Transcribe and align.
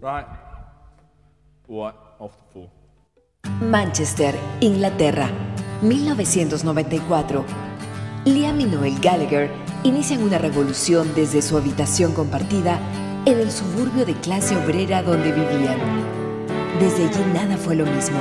Right. 0.00 0.26
What 1.66 1.94
of 2.18 2.32
the 2.36 2.52
fool? 2.52 2.70
Manchester, 3.60 4.34
Inglaterra, 4.60 5.30
1994. 5.82 7.44
Liam 8.26 8.60
y 8.60 8.64
Noel 8.64 8.98
Gallagher 9.00 9.50
inician 9.84 10.22
una 10.22 10.38
revolución 10.38 11.12
desde 11.14 11.42
su 11.42 11.56
habitación 11.56 12.12
compartida 12.12 12.78
en 13.24 13.38
el 13.38 13.50
suburbio 13.50 14.04
de 14.04 14.14
clase 14.14 14.56
obrera 14.56 15.02
donde 15.02 15.32
vivían. 15.32 15.78
Desde 16.80 17.06
allí 17.06 17.24
nada 17.32 17.56
fue 17.56 17.76
lo 17.76 17.86
mismo. 17.86 18.18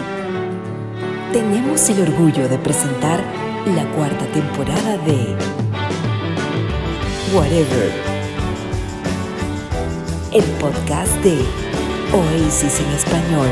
Tenemos 1.34 1.90
el 1.90 2.02
orgullo 2.02 2.48
de 2.48 2.58
presentar 2.58 3.20
la 3.66 3.86
cuarta 3.96 4.26
temporada 4.28 4.98
de 5.00 5.36
Whatever, 7.34 8.15
el 10.36 10.44
podcast 10.60 11.16
de 11.24 11.38
Oasis 12.12 12.82
en 12.82 12.88
español. 12.88 13.48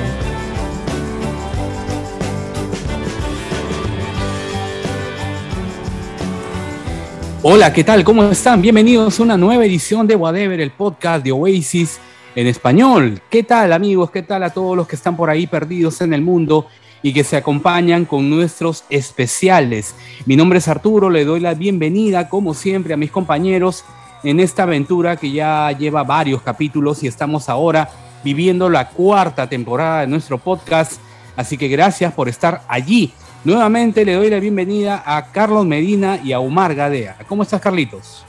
Hola, 7.42 7.72
¿qué 7.72 7.86
tal? 7.86 8.04
¿Cómo 8.04 8.26
están? 8.26 8.62
Bienvenidos 8.62 9.18
a 9.18 9.24
una 9.24 9.38
nueva 9.38 9.66
edición 9.66 10.08
de 10.08 10.18
Whatever, 10.18 10.60
el 10.60 10.72
podcast 10.72 11.24
de 11.24 11.32
Oasis 11.32 12.02
en 12.36 12.48
español. 12.48 13.22
¿Qué 13.30 13.44
tal 13.44 13.72
amigos? 13.72 14.12
¿Qué 14.12 14.22
tal 14.22 14.44
a 14.44 14.50
todos 14.50 14.76
los 14.76 14.86
que 14.86 14.98
están 14.98 15.16
por 15.16 15.30
ahí 15.30 15.48
perdidos 15.48 16.02
en 16.02 16.14
el 16.14 16.22
mundo 16.22 16.68
y 17.02 17.14
que 17.14 17.24
se 17.24 17.38
acompañan 17.38 18.04
con 18.04 18.30
nuestros 18.30 18.84
especiales? 18.90 19.96
Mi 20.26 20.36
nombre 20.36 20.60
es 20.60 20.68
Arturo, 20.68 21.10
le 21.10 21.24
doy 21.24 21.40
la 21.40 21.54
bienvenida 21.54 22.28
como 22.28 22.54
siempre 22.54 22.94
a 22.94 22.98
mis 22.98 23.10
compañeros 23.10 23.86
en 24.24 24.40
esta 24.40 24.64
aventura 24.64 25.18
que 25.18 25.32
ya 25.32 25.72
lleva 25.72 26.04
varios 26.04 26.42
capítulos 26.42 27.04
y 27.04 27.08
estamos 27.08 27.50
ahora 27.50 27.90
viviendo 28.24 28.70
la 28.70 28.90
cuarta 28.90 29.48
temporada 29.48 30.02
de 30.02 30.08
nuestro 30.08 30.38
podcast. 30.38 30.94
Así 31.36 31.58
que 31.58 31.68
gracias 31.68 32.14
por 32.14 32.30
estar 32.30 32.62
allí. 32.68 33.14
Nuevamente 33.44 34.06
le 34.06 34.14
doy 34.14 34.30
la 34.30 34.40
bienvenida 34.40 35.04
a 35.06 35.32
Carlos 35.32 35.66
Medina 35.66 36.20
y 36.24 36.32
a 36.32 36.40
Omar 36.40 36.74
Gadea. 36.74 37.18
¿Cómo 37.28 37.44
estás, 37.44 37.60
Carlitos? 37.60 38.24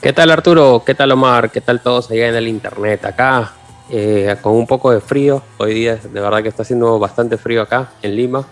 ¿Qué 0.00 0.12
tal, 0.12 0.30
Arturo? 0.30 0.82
¿Qué 0.86 0.94
tal, 0.94 1.10
Omar? 1.10 1.50
¿Qué 1.50 1.60
tal 1.60 1.80
todos 1.80 2.10
allá 2.10 2.28
en 2.28 2.36
el 2.36 2.46
internet? 2.46 3.04
Acá, 3.04 3.54
eh, 3.90 4.36
con 4.40 4.52
un 4.52 4.66
poco 4.66 4.92
de 4.92 5.00
frío. 5.00 5.42
Hoy 5.58 5.74
día, 5.74 5.96
de 5.96 6.20
verdad 6.20 6.42
que 6.42 6.48
está 6.48 6.62
haciendo 6.62 6.98
bastante 7.00 7.36
frío 7.38 7.62
acá 7.62 7.90
en 8.02 8.14
Lima. 8.14 8.46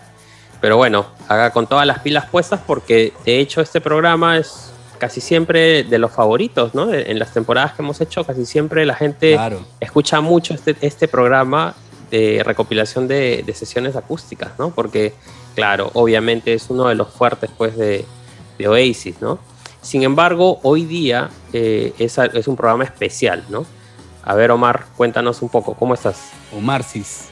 Pero 0.61 0.77
bueno, 0.79 1.07
acá 1.29 1.51
con 1.53 1.69
todas 1.69 1.87
las 1.87 2.01
pilas 2.01 2.29
puestas, 2.29 2.59
porque 2.67 3.13
de 3.25 3.39
hecho 3.39 3.61
este 3.61 3.81
programa 3.81 4.39
es 4.39 4.74
casi 4.99 5.21
siempre 5.21 5.85
de 5.85 5.99
los 5.99 6.13
favoritos, 6.13 6.75
¿no? 6.75 6.93
En 6.93 7.19
las 7.19 7.33
temporadas 7.33 7.73
que 7.75 7.83
hemos 7.83 8.01
hecho, 8.01 8.25
casi 8.25 8.47
siempre 8.47 8.85
la 8.87 8.95
gente 8.95 9.33
Claro. 9.35 9.61
escucha 9.81 10.21
mucho 10.21 10.55
este, 10.55 10.77
este 10.81 11.09
programa 11.09 11.75
de 12.11 12.43
recopilación 12.45 13.09
de, 13.09 13.43
de 13.45 13.55
sesiones 13.55 13.97
acústicas, 13.97 14.53
¿no? 14.59 14.71
Porque, 14.71 15.13
claro, 15.55 15.91
obviamente 15.95 16.55
es 16.55 16.71
uno 16.71 16.89
de 16.89 16.95
los 16.95 17.09
fuertes, 17.09 17.51
pues, 17.57 17.77
de, 17.77 18.05
de 18.59 18.69
Oasis, 18.69 19.21
¿no? 19.21 19.39
Sin 19.83 20.03
embargo, 20.03 20.61
hoy 20.63 20.85
día 20.85 21.29
eh, 21.53 21.93
es, 21.99 22.17
es 22.19 22.49
un 22.49 22.57
programa 22.57 22.85
especial, 22.85 23.45
¿no? 23.51 23.67
A 24.23 24.35
ver, 24.35 24.51
Omar, 24.51 24.87
cuéntanos 24.97 25.43
un 25.43 25.49
poco, 25.51 25.75
¿cómo 25.75 25.93
estás? 25.93 26.31
Omar 26.57 26.83
Cis. 26.83 27.29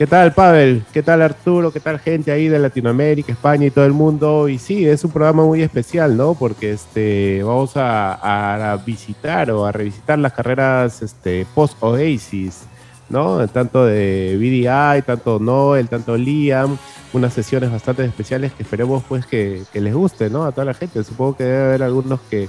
¿Qué 0.00 0.06
tal, 0.06 0.32
Pavel? 0.32 0.82
¿Qué 0.94 1.02
tal, 1.02 1.20
Arturo? 1.20 1.70
¿Qué 1.70 1.78
tal, 1.78 1.98
gente 1.98 2.32
ahí 2.32 2.48
de 2.48 2.58
Latinoamérica, 2.58 3.32
España 3.32 3.66
y 3.66 3.70
todo 3.70 3.84
el 3.84 3.92
mundo? 3.92 4.48
Y 4.48 4.56
sí, 4.56 4.88
es 4.88 5.04
un 5.04 5.10
programa 5.10 5.44
muy 5.44 5.60
especial, 5.60 6.16
¿no? 6.16 6.32
Porque 6.32 6.72
este, 6.72 7.42
vamos 7.42 7.72
a, 7.74 8.82
visitar 8.86 9.50
o 9.50 9.66
a 9.66 9.72
revisitar 9.72 10.18
las 10.18 10.32
carreras 10.32 11.02
este, 11.02 11.46
post-Oasis, 11.54 12.62
¿no? 13.10 13.46
Tanto 13.48 13.84
de 13.84 14.38
BDI, 14.38 15.02
tanto 15.02 15.38
Noel, 15.38 15.90
tanto 15.90 16.16
Liam, 16.16 16.78
unas 17.12 17.34
sesiones 17.34 17.70
bastante 17.70 18.02
especiales 18.02 18.54
que 18.54 18.62
esperemos 18.62 19.04
pues 19.06 19.26
que, 19.26 19.64
les 19.74 19.94
guste, 19.94 20.30
¿no? 20.30 20.44
A 20.44 20.52
toda 20.52 20.64
la 20.64 20.72
gente. 20.72 21.04
Supongo 21.04 21.36
que 21.36 21.44
debe 21.44 21.62
haber 21.62 21.82
algunos 21.82 22.20
que, 22.30 22.48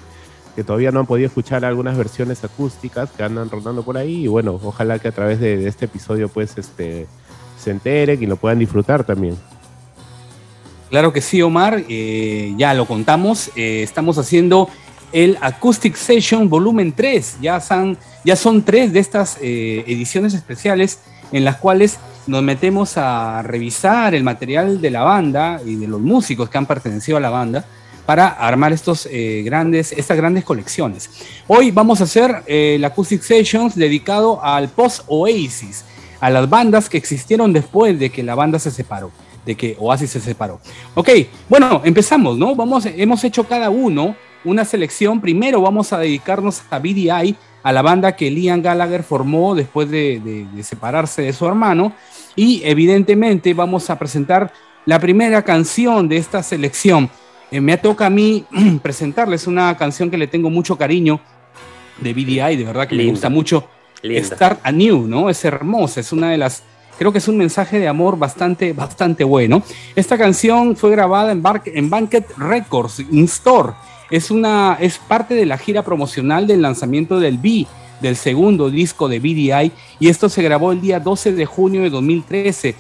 que 0.56 0.64
todavía 0.64 0.92
no 0.94 1.02
han 1.02 1.06
podido 1.06 1.28
escuchar 1.28 1.66
algunas 1.66 1.98
versiones 1.98 2.46
acústicas 2.46 3.12
que 3.12 3.24
andan 3.24 3.50
rondando 3.50 3.84
por 3.84 3.98
ahí. 3.98 4.24
Y 4.24 4.28
bueno, 4.28 4.58
ojalá 4.64 5.00
que 5.00 5.10
a 5.10 5.12
través 5.12 5.42
de 5.42 5.68
este 5.68 5.84
episodio 5.84 6.30
pues 6.30 6.58
este, 6.58 7.08
se 7.62 7.72
enteren 7.72 8.22
y 8.22 8.26
lo 8.26 8.36
puedan 8.36 8.60
disfrutar 8.60 9.04
también. 9.04 9.38
Claro 10.92 11.14
que 11.14 11.22
sí, 11.22 11.42
Omar. 11.42 11.84
eh, 11.88 12.54
ya 12.58 12.74
lo 12.74 12.86
contamos. 12.86 13.50
eh, 13.56 13.82
estamos 13.82 14.18
haciendo 14.18 14.68
el 15.14 15.38
Acoustic 15.40 15.96
Session 15.96 16.50
Volumen 16.50 16.92
3. 16.92 17.38
Ya 17.42 17.62
son, 17.62 17.98
ya 18.26 18.36
son 18.36 18.62
tres 18.62 18.92
de 18.92 19.00
estas 19.00 19.38
eh, 19.42 19.86
ediciones 19.88 20.34
especiales 20.34 21.00
en 21.32 21.46
las 21.46 21.56
cuales 21.58 21.98
nos 22.28 22.44
metemos 22.44 22.98
a 22.98 23.42
revisar 23.42 24.14
el 24.14 24.24
material 24.26 24.82
de 24.82 24.92
la 24.92 25.04
banda 25.04 25.62
y 25.66 25.76
de 25.76 25.88
los 25.88 26.02
músicos 26.02 26.50
que 26.50 26.58
han 26.58 26.66
pertenecido 26.66 27.18
a 27.18 27.22
la 27.22 27.30
banda 27.30 27.64
para 28.06 28.28
armar 28.28 28.74
estos, 28.74 29.08
grandes, 29.46 29.94
estas 29.94 30.18
grandes 30.18 30.44
colecciones. 30.44 31.10
Hoy 31.48 31.72
vamos 31.72 32.02
a 32.02 32.04
hacer 32.04 32.44
el 32.48 32.84
Acoustic 32.84 33.22
Sessions 33.22 33.76
dedicado 33.76 34.44
al 34.44 34.68
post-Oasis, 34.68 35.86
a 36.22 36.30
las 36.30 36.50
bandas 36.50 36.88
que 36.90 36.98
existieron 36.98 37.52
después 37.52 38.00
de 38.00 38.10
que 38.10 38.24
la 38.24 38.36
banda 38.36 38.60
se 38.60 38.72
separó, 38.72 39.12
de 39.46 39.56
que 39.56 39.76
Oasis 39.80 40.12
se 40.12 40.20
separó. 40.22 40.60
Ok, 40.96 41.10
bueno, 41.50 41.82
empezamos, 41.84 42.38
¿no? 42.38 42.56
Vamos, 42.56 42.86
hemos 42.86 43.24
hecho 43.26 43.44
cada 43.46 43.70
uno 43.70 44.16
una 44.46 44.64
selección. 44.64 45.20
Primero 45.20 45.62
vamos 45.62 45.92
a 45.94 46.00
dedicarnos 46.00 46.62
a 46.70 46.80
BDI, 46.80 47.36
a 47.64 47.72
la 47.72 47.82
banda 47.82 48.16
que 48.16 48.32
Liam 48.32 48.62
Gallagher 48.62 49.04
formó 49.04 49.54
después 49.56 49.90
de, 49.90 50.20
de- 50.20 50.46
de 50.52 50.64
separarse 50.64 51.22
de 51.24 51.34
su 51.34 51.46
hermano. 51.46 51.94
Y 52.36 52.62
evidentemente 52.66 53.54
vamos 53.54 53.90
a 53.90 54.00
presentar 54.00 54.52
la 54.86 55.00
primera 55.00 55.44
canción 55.44 56.08
de 56.08 56.18
esta 56.18 56.42
selección. 56.42 57.10
Eh, 57.52 57.62
me 57.62 57.78
toca 57.78 58.06
a 58.08 58.10
mí 58.10 58.46
presentarles 58.82 59.46
una 59.46 59.76
canción 59.78 60.10
que 60.10 60.18
le 60.18 60.28
tengo 60.28 60.50
mucho 60.50 60.76
cariño 60.78 61.20
de 62.00 62.14
BDI, 62.14 62.56
de 62.56 62.64
verdad 62.64 62.88
que 62.88 62.96
me 62.96 63.04
Linda. 63.04 63.12
gusta 63.14 63.30
mucho. 63.30 63.68
Start 64.24 64.60
Anew, 64.64 65.08
¿no? 65.08 65.30
Es 65.30 65.44
hermosa, 65.46 66.00
es 66.00 66.12
una 66.12 66.32
de 66.32 66.38
las, 66.38 66.64
creo 66.98 67.12
que 67.12 67.20
es 67.20 67.28
un 67.28 67.38
mensaje 67.38 67.80
de 67.80 67.88
amor 67.88 68.18
bastante, 68.18 68.74
bastante 68.74 69.24
bueno. 69.24 69.62
Esta 69.96 70.18
canción 70.18 70.76
fue 70.76 70.92
grabada 70.92 71.32
en, 71.32 71.42
Bar- 71.42 71.62
en 71.66 71.90
Banquet 71.90 72.26
Records, 72.38 73.00
in 73.00 73.26
Store. 73.26 73.74
Es, 74.10 74.32
una, 74.32 74.78
es 74.80 74.98
parte 74.98 75.36
de 75.36 75.46
la 75.46 75.58
gira 75.58 75.84
promocional 75.84 76.48
del 76.48 76.62
lanzamiento 76.62 77.20
del 77.20 77.38
B, 77.38 77.66
del 78.02 78.16
segundo 78.16 78.70
disco 78.70 79.08
de 79.08 79.20
BDI, 79.20 79.72
y 80.00 80.10
esto 80.10 80.28
se 80.28 80.42
grabó 80.42 80.72
el 80.72 80.82
día 80.82 81.00
12 81.00 81.34
de 81.34 81.46
junio 81.46 81.84
de 81.84 81.92
2013. 81.92 82.76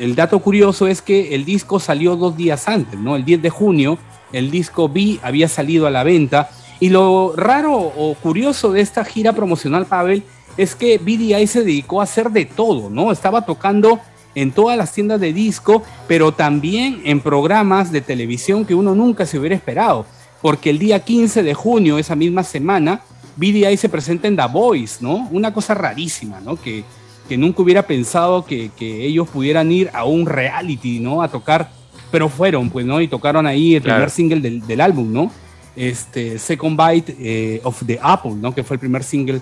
El 0.00 0.16
dato 0.16 0.40
curioso 0.40 0.88
es 0.88 1.00
que 1.00 1.36
el 1.36 1.44
disco 1.44 1.78
salió 1.78 2.16
dos 2.16 2.36
días 2.36 2.66
antes, 2.66 2.98
¿no? 2.98 3.14
El 3.14 3.24
10 3.24 3.42
de 3.42 3.50
junio, 3.50 3.96
el 4.32 4.50
disco 4.50 4.88
B 4.88 5.20
había 5.22 5.46
salido 5.48 5.86
a 5.86 5.90
la 5.92 6.02
venta. 6.02 6.50
Y 6.80 6.88
lo 6.88 7.32
raro 7.36 7.72
o 7.74 8.14
curioso 8.20 8.72
de 8.72 8.80
esta 8.80 9.04
gira 9.04 9.32
promocional, 9.32 9.86
Pavel, 9.86 10.24
es 10.56 10.74
que 10.74 10.98
BDI 10.98 11.46
se 11.46 11.64
dedicó 11.64 12.00
a 12.00 12.04
hacer 12.04 12.30
de 12.30 12.44
todo, 12.44 12.90
¿no? 12.90 13.10
Estaba 13.12 13.42
tocando 13.44 14.00
en 14.34 14.50
todas 14.52 14.76
las 14.76 14.92
tiendas 14.92 15.20
de 15.20 15.32
disco, 15.32 15.82
pero 16.08 16.32
también 16.32 17.00
en 17.04 17.20
programas 17.20 17.92
de 17.92 18.00
televisión 18.00 18.64
que 18.64 18.74
uno 18.74 18.94
nunca 18.94 19.26
se 19.26 19.38
hubiera 19.38 19.54
esperado, 19.54 20.06
porque 20.42 20.70
el 20.70 20.78
día 20.78 21.00
15 21.04 21.42
de 21.42 21.54
junio, 21.54 21.98
esa 21.98 22.16
misma 22.16 22.42
semana, 22.42 23.00
BDI 23.36 23.76
se 23.76 23.88
presenta 23.88 24.28
en 24.28 24.36
The 24.36 24.46
Voice, 24.52 24.96
¿no? 25.00 25.28
Una 25.30 25.52
cosa 25.52 25.74
rarísima, 25.74 26.40
¿no? 26.40 26.56
Que, 26.56 26.84
que 27.28 27.36
nunca 27.38 27.62
hubiera 27.62 27.82
pensado 27.86 28.44
que, 28.44 28.70
que 28.76 29.04
ellos 29.06 29.28
pudieran 29.28 29.70
ir 29.72 29.90
a 29.92 30.04
un 30.04 30.26
reality, 30.26 30.98
¿no? 31.00 31.22
A 31.22 31.28
tocar, 31.28 31.70
pero 32.10 32.28
fueron, 32.28 32.70
pues, 32.70 32.84
¿no? 32.86 33.00
Y 33.00 33.08
tocaron 33.08 33.46
ahí 33.46 33.74
el 33.76 33.82
Claro. 33.82 33.96
primer 33.98 34.10
single 34.10 34.40
del, 34.40 34.66
del 34.66 34.80
álbum, 34.80 35.12
¿no? 35.12 35.30
Este, 35.76 36.38
Second 36.38 36.78
Bite 36.80 37.16
eh, 37.18 37.60
of 37.64 37.82
the 37.86 37.98
Apple, 38.02 38.34
¿no? 38.36 38.54
Que 38.54 38.62
fue 38.62 38.74
el 38.74 38.80
primer 38.80 39.02
single 39.02 39.40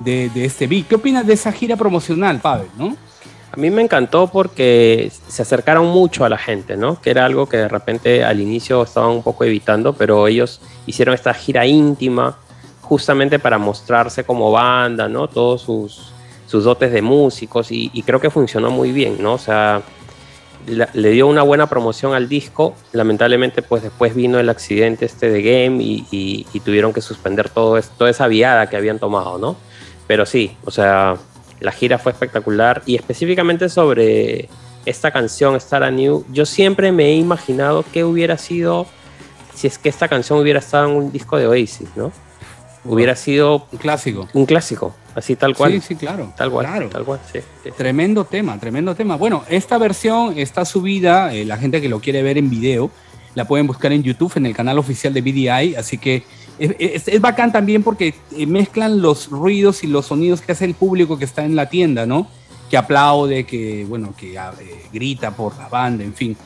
de, 0.00 0.30
este 0.44 0.66
beat. 0.66 0.86
¿Qué 0.88 0.94
opinas 0.96 1.26
de 1.26 1.34
esa 1.34 1.52
gira 1.52 1.76
promocional, 1.76 2.40
Pavel, 2.40 2.68
no? 2.76 2.96
A 3.52 3.56
mí 3.56 3.70
me 3.70 3.82
encantó 3.82 4.26
porque 4.26 5.12
se 5.28 5.42
acercaron 5.42 5.86
mucho 5.86 6.24
a 6.24 6.28
la 6.28 6.38
gente, 6.38 6.76
¿no? 6.76 7.00
Que 7.00 7.10
era 7.10 7.24
algo 7.24 7.48
que 7.48 7.56
de 7.56 7.68
repente 7.68 8.24
al 8.24 8.40
inicio 8.40 8.82
estaban 8.82 9.10
un 9.10 9.22
poco 9.22 9.44
evitando, 9.44 9.92
pero 9.92 10.26
ellos 10.26 10.60
hicieron 10.86 11.14
esta 11.14 11.32
gira 11.32 11.64
íntima 11.64 12.36
justamente 12.80 13.38
para 13.38 13.58
mostrarse 13.58 14.24
como 14.24 14.50
banda, 14.50 15.08
¿no? 15.08 15.28
Todos 15.28 15.62
sus, 15.62 16.12
sus 16.46 16.64
dotes 16.64 16.90
de 16.92 17.00
músicos 17.00 17.68
y, 17.70 17.90
creo 18.04 18.20
que 18.20 18.28
funcionó 18.28 18.72
muy 18.72 18.90
bien, 18.90 19.18
¿no? 19.20 19.34
O 19.34 19.38
sea, 19.38 19.82
le 20.66 21.10
dio 21.10 21.28
una 21.28 21.42
buena 21.42 21.68
promoción 21.68 22.12
al 22.12 22.28
disco. 22.28 22.74
Lamentablemente, 22.92 23.62
pues 23.62 23.84
después 23.84 24.16
vino 24.16 24.40
el 24.40 24.48
accidente 24.48 25.04
este 25.04 25.30
de 25.30 25.42
Game 25.42 25.78
y 25.80 26.60
tuvieron 26.64 26.92
que 26.92 27.00
suspender 27.00 27.50
todo 27.50 27.78
esto, 27.78 27.94
toda 27.98 28.10
esa 28.10 28.26
viada 28.26 28.68
que 28.68 28.76
habían 28.76 28.98
tomado, 28.98 29.38
¿no? 29.38 29.56
Pero 30.06 30.26
sí, 30.26 30.56
o 30.64 30.70
sea, 30.70 31.16
la 31.60 31.72
gira 31.72 31.98
fue 31.98 32.12
espectacular 32.12 32.82
y 32.86 32.94
específicamente 32.96 33.68
sobre 33.68 34.48
esta 34.84 35.10
canción 35.10 35.56
Star 35.56 35.82
Anew, 35.82 36.24
yo 36.30 36.44
siempre 36.44 36.92
me 36.92 37.06
he 37.06 37.14
imaginado 37.16 37.84
qué 37.92 38.04
hubiera 38.04 38.36
sido 38.36 38.86
si 39.54 39.66
es 39.66 39.78
que 39.78 39.88
esta 39.88 40.08
canción 40.08 40.38
hubiera 40.40 40.58
estado 40.58 40.90
en 40.90 40.96
un 40.96 41.12
disco 41.12 41.36
de 41.38 41.46
Oasis, 41.46 41.88
¿no? 41.96 42.12
hubiera 42.86 43.16
sido 43.16 43.66
Un 43.72 43.78
clásico. 43.78 44.28
un 44.34 44.44
clásico, 44.44 44.94
así 45.14 45.36
tal 45.36 45.56
cual. 45.56 45.72
Sí, 45.72 45.80
sí, 45.80 45.94
claro. 45.96 46.34
Tal 46.36 46.50
cual, 46.50 46.66
Claro. 46.66 46.88
tal 46.90 47.04
cual, 47.04 47.18
sí, 47.32 47.38
sí. 47.62 47.70
Tremendo 47.74 48.26
tema, 48.26 48.58
tremendo 48.60 48.94
tema. 48.94 49.16
Bueno, 49.16 49.42
esta 49.48 49.78
versión 49.78 50.38
está 50.38 50.66
subida, 50.66 51.32
eh, 51.32 51.46
la 51.46 51.56
gente 51.56 51.80
que 51.80 51.88
lo 51.88 52.00
quiere 52.00 52.22
ver 52.22 52.36
en 52.36 52.50
video, 52.50 52.90
la 53.34 53.46
pueden 53.46 53.66
buscar 53.66 53.90
en 53.92 54.02
YouTube, 54.02 54.32
en 54.36 54.44
el 54.44 54.54
canal 54.54 54.78
oficial 54.78 55.14
de 55.14 55.22
BDI, 55.22 55.76
así 55.76 55.96
que 55.96 56.24
es, 56.58 57.20
bacán 57.20 57.52
también 57.52 57.82
porque 57.82 58.14
eh, 58.36 58.46
mezclan 58.46 59.00
los 59.00 59.28
ruidos 59.28 59.84
y 59.84 59.86
los 59.86 60.06
sonidos 60.06 60.40
que 60.40 60.52
hace 60.52 60.64
el 60.64 60.74
público 60.74 61.18
que 61.18 61.24
está 61.24 61.44
en 61.44 61.56
la 61.56 61.68
tienda, 61.68 62.06
¿no? 62.06 62.28
Que 62.70 62.76
aplaude, 62.76 63.44
que, 63.44 63.84
bueno, 63.88 64.14
que 64.16 64.38
ah, 64.38 64.52
eh, 64.60 64.86
grita 64.92 65.30
por 65.30 65.56
la 65.56 65.68
banda, 65.68 66.04
en 66.04 66.14
fin. 66.14 66.36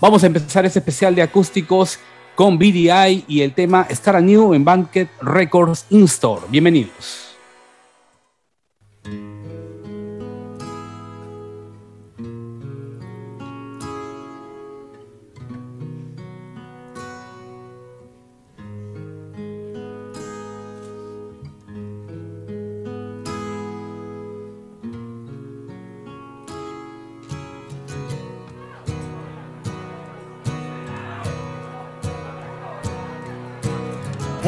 Vamos 0.00 0.22
a 0.22 0.26
empezar 0.26 0.64
ese 0.64 0.78
especial 0.78 1.14
de 1.14 1.22
acústicos 1.22 1.98
con 2.34 2.56
BDI 2.56 3.24
y 3.26 3.40
el 3.40 3.52
tema 3.52 3.86
Start 3.90 4.18
Anew 4.18 4.54
en 4.54 4.64
Banquet 4.64 5.08
Records 5.20 5.86
In-Store. 5.90 6.42
Bienvenidos. 6.48 7.27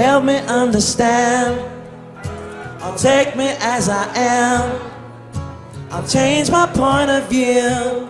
Help 0.00 0.24
me 0.24 0.38
understand, 0.46 1.60
or 2.82 2.96
take 2.96 3.36
me 3.36 3.48
as 3.60 3.90
I 3.90 4.10
am. 4.16 4.80
I'll 5.90 6.08
change 6.08 6.50
my 6.50 6.64
point 6.68 7.10
of 7.10 7.28
view. 7.28 8.08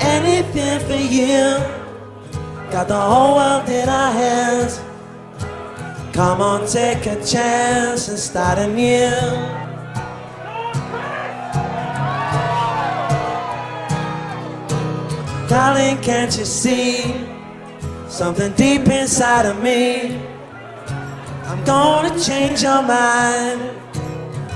Anything 0.00 0.78
for 0.80 1.00
you. 1.00 1.56
Got 2.70 2.88
the 2.88 3.00
whole 3.00 3.36
world 3.36 3.66
in 3.70 3.88
our 3.88 4.12
hands. 4.12 4.82
Come 6.12 6.42
on, 6.42 6.68
take 6.68 7.06
a 7.06 7.24
chance 7.24 8.08
and 8.08 8.18
start 8.18 8.58
anew. 8.58 9.16
Darling, 15.48 15.96
can't 16.02 16.36
you 16.36 16.44
see 16.44 17.14
something 18.08 18.52
deep 18.52 18.86
inside 18.88 19.46
of 19.46 19.62
me? 19.62 20.35
I'm 21.56 21.64
gonna 21.64 22.20
change 22.20 22.62
your 22.62 22.82
mind. 22.82 23.70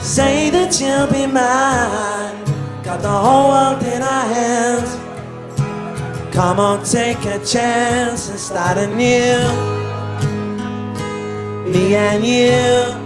Say 0.00 0.50
that 0.50 0.79
you'll 0.81 1.06
be 1.06 1.26
mine. 1.26 2.44
Got 2.82 3.00
the 3.02 3.08
whole 3.08 3.49
world 3.50 3.82
in 3.82 4.02
our 4.02 4.26
hands. 4.35 4.97
Come 6.35 6.61
on, 6.61 6.85
take 6.85 7.25
a 7.25 7.44
chance 7.44 8.29
and 8.29 8.38
start 8.38 8.79
anew. 8.79 9.41
Me 11.70 11.94
and 11.94 12.25
you. 12.25 13.00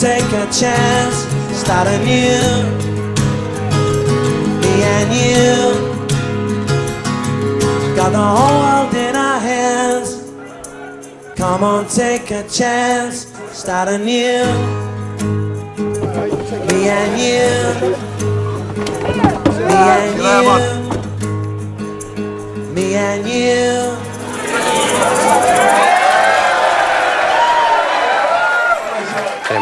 Take 0.00 0.30
a 0.32 0.46
chance, 0.52 1.24
start 1.56 1.88
anew. 1.88 2.42
Me 4.60 4.82
and 4.94 5.10
you. 5.14 5.56
Got 7.96 8.10
the 8.12 8.18
whole 8.18 8.58
world 8.60 8.94
in 8.94 9.16
our 9.16 9.40
hands. 9.40 10.22
Come 11.34 11.64
on, 11.64 11.88
take 11.88 12.30
a 12.30 12.46
chance, 12.46 13.26
start 13.52 13.88
anew. 13.88 14.44
Me 16.68 16.88
and 16.88 17.18
you. 17.18 17.48
Me 19.66 19.76
and 19.96 20.18
you. 20.26 20.52
Me 22.74 22.94
and 22.96 23.26
you. 23.26 23.95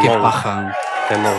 Qué 0.05 0.11
Temón, 0.11 0.21
paja. 0.21 0.75
temón. 1.09 1.33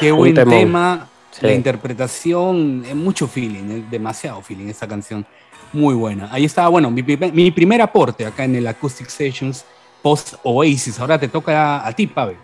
Qué 0.00 0.12
buen 0.12 0.34
temón. 0.34 0.54
tema. 0.54 1.08
Sí. 1.30 1.46
La 1.46 1.52
interpretación, 1.52 2.84
eh, 2.88 2.94
mucho 2.94 3.26
feeling, 3.28 3.70
eh, 3.70 3.84
demasiado 3.90 4.40
feeling 4.42 4.68
esta 4.68 4.86
canción. 4.88 5.24
Muy 5.72 5.94
buena. 5.94 6.28
Ahí 6.32 6.44
estaba, 6.44 6.68
bueno, 6.68 6.90
mi, 6.90 7.02
primer- 7.02 7.32
mi 7.32 7.50
primer 7.50 7.82
aporte 7.82 8.24
acá 8.26 8.44
en 8.44 8.56
el 8.56 8.66
Acoustic 8.66 9.08
Sessions 9.08 9.64
post 10.02 10.34
Oasis. 10.42 10.98
Ahora 11.00 11.18
te 11.18 11.28
toca 11.28 11.86
a, 11.86 11.92
ti, 11.92 12.06
Pavel. 12.06 12.36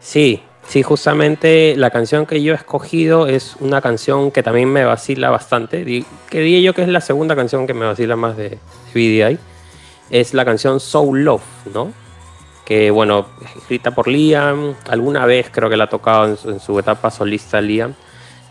Sí, 0.00 0.42
sí, 0.68 0.82
justamente 0.82 1.74
la 1.76 1.90
canción 1.90 2.26
que 2.26 2.42
yo 2.42 2.52
he 2.52 2.56
escogido 2.56 3.26
es 3.28 3.56
una 3.60 3.80
canción 3.80 4.30
que 4.30 4.42
también 4.42 4.70
me 4.72 4.84
vacila 4.84 5.30
bastante. 5.30 5.84
Que 6.28 6.40
diría 6.40 6.60
yo 6.60 6.74
que 6.74 6.82
es 6.82 6.88
la 6.88 7.00
segunda 7.00 7.36
canción 7.36 7.66
que 7.66 7.74
me 7.74 7.86
vacila 7.86 8.16
más 8.16 8.36
de, 8.36 8.50
de 8.50 8.58
BDI. 8.94 9.38
Es 10.10 10.34
la 10.34 10.44
canción 10.44 10.80
Soul 10.80 11.24
Love, 11.24 11.42
¿no? 11.72 11.92
Que 12.64 12.90
bueno, 12.90 13.26
escrita 13.56 13.90
por 13.92 14.08
Liam. 14.08 14.74
Alguna 14.88 15.26
vez 15.26 15.48
creo 15.50 15.68
que 15.68 15.76
la 15.76 15.84
ha 15.84 15.90
tocado 15.90 16.26
en 16.26 16.60
su, 16.60 16.78
etapa 16.78 17.10
solista 17.10 17.60
Liam. 17.60 17.94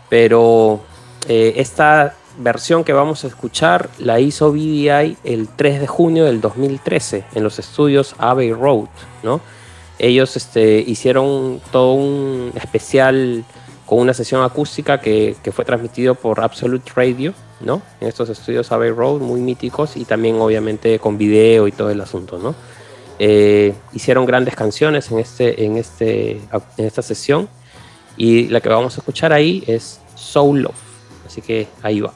Pero 0.08 0.80
eh, 1.28 1.54
esta 1.56 2.14
versión 2.38 2.84
que 2.84 2.92
vamos 2.92 3.24
a 3.24 3.28
escuchar 3.28 3.88
la 3.98 4.20
hizo 4.20 4.52
BDI 4.52 5.16
el 5.24 5.48
3 5.48 5.80
de 5.80 5.86
junio 5.86 6.24
del 6.24 6.40
2013 6.40 7.24
en 7.34 7.42
los 7.42 7.58
estudios 7.58 8.14
Abbey 8.18 8.52
Road, 8.52 8.88
¿no? 9.22 9.40
Ellos 9.98 10.36
este, 10.36 10.80
hicieron 10.80 11.60
todo 11.70 11.92
un 11.92 12.52
especial 12.56 13.44
con 13.86 14.00
una 14.00 14.14
sesión 14.14 14.42
acústica 14.42 15.00
que, 15.00 15.36
que 15.42 15.52
fue 15.52 15.64
transmitido 15.64 16.14
por 16.14 16.40
Absolute 16.40 16.90
Radio, 16.96 17.34
¿no? 17.60 17.82
En 18.00 18.08
estos 18.08 18.28
estudios 18.28 18.72
Abbey 18.72 18.90
Road, 18.90 19.20
muy 19.20 19.40
míticos, 19.40 19.96
y 19.96 20.04
también 20.04 20.36
obviamente 20.40 20.98
con 20.98 21.16
video 21.16 21.68
y 21.68 21.72
todo 21.72 21.90
el 21.90 22.00
asunto, 22.00 22.38
¿no? 22.38 22.54
Eh, 23.18 23.74
hicieron 23.92 24.26
grandes 24.26 24.56
canciones 24.56 25.10
en, 25.10 25.18
este, 25.20 25.64
en, 25.64 25.76
este, 25.76 26.40
en 26.76 26.84
esta 26.84 27.02
sesión, 27.02 27.48
y 28.16 28.48
la 28.48 28.60
que 28.60 28.68
vamos 28.68 28.96
a 28.96 29.00
escuchar 29.00 29.32
ahí 29.32 29.64
es 29.66 30.00
Soul 30.14 30.62
Love. 30.62 30.74
Así 31.26 31.40
que 31.40 31.68
ahí 31.82 32.00
va. 32.00 32.12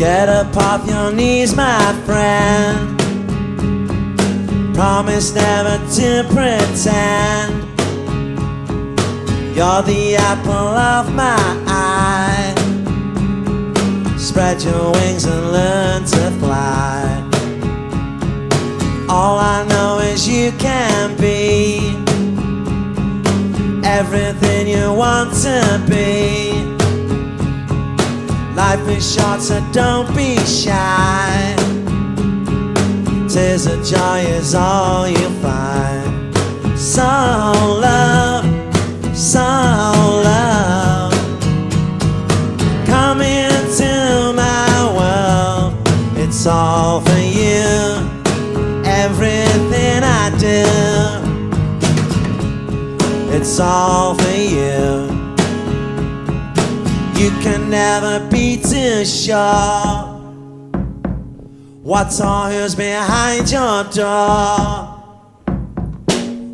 Get 0.00 0.30
up 0.30 0.56
off 0.56 0.88
your 0.88 1.12
knees, 1.12 1.54
my 1.54 1.92
friend. 2.06 2.98
Promise 4.74 5.34
never 5.34 5.76
to 5.96 6.24
pretend. 6.32 7.52
You're 9.54 9.82
the 9.82 10.16
apple 10.18 10.50
of 10.50 11.14
my 11.14 11.36
eye. 11.66 12.54
Spread 14.16 14.62
your 14.62 14.90
wings 14.92 15.26
and 15.26 15.52
learn 15.52 16.04
to 16.06 16.30
fly. 16.40 17.22
All 19.06 19.38
I 19.38 19.66
know 19.68 19.98
is 19.98 20.26
you 20.26 20.50
can 20.52 21.14
be 21.18 21.94
everything 23.84 24.66
you 24.66 24.94
want 24.94 25.34
to 25.42 25.84
be. 25.90 26.69
Life 28.60 28.88
is 28.90 29.14
short, 29.14 29.40
so 29.40 29.58
don't 29.72 30.14
be 30.14 30.36
shy. 30.44 31.56
Tears 33.26 33.64
of 33.64 33.82
joy 33.82 34.18
is 34.36 34.54
all 34.54 35.08
you'll 35.08 35.30
find. 35.40 36.36
Soul 36.78 37.80
love, 37.80 38.44
soul 39.16 40.12
love. 40.28 41.14
Come 42.84 43.22
into 43.22 44.34
my 44.36 44.68
world, 44.98 45.72
it's 46.18 46.46
all 46.46 47.00
for 47.00 47.22
you. 47.40 47.64
Everything 48.84 50.02
I 50.04 50.30
do, 50.38 50.66
it's 53.34 53.58
all 53.58 54.14
for 54.16 54.36
you. 54.36 55.09
Can 57.42 57.70
never 57.70 58.20
be 58.28 58.58
too 58.58 59.04
sure. 59.04 60.20
What's 61.82 62.20
all 62.20 62.50
who's 62.50 62.74
behind 62.74 63.50
your 63.50 63.84
door? 63.84 65.00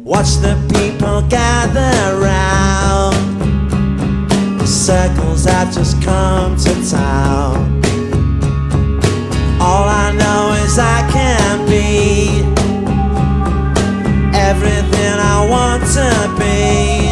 Watch 0.04 0.36
the 0.36 0.54
people 0.72 1.22
gather 1.22 2.20
round. 2.20 3.16
The 4.60 4.66
circles 4.66 5.44
have 5.46 5.74
just 5.74 6.00
come 6.02 6.56
to 6.56 6.90
town. 6.90 7.82
All 9.60 9.88
I 9.88 10.12
know 10.12 10.52
is 10.64 10.78
I 10.78 11.10
can 11.10 11.66
be 11.66 12.44
everything 14.38 15.18
I 15.18 15.46
want 15.50 15.82
to 15.94 16.34
be. 16.38 17.05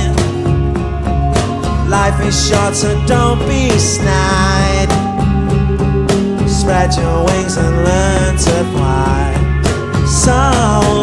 Life 1.94 2.20
is 2.26 2.48
short, 2.48 2.74
so 2.74 2.90
don't 3.06 3.38
be 3.46 3.70
snide. 3.78 4.90
Spread 6.48 6.92
your 6.96 7.24
wings 7.24 7.56
and 7.56 7.76
learn 7.86 8.36
to 8.36 8.56
fly. 8.74 9.30
So 10.04 10.93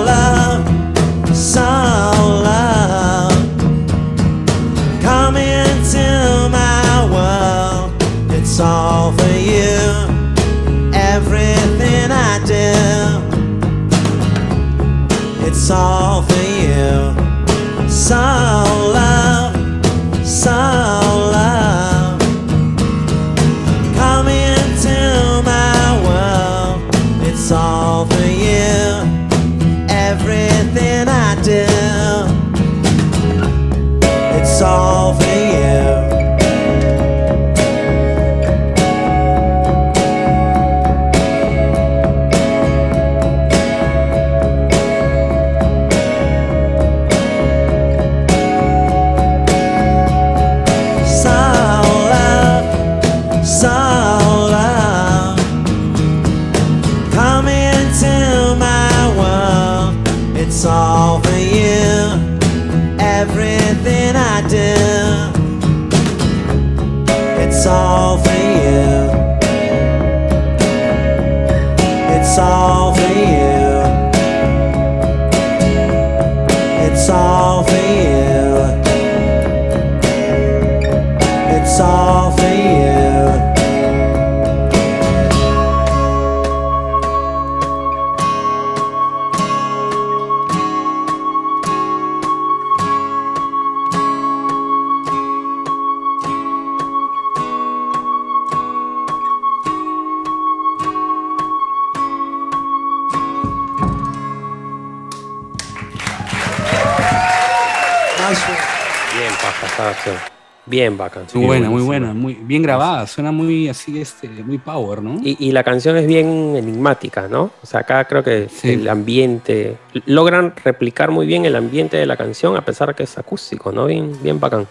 Muy 111.34 111.46
buena, 111.46 111.70
muy 111.70 111.82
buena, 111.82 112.14
muy 112.14 112.34
bien 112.34 112.62
grabada, 112.62 113.06
suena 113.08 113.32
muy 113.32 113.68
así, 113.70 114.00
este, 114.00 114.28
muy 114.30 114.58
power, 114.58 115.02
¿no? 115.02 115.20
Y, 115.24 115.38
y 115.40 115.52
la 115.52 115.64
canción 115.64 115.96
es 115.98 116.08
bien 116.08 116.56
enigmática, 116.56 117.28
¿no? 117.28 117.52
O 117.62 117.66
sea, 117.66 117.82
acá 117.82 118.06
creo 118.06 118.24
que 118.24 118.48
Sí. 118.50 118.72
el 118.74 118.88
ambiente. 118.90 119.78
Logran 120.06 120.54
replicar 120.64 121.12
muy 121.12 121.26
bien 121.26 121.46
el 121.46 121.56
ambiente 121.56 121.98
de 121.98 122.06
la 122.06 122.18
canción, 122.18 122.56
a 122.58 122.62
pesar 122.66 122.94
que 122.96 123.04
es 123.04 123.18
acústico, 123.18 123.72
¿no? 123.72 123.86
Bien, 123.86 124.12
bien 124.22 124.40
bacán. 124.40 124.68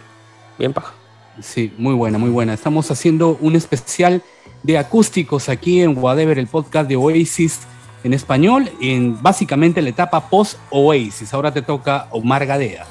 Bien 0.58 0.72
paja. 0.72 0.92
Sí, 1.40 1.72
muy 1.78 1.94
buena, 1.94 2.18
muy 2.18 2.30
buena. 2.30 2.52
Estamos 2.52 2.90
haciendo 2.90 3.38
un 3.40 3.56
especial 3.56 4.22
de 4.62 4.76
acústicos 4.76 5.48
aquí 5.48 5.80
en 5.80 5.96
Whatever, 5.96 6.38
el 6.38 6.46
podcast 6.48 6.88
de 6.88 6.96
Oasis 6.96 7.60
en 8.04 8.12
español, 8.14 8.68
en 8.80 9.22
básicamente 9.22 9.80
la 9.80 9.88
etapa 9.90 10.28
post-Oasis. 10.28 11.32
Ahora 11.32 11.52
te 11.52 11.62
toca 11.62 12.08
Omar 12.10 12.44
Gadea. 12.46 12.84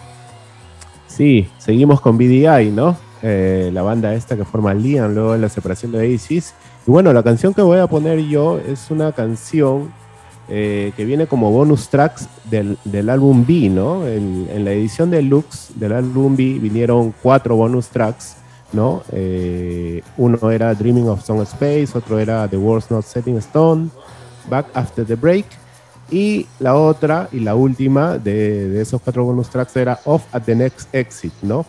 Sí, 1.08 1.48
seguimos 1.58 2.00
con 2.02 2.18
BDI, 2.18 2.72
¿no? 2.72 2.96
Eh, 3.22 3.70
la 3.74 3.82
banda 3.82 4.14
esta 4.14 4.38
que 4.38 4.46
forma 4.46 4.74
Liam 4.74 5.14
luego 5.14 5.34
de 5.34 5.40
la 5.40 5.50
separación 5.50 5.92
de 5.92 6.00
Oasis. 6.00 6.54
Y 6.88 6.92
bueno, 6.92 7.12
la 7.12 7.24
canción 7.24 7.54
que 7.54 7.62
voy 7.62 7.80
a 7.80 7.88
poner 7.88 8.20
yo 8.20 8.60
es 8.60 8.90
una 8.92 9.12
canción 9.12 9.92
eh, 10.48 10.94
que 10.96 11.06
viene 11.06 11.28
como 11.28 11.52
bonus 11.52 11.90
tracks 11.90 12.28
del, 12.50 12.78
del 12.86 13.10
álbum 13.10 13.46
B, 13.46 13.70
¿no? 13.70 14.08
En, 14.08 14.48
la 14.64 14.72
edición 14.72 15.12
deluxe 15.12 15.72
del 15.76 15.94
álbum 15.94 16.36
B 16.36 16.58
vinieron 16.60 17.14
cuatro 17.22 17.56
bonus 17.56 17.90
tracks, 17.90 18.38
¿no? 18.72 19.04
Eh, 19.12 20.02
uno 20.18 20.50
era 20.50 20.74
Dreaming 20.74 21.10
of 21.10 21.24
Song 21.24 21.42
Space, 21.42 21.90
otro 21.94 22.18
era 22.20 22.48
The 22.48 22.58
World's 22.58 22.90
Not 22.90 23.06
Setting 23.06 23.38
Stone, 23.38 23.90
Back 24.50 24.68
After 24.74 25.06
the 25.06 25.16
Break. 25.16 25.46
Y 26.10 26.48
la 26.60 26.76
otra 26.76 27.30
y 27.32 27.42
la 27.42 27.54
última 27.54 28.18
de 28.18 28.82
esos 28.82 29.00
cuatro 29.02 29.26
bonus 29.26 29.50
tracks 29.50 29.76
era 29.76 30.00
Off 30.06 30.24
at 30.34 30.42
the 30.44 30.56
Next 30.56 30.90
Exit, 30.96 31.34
¿no? 31.44 31.64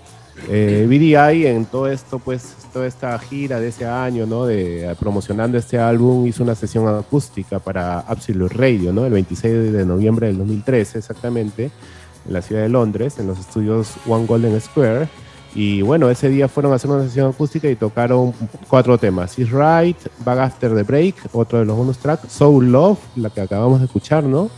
Eh, 0.49 0.87
BDI 0.89 1.47
en 1.47 1.65
todo 1.67 1.89
esto, 1.89 2.19
pues, 2.19 2.57
toda 2.73 2.87
esta 2.87 3.19
gira 3.19 3.61
de 3.61 3.69
ese 3.69 3.87
año, 3.87 4.27
¿no? 4.27 4.47
De 4.47 4.91
eh, 4.91 4.97
promocionando 4.99 5.59
este 5.59 5.79
álbum, 5.79 6.27
hizo 6.27 6.43
una 6.43 6.55
sesión 6.55 6.89
acústica 6.89 7.59
para 7.59 8.01
Absolute 8.01 8.55
Radio, 8.55 8.93
¿no? 8.93 9.05
El 9.05 9.13
26 9.13 9.73
de 9.73 9.87
noviembre 9.87 10.29
del 10.29 10.39
2013, 10.39 10.99
exactamente, 10.99 11.71
en 12.27 12.33
la 12.33 12.43
ciudad 12.43 12.63
de 12.63 12.69
Londres, 12.69 13.19
en 13.19 13.27
los 13.27 13.39
estudios 13.39 13.95
One 14.07 14.27
Golden 14.27 14.61
Square. 14.61 15.09
Y 15.55 15.83
bueno, 15.83 16.09
ese 16.11 16.29
día 16.29 16.49
fueron 16.49 16.73
a 16.73 16.77
hacer 16.77 16.91
una 16.91 17.03
sesión 17.03 17.31
acústica 17.31 17.69
y 17.69 17.75
tocaron 17.75 18.33
cuatro 18.69 18.97
temas. 18.99 19.37
Is 19.39 19.51
Right, 19.51 19.97
Back 20.25 20.39
After 20.39 20.75
the 20.75 20.85
Break, 20.85 21.17
otro 21.33 21.59
de 21.59 21.65
los 21.65 21.77
bonus 21.77 21.99
tracks, 21.99 22.33
Soul 22.33 22.71
Love, 22.71 22.99
la 23.17 23.31
que 23.31 23.41
acabamos 23.41 23.81
de 23.81 23.87
escuchar, 23.87 24.23
¿no? 24.23 24.49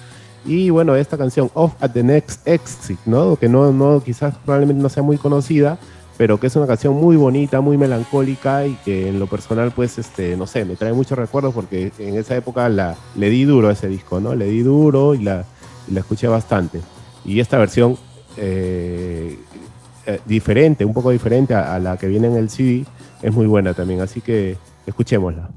Y 0.44 0.70
bueno, 0.70 0.96
esta 0.96 1.16
canción, 1.16 1.50
Off 1.54 1.74
at 1.80 1.90
the 1.90 2.02
Next 2.02 2.46
Exit, 2.46 2.98
¿no? 3.06 3.36
Que 3.36 3.48
no, 3.48 3.72
no, 3.72 4.02
quizás 4.02 4.34
probablemente 4.44 4.82
no 4.82 4.88
sea 4.88 5.02
muy 5.02 5.16
conocida, 5.16 5.78
pero 6.18 6.40
que 6.40 6.48
es 6.48 6.56
una 6.56 6.66
canción 6.66 6.94
muy 6.94 7.16
bonita, 7.16 7.60
muy 7.60 7.78
melancólica 7.78 8.66
y 8.66 8.74
que 8.84 9.08
en 9.08 9.18
lo 9.18 9.26
personal, 9.26 9.70
pues, 9.70 9.98
este, 9.98 10.36
no 10.36 10.46
sé, 10.46 10.64
me 10.64 10.76
trae 10.76 10.92
muchos 10.92 11.16
recuerdos 11.16 11.54
porque 11.54 11.92
en 11.98 12.16
esa 12.16 12.36
época 12.36 12.68
la, 12.68 12.96
le 13.16 13.30
di 13.30 13.44
duro 13.44 13.68
a 13.68 13.72
ese 13.72 13.88
disco, 13.88 14.20
¿no? 14.20 14.34
Le 14.34 14.46
di 14.46 14.62
duro 14.62 15.14
y 15.14 15.22
la, 15.22 15.44
la 15.90 16.00
escuché 16.00 16.26
bastante. 16.26 16.80
Y 17.24 17.38
esta 17.38 17.58
versión 17.58 17.96
eh, 18.36 19.38
eh, 20.06 20.20
diferente, 20.26 20.84
un 20.84 20.92
poco 20.92 21.10
diferente 21.10 21.54
a, 21.54 21.74
a 21.74 21.78
la 21.78 21.96
que 21.96 22.08
viene 22.08 22.26
en 22.26 22.36
el 22.36 22.50
CD, 22.50 22.84
es 23.22 23.32
muy 23.32 23.46
buena 23.46 23.74
también, 23.74 24.00
así 24.00 24.20
que 24.20 24.56
escuchémosla. 24.86 25.50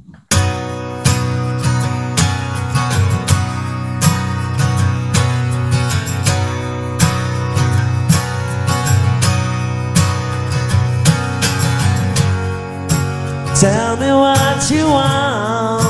you 14.72 14.86
want. 14.86 15.84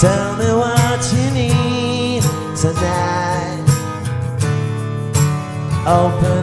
Tell 0.00 0.36
me 0.36 0.46
what 0.52 1.00
you 1.14 1.30
need 1.30 2.22
tonight. 2.56 3.62
Open 5.86 6.41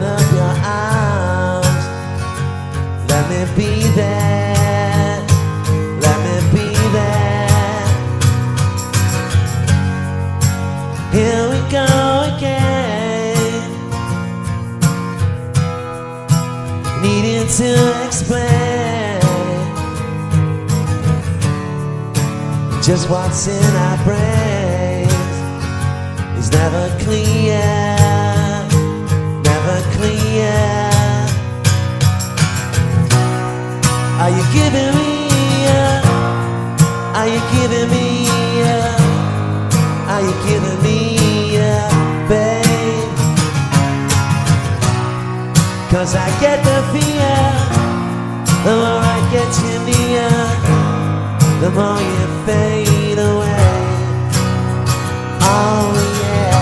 to 17.60 18.06
explain 18.06 19.20
just 22.82 23.10
what's 23.10 23.48
in 23.48 23.76
our 23.86 23.98
brains 24.02 25.12
is 26.40 26.50
never 26.52 26.84
clear, 27.04 27.60
never 29.50 29.76
clear. 29.96 30.56
Are 34.22 34.32
you 34.36 34.44
giving 34.58 34.92
me? 34.98 35.12
Are 37.18 37.28
you 37.34 37.40
giving 37.56 37.88
me? 37.94 38.08
Are 40.12 40.22
you 40.22 40.34
giving 40.48 40.78
me, 40.82 40.89
Cause 45.90 46.14
I 46.14 46.30
get 46.40 46.62
the 46.62 46.82
fear, 46.92 47.36
the 48.64 48.74
more 48.80 49.02
I 49.02 49.18
get 49.32 49.50
you 49.60 49.76
near, 49.90 50.30
the 51.60 51.70
more 51.74 52.00
you 52.00 52.26
fade 52.46 53.18
away. 53.18 53.74
Oh 55.42 55.92
yeah. 56.22 56.60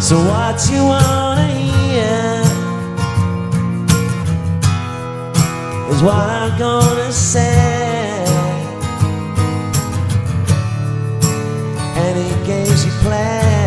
So 0.00 0.14
what 0.18 0.58
you 0.72 0.82
wanna 0.84 1.46
hear 1.46 2.42
is 5.92 6.00
what 6.02 6.26
I'm 6.40 6.58
gonna 6.58 7.12
say. 7.12 8.26
Any 11.94 12.28
games 12.44 12.84
you 12.84 12.92
play, 13.02 13.61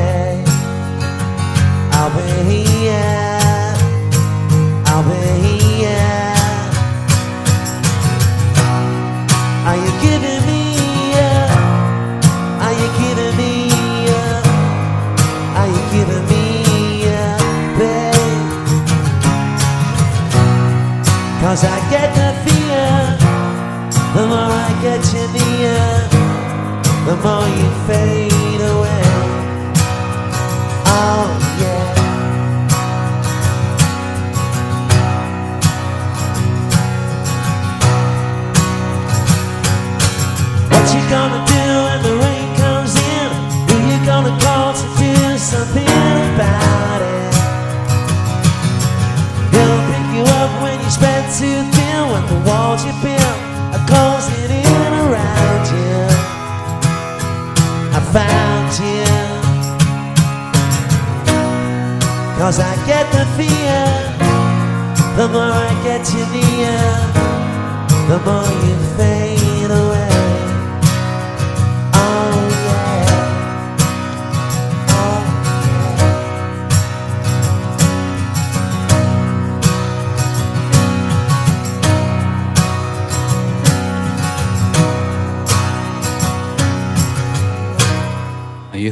I'll 2.07 2.13
be 2.15 2.21
here. 2.53 3.73
I'll 4.85 5.03
be 5.03 5.17
here. 5.57 6.35
Are 9.65 9.75
you 9.75 9.91
giving 10.05 10.45
me? 10.45 11.13
uh, 11.15 11.81
Are 12.61 12.73
you 12.73 12.89
giving 13.01 13.35
me? 13.41 13.71
uh, 14.13 15.57
Are 15.57 15.67
you 15.67 15.83
giving 15.95 16.25
me, 16.29 17.07
uh, 17.09 17.37
babe? 17.79 18.69
Cause 21.41 21.63
I 21.65 21.79
get 21.89 22.13
the 22.13 22.29
fear 22.45 23.17
The 24.15 24.27
more 24.27 24.53
I 24.67 24.69
get 24.83 25.03
you 25.11 25.25
near 25.33 25.85
The 27.07 27.15
more 27.23 27.47
you 27.47 27.69
fade 27.87 28.61
away 28.61 29.03
Oh 30.85 31.34
something 45.45 45.85
about 45.85 47.01
it? 47.05 47.33
He'll 49.53 49.81
pick 49.89 50.07
you 50.17 50.23
up 50.41 50.51
when 50.63 50.77
you 50.81 50.89
spread 50.89 51.23
too 51.37 51.61
thin 51.75 52.01
When 52.11 52.25
the 52.33 52.39
walls 52.49 52.81
you 52.83 52.93
built 53.05 53.37
are 53.75 53.85
closing 53.85 54.49
in 54.49 54.91
around 55.05 55.63
you. 55.77 55.97
I 57.97 57.99
found 58.17 58.71
you. 58.81 59.05
Cause 62.39 62.59
I 62.59 62.73
get 62.89 63.05
the 63.13 63.25
fear. 63.37 64.15
The 65.15 65.29
more 65.29 65.43
I 65.43 65.71
get 65.85 66.03
you 66.11 66.25
near 66.35 66.75
The 68.09 68.19
more 68.27 68.51
you 68.67 68.74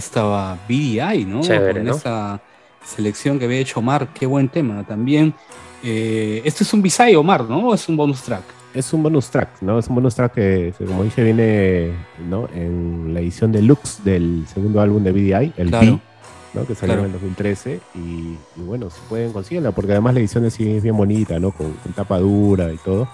estaba 0.06 0.58
BDI, 0.68 1.26
¿no? 1.26 1.42
Chévere, 1.42 1.80
Con 1.80 1.86
¿no? 1.86 1.96
esa 1.96 2.42
selección 2.86 3.40
que 3.40 3.46
había 3.46 3.60
hecho 3.60 3.80
Omar, 3.80 4.10
qué 4.14 4.26
buen 4.26 4.50
tema 4.50 4.84
también. 4.84 5.34
Eh, 5.84 6.42
esto 6.46 6.64
es 6.64 6.74
un 6.74 6.82
Bisay, 6.82 7.16
Omar, 7.16 7.44
¿no? 7.46 7.70
¿O 7.70 7.74
es 7.74 7.88
un 7.90 7.98
bonus 7.98 8.22
track? 8.22 8.44
Es 8.74 8.92
un 8.94 9.04
bonus 9.04 9.30
track, 9.30 9.62
¿no? 9.62 9.78
Es 9.78 9.88
un 9.88 9.96
bonus 9.96 10.16
track 10.16 10.34
que, 10.34 10.74
como 10.88 11.04
dije, 11.04 11.24
viene 11.24 11.92
¿no? 12.28 12.48
en 12.54 13.14
la 13.14 13.20
edición 13.20 13.52
deluxe 13.52 14.04
del 14.04 14.46
segundo 14.52 14.82
álbum 14.82 15.04
de 15.04 15.12
BDI, 15.12 15.54
el 15.58 15.68
Claro. 15.70 15.86
B, 15.86 16.00
¿no? 16.56 16.66
que 16.66 16.74
salió 16.74 16.96
Claro. 16.96 17.02
en 17.02 17.06
el 17.08 17.12
2013. 17.14 17.80
Y, 17.96 18.00
y 18.00 18.62
bueno, 18.66 18.90
si 18.90 19.00
pueden 19.10 19.32
conseguirla, 19.32 19.72
porque 19.72 19.92
además 19.92 20.16
la 20.16 20.22
edición 20.22 20.46
es, 20.46 20.54
sí 20.56 20.68
es 20.78 20.82
bien 20.82 20.98
bonita, 20.98 21.38
¿no? 21.40 21.52
Con, 21.52 21.74
con 21.74 21.94
tapa 21.94 22.18
dura 22.18 22.72
y 22.74 22.78
todo. 22.78 23.08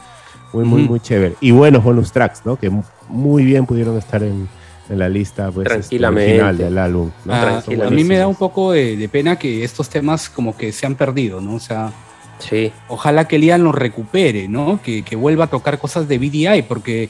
Muy, 0.53 0.63
muy, 0.63 0.83
muy 0.83 0.99
chévere. 0.99 1.35
Y 1.41 1.51
buenos 1.51 1.83
bonus 1.83 2.11
tracks, 2.11 2.43
¿no? 2.45 2.55
Que 2.55 2.69
mu- 2.69 2.83
muy 3.09 3.43
bien 3.43 3.65
pudieron 3.65 3.97
estar 3.97 4.23
en, 4.23 4.47
en 4.89 4.99
la 4.99 5.07
lista 5.09 5.51
pues, 5.51 5.65
este, 5.67 5.79
Tranquilamente. 5.79 6.31
original 6.31 6.57
del 6.57 6.77
álbum. 6.77 7.11
¿no? 7.25 7.33
Ah, 7.33 7.41
tranquila. 7.41 7.87
a 7.87 7.89
mí 7.89 8.03
me 8.03 8.17
da 8.17 8.27
un 8.27 8.35
poco 8.35 8.71
de, 8.71 8.97
de 8.97 9.09
pena 9.09 9.37
que 9.37 9.63
estos 9.63 9.89
temas 9.89 10.29
como 10.29 10.57
que 10.57 10.71
se 10.71 10.85
han 10.85 10.95
perdido, 10.95 11.41
¿no? 11.41 11.55
O 11.55 11.59
sea, 11.59 11.91
Sí, 12.39 12.71
ojalá 12.87 13.27
que 13.27 13.37
Liam 13.37 13.61
los 13.61 13.75
recupere, 13.75 14.47
¿no? 14.47 14.79
Que, 14.81 15.03
que 15.03 15.15
vuelva 15.15 15.45
a 15.45 15.47
tocar 15.47 15.77
cosas 15.77 16.07
de 16.07 16.17
BDI, 16.17 16.63
porque 16.63 17.09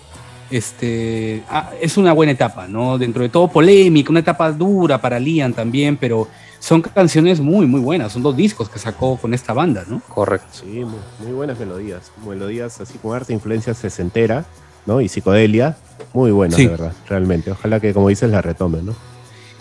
este, 0.50 1.44
ah, 1.50 1.72
es 1.80 1.98
una 1.98 2.14
buena 2.14 2.32
etapa, 2.32 2.68
¿no? 2.68 2.98
Dentro 2.98 3.22
de 3.22 3.30
todo 3.30 3.48
polémica, 3.48 4.10
una 4.10 4.22
etapa 4.22 4.52
dura 4.52 5.00
para 5.00 5.20
Liam 5.20 5.54
también, 5.54 5.98
pero 5.98 6.28
son 6.60 6.82
canciones 6.82 7.40
muy, 7.40 7.68
muy 7.68 7.80
buenas. 7.80 8.12
Son 8.12 8.24
dos 8.24 8.36
discos 8.36 8.70
que 8.70 8.80
sacó 8.80 9.18
con 9.18 9.34
esta 9.34 9.54
banda, 9.54 9.84
¿no? 9.88 10.02
correcto. 10.10 10.48
Sí, 10.52 10.84
muy, 10.84 11.00
muy 11.20 11.32
buenas 11.32 11.60
melodías. 11.60 12.12
Melodías 12.28 12.82
así 12.82 12.98
con 12.98 13.16
arte, 13.16 13.32
influencia 13.32 13.74
sesentera, 13.74 14.46
¿no? 14.90 15.00
Y 15.00 15.08
psicodelia. 15.08 15.78
Muy 16.14 16.32
buenas, 16.32 16.58
Sí. 16.58 16.64
de 16.64 16.70
verdad, 16.72 16.94
realmente. 17.08 17.52
Ojalá 17.52 17.80
que, 17.80 17.94
como 17.94 18.10
dices, 18.10 18.30
la 18.32 18.42
retomen, 18.42 18.88
¿no? 18.88 18.96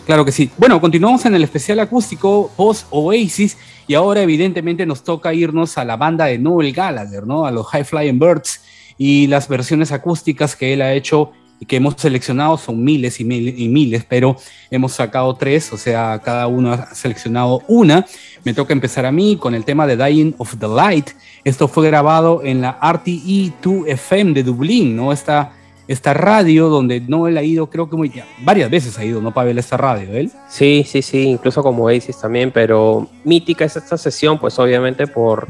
Claro 0.06 0.24
que 0.24 0.32
sí. 0.32 0.50
Bueno, 0.56 0.80
continuamos 0.80 1.26
en 1.26 1.34
el 1.34 1.44
especial 1.44 1.78
acústico 1.80 2.50
post 2.56 2.86
Oasis 2.90 3.58
y 3.86 3.92
ahora 3.92 4.22
evidentemente 4.22 4.86
nos 4.86 5.04
toca 5.04 5.34
irnos 5.34 5.76
a 5.76 5.84
la 5.84 5.96
banda 5.98 6.24
de 6.24 6.38
Noel 6.38 6.72
Gallagher, 6.72 7.26
¿no? 7.26 7.44
A 7.44 7.50
los 7.50 7.66
High 7.66 7.84
Flying 7.84 8.18
Birds 8.18 8.62
y 8.96 9.26
las 9.26 9.48
versiones 9.48 9.92
acústicas 9.92 10.56
que 10.56 10.72
él 10.72 10.80
ha 10.80 10.94
hecho 10.94 11.32
que 11.66 11.76
hemos 11.76 11.94
seleccionado 11.96 12.56
son 12.56 12.82
miles 12.84 13.18
y, 13.20 13.24
mil- 13.24 13.58
y 13.58 13.68
miles, 13.68 14.04
pero 14.08 14.36
hemos 14.70 14.92
sacado 14.92 15.34
tres, 15.34 15.72
o 15.72 15.76
sea, 15.76 16.20
cada 16.24 16.46
uno 16.46 16.72
ha 16.72 16.94
seleccionado 16.94 17.62
una. 17.68 18.06
Me 18.44 18.54
toca 18.54 18.72
empezar 18.72 19.04
a 19.06 19.12
mí 19.12 19.36
con 19.36 19.54
el 19.54 19.64
tema 19.64 19.86
de 19.86 19.96
Dying 19.96 20.34
of 20.38 20.56
the 20.58 20.68
Light. 20.68 21.10
Esto 21.44 21.66
fue 21.68 21.86
grabado 21.86 22.42
en 22.44 22.60
la 22.60 22.78
RTE 22.80 23.52
2 23.62 23.86
FM 23.88 24.32
de 24.34 24.42
Dublín, 24.44 24.94
¿no? 24.96 25.12
Esta, 25.12 25.52
esta 25.88 26.14
radio 26.14 26.68
donde 26.68 27.00
Noel 27.00 27.36
ha 27.38 27.42
ido, 27.42 27.68
creo 27.70 27.88
que 27.90 27.96
muy, 27.96 28.12
varias 28.42 28.70
veces 28.70 28.98
ha 28.98 29.04
ido, 29.04 29.20
¿no, 29.20 29.32
Pavel, 29.34 29.58
esta 29.58 29.76
radio, 29.76 30.12
él? 30.14 30.30
Sí, 30.48 30.84
sí, 30.86 31.02
sí, 31.02 31.22
incluso 31.22 31.62
como 31.62 31.84
Oasis 31.84 32.18
también, 32.20 32.50
pero 32.52 33.08
mítica 33.24 33.64
es 33.64 33.76
esta 33.76 33.96
sesión, 33.96 34.38
pues 34.38 34.58
obviamente 34.58 35.06
por, 35.06 35.48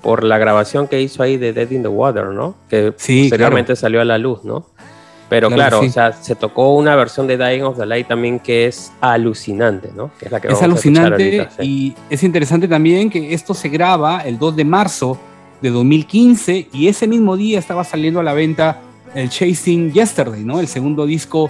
por 0.00 0.22
la 0.24 0.38
grabación 0.38 0.86
que 0.88 1.02
hizo 1.02 1.22
ahí 1.22 1.36
de 1.36 1.52
Dead 1.52 1.70
in 1.72 1.82
the 1.82 1.88
Water, 1.88 2.26
¿no? 2.26 2.54
Que 2.70 2.94
Sí, 2.96 3.24
posteriormente 3.24 3.74
salió 3.76 4.00
a 4.00 4.04
la 4.04 4.18
luz, 4.18 4.44
¿no? 4.44 4.66
Pero 5.32 5.48
Claro, 5.48 5.78
claro, 5.78 5.80
sí. 5.80 5.88
o 5.88 5.92
sea, 5.92 6.12
se 6.12 6.34
tocó 6.36 6.74
una 6.74 6.94
versión 6.94 7.26
de 7.26 7.38
Dying 7.38 7.62
of 7.62 7.78
the 7.78 7.86
Light 7.86 8.06
también 8.06 8.38
que 8.38 8.66
es 8.66 8.92
alucinante, 9.00 9.90
¿no? 9.96 10.10
Que 10.18 10.26
es 10.26 10.30
la 10.30 10.40
que 10.42 10.48
es 10.48 10.52
vamos 10.52 10.74
a 10.74 10.76
escuchar 10.76 11.06
alucinante 11.06 11.40
ahorita, 11.40 11.62
sí. 11.62 11.94
y 12.10 12.14
es 12.14 12.22
interesante 12.22 12.68
también 12.68 13.08
que 13.08 13.32
esto 13.32 13.54
se 13.54 13.70
graba 13.70 14.20
el 14.20 14.38
2 14.38 14.56
de 14.56 14.64
marzo 14.66 15.18
de 15.62 15.70
2015 15.70 16.68
y 16.74 16.86
ese 16.86 17.08
mismo 17.08 17.38
día 17.38 17.58
estaba 17.58 17.82
saliendo 17.82 18.20
a 18.20 18.22
la 18.22 18.34
venta 18.34 18.82
el 19.14 19.30
Chasing 19.30 19.90
Yesterday, 19.94 20.44
¿no? 20.44 20.60
El 20.60 20.68
segundo 20.68 21.06
disco 21.06 21.48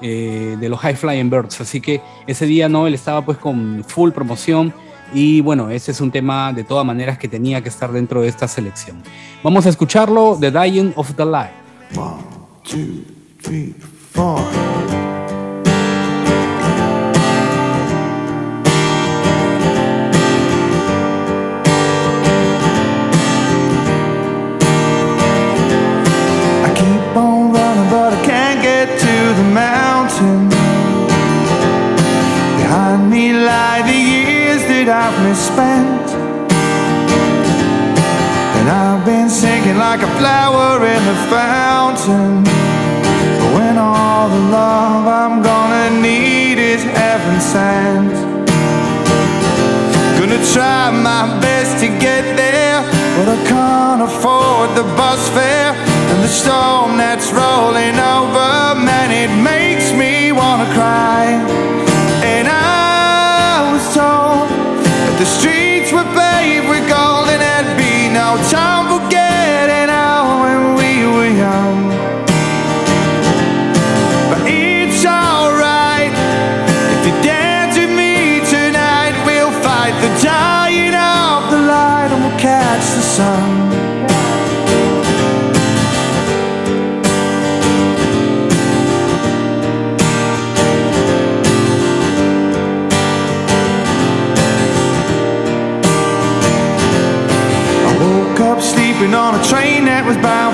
eh, 0.00 0.56
de 0.60 0.68
los 0.68 0.78
High 0.78 0.94
Flying 0.94 1.28
Birds. 1.28 1.60
Así 1.60 1.80
que 1.80 2.00
ese 2.28 2.46
día 2.46 2.68
no, 2.68 2.86
él 2.86 2.94
estaba 2.94 3.24
pues 3.24 3.38
con 3.38 3.84
full 3.84 4.12
promoción 4.12 4.72
y 5.12 5.40
bueno, 5.40 5.70
ese 5.70 5.90
es 5.90 6.00
un 6.00 6.12
tema 6.12 6.52
de 6.52 6.62
todas 6.62 6.86
maneras 6.86 7.18
que 7.18 7.26
tenía 7.26 7.60
que 7.62 7.68
estar 7.68 7.90
dentro 7.90 8.20
de 8.22 8.28
esta 8.28 8.46
selección. 8.46 9.02
Vamos 9.42 9.66
a 9.66 9.70
escucharlo, 9.70 10.38
The 10.40 10.52
Dying 10.52 10.92
of 10.94 11.14
the 11.14 11.24
Light. 11.24 11.50
One, 11.96 12.22
two, 12.62 13.23
three, 13.44 13.74
four. 14.12 14.38
Behind 32.56 33.10
me 33.10 33.32
lie 33.32 33.82
the 33.82 33.92
years 33.92 34.62
that 34.70 34.88
I've 34.88 35.16
misspent. 35.22 36.06
And 38.58 38.66
I've 38.70 39.04
been 39.04 39.28
sinking 39.28 39.76
like 39.76 40.00
a 40.00 40.10
flower 40.18 40.84
in 40.86 41.02
the 41.04 41.16
fountain. 41.28 42.43
That's 57.16 57.32
rolling 57.32 57.94
over, 57.94 58.13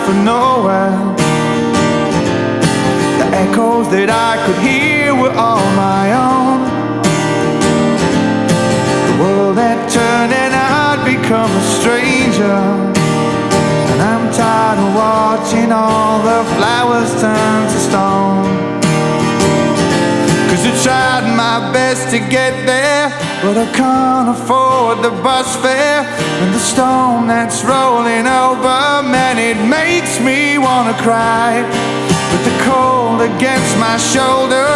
bound 0.00 0.06
for 0.06 0.14
nowhere. 0.24 1.16
The 3.18 3.26
echoes 3.36 3.88
that 3.90 4.10
I 4.10 4.36
could 4.46 4.58
hear 4.62 5.14
were 5.14 5.32
all 5.32 5.64
my 5.76 6.12
own. 6.12 6.60
The 9.08 9.22
world 9.22 9.56
had 9.58 9.88
turned 9.90 10.32
and 10.32 10.54
I'd 10.54 11.04
become 11.04 11.50
a 11.50 11.64
stranger. 11.78 12.60
And 13.90 14.00
I'm 14.02 14.32
tired 14.32 14.78
of 14.78 14.94
watching 14.94 15.72
all 15.72 16.18
the 16.22 16.44
flowers 16.56 17.10
turn 17.20 17.62
to 17.72 17.80
stone. 17.88 18.46
Cause 20.48 20.64
I 20.66 20.72
tried 20.82 21.36
my 21.36 21.72
best 21.72 22.10
to 22.10 22.18
get 22.18 22.66
there, 22.66 23.09
but 23.42 23.56
I 23.56 23.66
can't 23.72 24.28
afford 24.28 25.02
the 25.02 25.10
bus 25.22 25.56
fare. 25.56 26.04
And 26.42 26.52
the 26.52 26.60
storm 26.60 27.26
that's 27.26 27.64
rolling 27.64 28.26
over, 28.26 29.02
man, 29.02 29.38
it 29.38 29.56
makes 29.64 30.20
me 30.20 30.58
wanna 30.58 30.94
cry. 31.00 31.64
But 32.30 32.42
the 32.44 32.56
cold 32.68 33.20
against 33.22 33.72
my 33.78 33.96
shoulder 33.96 34.68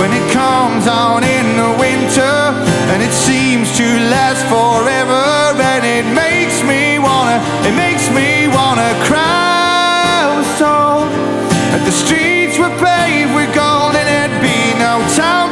when 0.00 0.10
it 0.14 0.26
comes 0.32 0.86
on 0.86 1.24
in 1.24 1.46
the 1.56 1.72
winter, 1.78 2.36
and 2.94 3.02
it 3.02 3.12
seems 3.12 3.76
to 3.78 3.86
last 4.14 4.42
forever, 4.46 5.24
and 5.58 5.84
it 5.84 6.06
makes 6.14 6.62
me 6.62 6.98
wanna, 6.98 7.38
it 7.66 7.74
makes 7.74 8.06
me 8.10 8.46
wanna 8.48 8.90
cry. 9.10 10.22
Oh, 10.22 10.30
I 10.30 10.38
was 10.38 10.50
told 10.58 11.10
that 11.72 11.82
the 11.84 11.92
streets 11.92 12.58
were 12.58 12.74
paved 12.78 13.34
with 13.34 13.50
gold, 13.54 13.94
and 13.98 14.06
there'd 14.06 14.40
be 14.40 14.60
no 14.78 15.02
time 15.18 15.43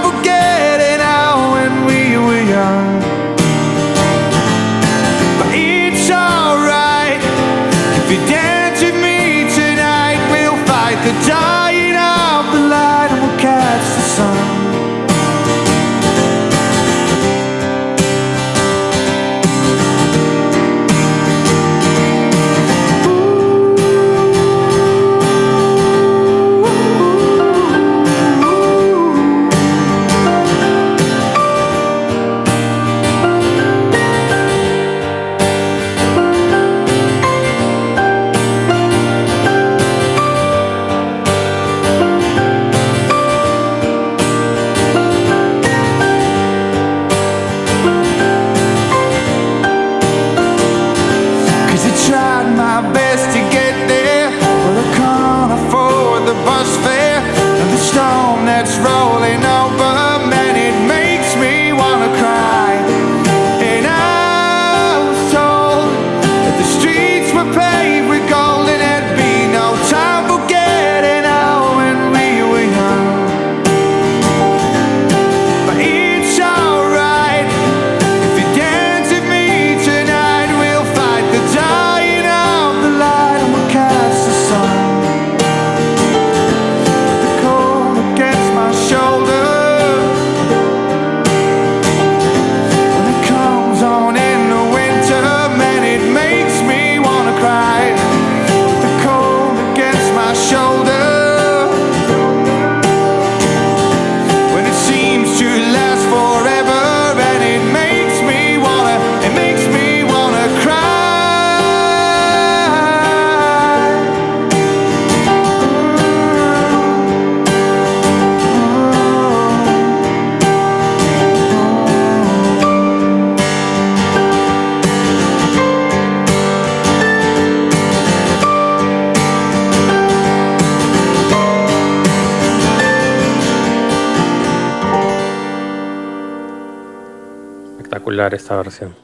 Espectacular 138.26 138.34
esta 138.34 138.56
versión. 138.56 138.94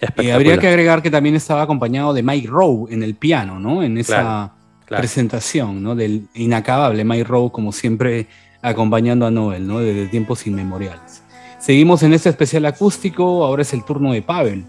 Y 0.00 0.04
Espectacular. 0.04 0.34
habría 0.36 0.58
que 0.58 0.68
agregar 0.68 1.02
que 1.02 1.10
también 1.10 1.34
estaba 1.36 1.62
acompañado 1.62 2.12
de 2.12 2.22
Mike 2.22 2.48
Rowe 2.48 2.88
en 2.90 3.02
el 3.02 3.14
piano, 3.14 3.58
¿no? 3.58 3.82
En 3.82 3.96
esa 3.98 4.14
Claro, 4.14 4.50
claro. 4.86 5.00
presentación, 5.00 5.82
¿no? 5.82 5.94
Del 5.94 6.28
inacabable 6.34 7.04
Mike 7.04 7.24
Rowe, 7.24 7.50
como 7.50 7.72
siempre, 7.72 8.26
acompañando 8.62 9.26
a 9.26 9.30
Noel, 9.30 9.66
¿no? 9.66 9.78
Desde 9.80 10.06
tiempos 10.08 10.46
inmemoriales. 10.46 11.22
Seguimos 11.58 12.02
en 12.02 12.12
este 12.12 12.28
especial 12.28 12.66
acústico, 12.66 13.44
ahora 13.44 13.62
es 13.62 13.72
el 13.72 13.84
turno 13.84 14.12
de 14.12 14.22
Pavel. 14.22 14.64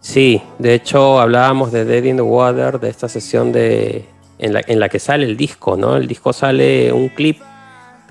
Sí, 0.00 0.42
de 0.58 0.74
hecho 0.74 1.20
hablábamos 1.20 1.70
de 1.72 1.84
Dead 1.84 2.04
in 2.04 2.16
the 2.16 2.22
Water, 2.22 2.80
de 2.80 2.90
esta 2.90 3.08
sesión 3.08 3.52
de, 3.52 4.04
en, 4.38 4.52
la, 4.52 4.60
en 4.66 4.80
la 4.80 4.88
que 4.88 4.98
sale 4.98 5.24
el 5.24 5.36
disco, 5.36 5.76
¿no? 5.76 5.96
El 5.96 6.08
disco 6.08 6.32
sale 6.32 6.92
un 6.92 7.08
clip 7.08 7.40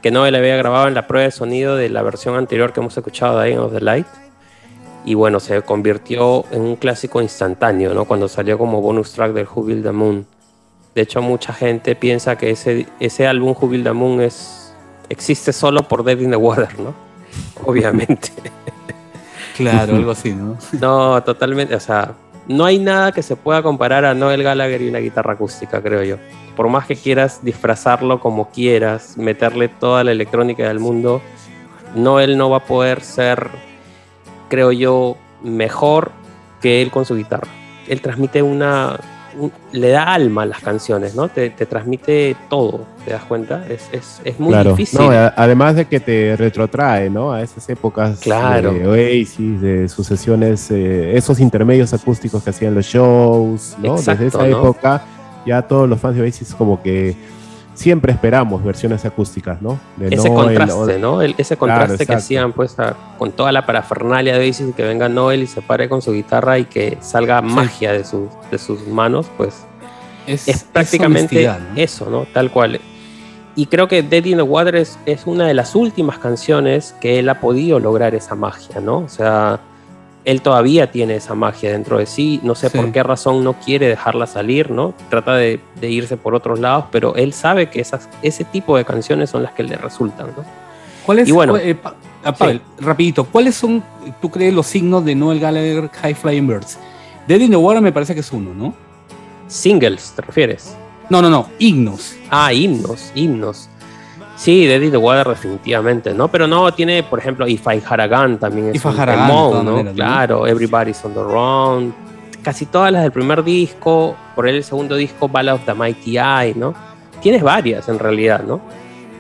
que 0.02 0.10
Noel 0.10 0.34
había 0.36 0.56
grabado 0.56 0.88
en 0.88 0.94
la 0.96 1.06
prueba 1.06 1.26
de 1.26 1.32
sonido 1.32 1.76
de 1.76 1.90
la 1.90 2.02
versión 2.02 2.36
anterior 2.36 2.74
que 2.74 2.80
hemos 2.80 2.98
escuchado 2.98 3.40
de 3.40 3.48
Dying 3.50 3.60
of 3.60 3.74
the 3.74 3.82
Light. 3.82 4.08
Y 5.04 5.16
bueno, 5.16 5.40
se 5.40 5.62
convirtió 5.64 6.46
en 6.52 6.62
un 6.62 6.76
clásico 6.76 7.22
instantáneo, 7.22 7.94
¿no? 7.94 8.06
Cuando 8.06 8.28
salió 8.28 8.58
como 8.58 8.82
bonus 8.82 9.14
track 9.14 9.34
del 9.34 9.48
Who 9.48 9.64
Built 9.64 9.84
the 9.84 9.92
Moon. 9.92 10.26
De 10.94 11.02
hecho, 11.02 11.22
mucha 11.22 11.54
gente 11.54 11.96
piensa 11.96 12.38
que 12.38 12.52
ese, 12.52 12.88
ese 13.00 13.26
álbum 13.26 13.56
Who 13.60 13.84
the 13.84 13.94
Moon 13.94 14.22
es 14.22 14.62
existe 15.12 15.52
solo 15.52 15.88
por 15.88 16.04
Dead 16.04 16.20
in 16.20 16.32
the 16.32 16.38
Water, 16.38 16.80
¿no? 16.80 16.94
Obviamente. 17.66 18.32
Claro, 19.58 19.98
algo 19.98 20.12
así, 20.12 20.34
¿no? 20.34 20.58
No, 20.80 21.22
totalmente, 21.24 21.76
o 21.76 21.80
sea, 21.80 22.16
no 22.48 22.66
hay 22.66 22.80
nada 22.80 23.12
que 23.12 23.22
se 23.22 23.36
pueda 23.36 23.62
comparar 23.62 24.06
a 24.06 24.14
Noel 24.16 24.42
Gallagher 24.42 24.82
y 24.82 24.90
una 24.90 25.00
guitarra 25.00 25.34
acústica, 25.34 25.82
creo 25.82 26.04
yo. 26.04 26.16
Por 26.56 26.70
más 26.70 26.88
que 26.88 26.96
quieras 26.96 27.44
disfrazarlo 27.44 28.20
como 28.20 28.50
quieras, 28.50 29.18
meterle 29.18 29.68
toda 29.68 30.04
la 30.04 30.14
electrónica 30.14 30.68
del 30.68 30.80
mundo, 30.80 31.22
Noel 31.96 32.38
no 32.38 32.50
va 32.50 32.58
a 32.58 32.66
poder 32.66 33.02
ser, 33.02 33.50
creo 34.52 34.72
yo, 34.72 35.16
mejor 35.44 36.12
que 36.62 36.82
él 36.84 36.92
con 36.92 37.06
su 37.06 37.16
guitarra. 37.16 37.48
Él 37.88 38.02
transmite 38.02 38.44
una, 38.44 39.00
un- 39.40 39.52
le 39.72 39.90
da 39.90 40.14
alma 40.14 40.44
a 40.44 40.46
las 40.46 40.60
canciones, 40.60 41.16
¿no? 41.16 41.30
Te, 41.30 41.50
te 41.50 41.66
transmite 41.66 42.36
todo, 42.50 42.86
¿te 43.06 43.12
das 43.12 43.24
cuenta? 43.24 43.66
Es, 43.68 43.90
es, 43.94 44.22
es 44.26 44.40
muy 44.40 44.50
claro. 44.54 44.72
difícil. 44.72 45.00
No, 45.00 45.10
además 45.10 45.76
de 45.78 45.86
que 45.86 46.00
te 46.02 46.36
retrotrae, 46.36 47.10
¿no? 47.10 47.32
A 47.32 47.42
esas 47.42 47.68
épocas 47.70 48.20
Claro. 48.20 48.74
de 48.74 48.88
Oasis, 48.88 49.62
de 49.62 49.88
sus 49.90 50.06
sesiones, 50.06 50.70
eh, 50.70 51.18
esos 51.18 51.40
intermedios 51.40 51.94
acústicos 51.94 52.44
que 52.44 52.50
hacían 52.52 52.76
los 52.76 52.86
shows, 52.86 53.76
¿no? 53.82 53.96
Exacto, 53.96 54.24
Desde 54.24 54.38
esa 54.38 54.48
¿no? 54.48 54.60
época, 54.60 55.06
ya 55.46 55.62
todos 55.64 55.90
los 55.90 56.00
fans 56.00 56.16
de 56.18 56.22
Oasis 56.24 56.54
como 56.54 56.84
que 56.84 57.16
siempre 57.74 58.12
esperamos 58.12 58.64
versiones 58.64 59.06
acústicas, 59.06 59.62
¿no? 59.62 59.80
De 59.98 60.08
ese 60.08 60.30
Noel, 60.30 60.58
contraste, 60.58 61.00
¿no? 61.00 61.22
El- 61.22 61.36
ese 61.38 61.58
contraste 61.58 61.98
que 61.98 62.04
exacto. 62.04 62.18
hacían, 62.20 62.54
pues, 62.54 62.78
a- 62.80 62.96
con 63.18 63.32
toda 63.32 63.52
la 63.52 63.66
parafernalia 63.66 64.38
de 64.38 64.48
Oasis 64.48 64.70
y 64.70 64.74
que 64.74 64.84
venga 64.84 65.08
Noel 65.10 65.44
y 65.44 65.48
se 65.48 65.62
pare 65.62 65.88
con 65.90 66.02
su 66.02 66.12
guitarra 66.14 66.60
y 66.60 66.66
que 66.66 66.98
salga 67.02 67.42
magia 67.42 67.92
de 67.94 68.04
sus, 68.04 68.30
de 68.52 68.58
sus 68.58 68.88
manos, 68.88 69.28
pues, 69.38 69.64
Es, 70.28 70.48
es 70.48 70.64
prácticamente 70.64 71.36
honestidad, 71.38 71.60
¿no? 71.60 71.82
eso, 71.82 72.10
¿no? 72.10 72.26
Tal 72.34 72.52
cual. 72.52 72.80
Y 73.56 73.66
creo 73.66 73.88
que 73.88 74.02
Dead 74.04 74.24
in 74.26 74.38
the 74.38 74.44
Water 74.44 74.76
es, 74.76 74.98
es 75.06 75.26
una 75.26 75.46
de 75.48 75.54
las 75.54 75.76
últimas 75.76 76.20
canciones 76.20 76.96
que 77.02 77.20
él 77.20 77.28
ha 77.28 77.40
podido 77.42 77.80
lograr 77.80 78.16
esa 78.16 78.36
magia, 78.36 78.80
¿no? 78.80 79.00
O 79.00 79.10
sea, 79.10 79.60
él 80.26 80.42
todavía 80.42 80.92
tiene 80.92 81.16
esa 81.16 81.34
magia 81.36 81.72
dentro 81.72 81.98
de 81.98 82.06
sí, 82.06 82.40
no 82.44 82.54
sé 82.56 82.70
Sí. 82.70 82.78
por 82.78 82.92
qué 82.92 83.02
razón 83.04 83.44
no 83.44 83.54
quiere 83.54 83.88
dejarla 83.88 84.28
salir, 84.28 84.70
¿no? 84.72 84.94
Trata 85.10 85.36
de, 85.36 85.60
de 85.80 85.90
irse 85.90 86.16
por 86.18 86.36
otros 86.36 86.60
lados, 86.60 86.86
pero 86.92 87.16
él 87.16 87.34
sabe 87.34 87.70
que 87.70 87.82
esas, 87.82 88.08
ese 88.22 88.44
tipo 88.44 88.78
de 88.78 88.86
canciones 88.86 89.30
son 89.32 89.44
las 89.44 89.54
que 89.54 89.64
le 89.64 89.76
resultan, 89.78 90.28
¿no? 90.38 90.44
¿Cuál 91.06 91.20
es, 91.20 91.28
Y 91.28 91.32
bueno, 91.32 91.58
eh, 91.58 91.74
Pa- 91.74 91.96
ah, 92.24 92.32
Pavel, 92.34 92.62
rapidito, 92.80 93.26
¿cuáles 93.26 93.56
son, 93.56 93.84
tú 94.22 94.30
crees, 94.30 94.54
los 94.54 94.68
signos 94.68 95.04
de 95.04 95.16
Noel 95.16 95.40
Gallagher 95.40 95.90
High 95.90 96.14
Flying 96.14 96.46
Birds? 96.48 96.78
Dead 97.28 97.40
in 97.40 97.50
the 97.50 97.58
Water 97.58 97.82
me 97.82 97.92
parece 97.92 98.14
que 98.14 98.20
es 98.20 98.32
uno, 98.32 98.54
¿no? 98.54 98.74
Singles, 99.48 100.14
¿te 100.16 100.22
refieres? 100.22 100.76
No, 101.10 101.22
no, 101.22 101.30
no, 101.30 101.48
himnos. 101.60 102.16
Ah, 102.30 102.54
himnos, 102.54 103.12
himnos. 103.16 103.68
Sí, 104.42 104.66
Dead 104.66 104.82
in 104.82 104.90
the 104.90 104.98
Water 104.98 105.28
definitivamente, 105.28 106.16
¿no? 106.16 106.28
Pero 106.28 106.48
no, 106.48 106.74
tiene, 106.74 107.04
por 107.04 107.20
ejemplo, 107.20 107.48
If 107.48 107.62
I 107.68 107.80
Gun 107.80 108.40
también 108.40 108.72
es 108.74 108.84
un 108.84 108.98
de 108.98 109.06
temón, 109.06 109.64
¿no? 109.64 109.72
maneras, 109.72 109.86
¿no? 109.86 109.94
Claro, 109.94 110.48
Everybody's 110.48 111.06
on 111.06 111.14
the 111.14 111.22
Run. 111.22 111.94
Casi 112.42 112.66
todas 112.66 112.92
las 112.92 113.04
del 113.04 113.12
primer 113.12 113.44
disco, 113.44 114.16
por 114.34 114.48
él 114.48 114.56
el 114.56 114.64
segundo 114.64 114.96
disco, 114.96 115.30
Ballad 115.30 115.58
of 115.58 115.66
the 115.66 115.76
Mighty 115.76 116.18
Eye, 116.18 116.56
¿no? 116.56 116.74
Tienes 117.22 117.44
varias 117.44 117.88
en 117.88 118.00
realidad, 118.00 118.44
¿no? 118.44 118.62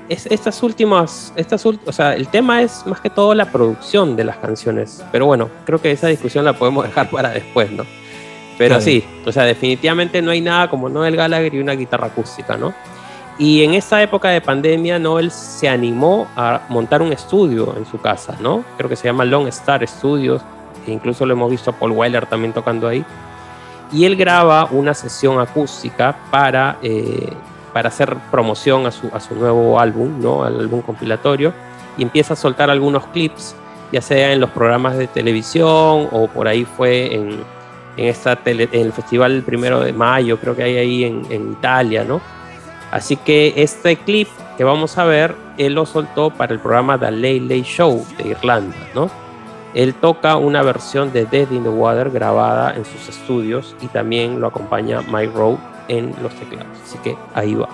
Es, 0.10 0.26
estas 0.26 0.64
últimas, 0.64 1.32
estas 1.36 1.64
o 1.68 1.92
sea, 1.92 2.16
el 2.16 2.28
tema 2.28 2.64
es 2.64 2.84
más 2.88 3.00
que 3.00 3.12
todo 3.12 3.36
la 3.36 3.46
producción 3.46 4.16
de 4.16 4.24
las 4.24 4.38
canciones. 4.38 5.06
Pero 5.12 5.28
bueno, 5.28 5.52
creo 5.66 5.80
que 5.80 5.92
esa 5.92 6.08
discusión 6.08 6.46
la 6.46 6.54
podemos 6.54 6.84
dejar 6.84 7.12
para 7.12 7.30
después, 7.30 7.72
¿no? 7.72 7.86
Pero 8.58 8.70
Claro. 8.70 8.82
sí, 8.82 9.04
o 9.24 9.32
sea, 9.32 9.44
definitivamente 9.44 10.20
no 10.24 10.32
hay 10.32 10.42
nada 10.42 10.68
como 10.68 10.90
Noel 10.90 11.16
Gallagher 11.16 11.54
y 11.54 11.60
una 11.60 11.74
guitarra 11.74 12.08
acústica, 12.08 12.58
¿no? 12.58 12.74
Y 13.42 13.64
en 13.64 13.74
esa 13.74 14.04
época 14.04 14.30
de 14.30 14.40
pandemia, 14.40 15.00
Noel 15.00 15.32
se 15.32 15.68
animó 15.68 16.28
a 16.36 16.62
montar 16.70 17.02
un 17.02 17.12
estudio 17.12 17.74
en 17.76 17.88
su 17.88 18.00
casa, 18.00 18.38
¿no? 18.40 18.64
Creo 18.78 18.88
que 18.88 18.96
se 18.96 19.06
llama 19.08 19.26
Long 19.26 19.48
Star 19.48 19.88
Studios, 19.88 20.44
e 20.86 20.92
incluso 20.92 21.26
lo 21.26 21.34
hemos 21.34 21.50
visto 21.50 21.72
a 21.72 21.74
Paul 21.74 21.94
Weller 21.94 22.28
también 22.28 22.54
tocando 22.54 22.88
ahí. 22.88 23.04
Y 23.92 24.06
él 24.06 24.16
graba 24.16 24.68
una 24.70 24.94
sesión 24.94 25.40
acústica 25.40 26.16
para, 26.30 26.78
eh, 26.84 27.34
para 27.74 27.88
hacer 27.88 28.16
promoción 28.30 28.86
a 28.86 28.92
su, 28.92 29.10
a 29.12 29.20
su 29.20 29.34
nuevo 29.34 29.80
álbum, 29.80 30.22
¿no? 30.22 30.44
Al 30.44 30.60
álbum 30.60 30.84
compilatorio. 30.84 31.52
Y 31.98 32.04
empieza 32.04 32.36
a 32.36 32.38
soltar 32.38 32.70
algunos 32.70 33.08
clips, 33.08 33.56
ya 33.92 34.04
sea 34.04 34.34
en 34.34 34.40
los 34.40 34.52
programas 34.52 35.00
de 35.00 35.08
televisión 35.08 36.10
o 36.12 36.30
por 36.32 36.48
ahí 36.48 36.64
fue 36.64 37.16
en, 37.16 37.44
en, 37.98 38.08
esta 38.08 38.36
tele- 38.36 38.70
en 38.72 38.82
el 38.82 38.94
festival 38.94 39.42
primero 39.42 39.80
de 39.80 39.94
mayo, 39.94 40.38
creo 40.40 40.56
que 40.56 40.62
hay 40.62 40.78
ahí 40.78 41.04
en, 41.06 41.26
en 41.32 41.54
Italia, 41.54 42.04
¿no? 42.04 42.22
Así 42.92 43.16
que 43.16 43.54
este 43.58 43.96
clip 43.96 44.28
que 44.58 44.64
vamos 44.64 44.98
a 44.98 45.06
ver, 45.06 45.36
él 45.58 45.74
lo 45.74 45.86
soltó 45.86 46.30
para 46.30 46.54
el 46.54 46.60
programa 46.60 47.00
The 47.00 47.12
Late 47.12 47.42
Late 47.42 47.64
Show 47.64 48.06
de 48.18 48.30
Irlanda, 48.30 48.76
¿no? 48.94 49.10
Él 49.74 49.94
toca 49.96 50.36
una 50.36 50.62
versión 50.64 51.14
de 51.14 51.26
Dead 51.26 51.50
in 51.52 51.64
the 51.64 51.70
Water 51.70 52.12
grabada 52.12 52.76
en 52.76 52.84
sus 52.84 53.08
estudios 53.08 53.76
y 53.82 53.88
también 53.88 54.42
lo 54.42 54.48
acompaña 54.48 55.02
Mike 55.02 55.32
Rowe 55.34 55.58
en 55.88 56.14
los 56.22 56.34
teclados. 56.36 56.78
Así 56.84 56.98
que 57.00 57.16
ahí 57.34 57.56
va. 57.56 57.70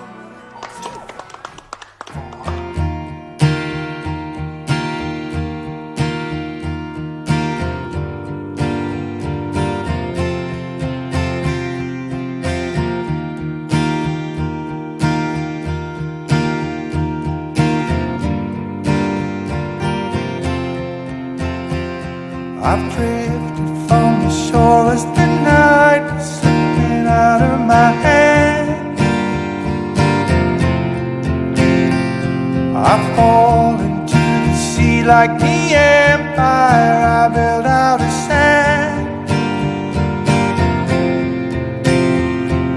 Like 35.08 35.38
the 35.38 35.74
empire 35.74 37.00
I 37.20 37.28
built 37.28 37.64
out 37.64 37.98
of 37.98 38.12
sand. 38.28 39.30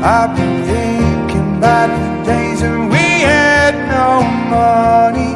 I've 0.01 0.33
been 0.37 0.63
thinking 0.63 1.57
about 1.57 1.89
the 1.89 2.31
days 2.31 2.61
when 2.61 2.87
we 2.87 3.05
had 3.27 3.75
no 3.95 4.23
money. 4.55 5.30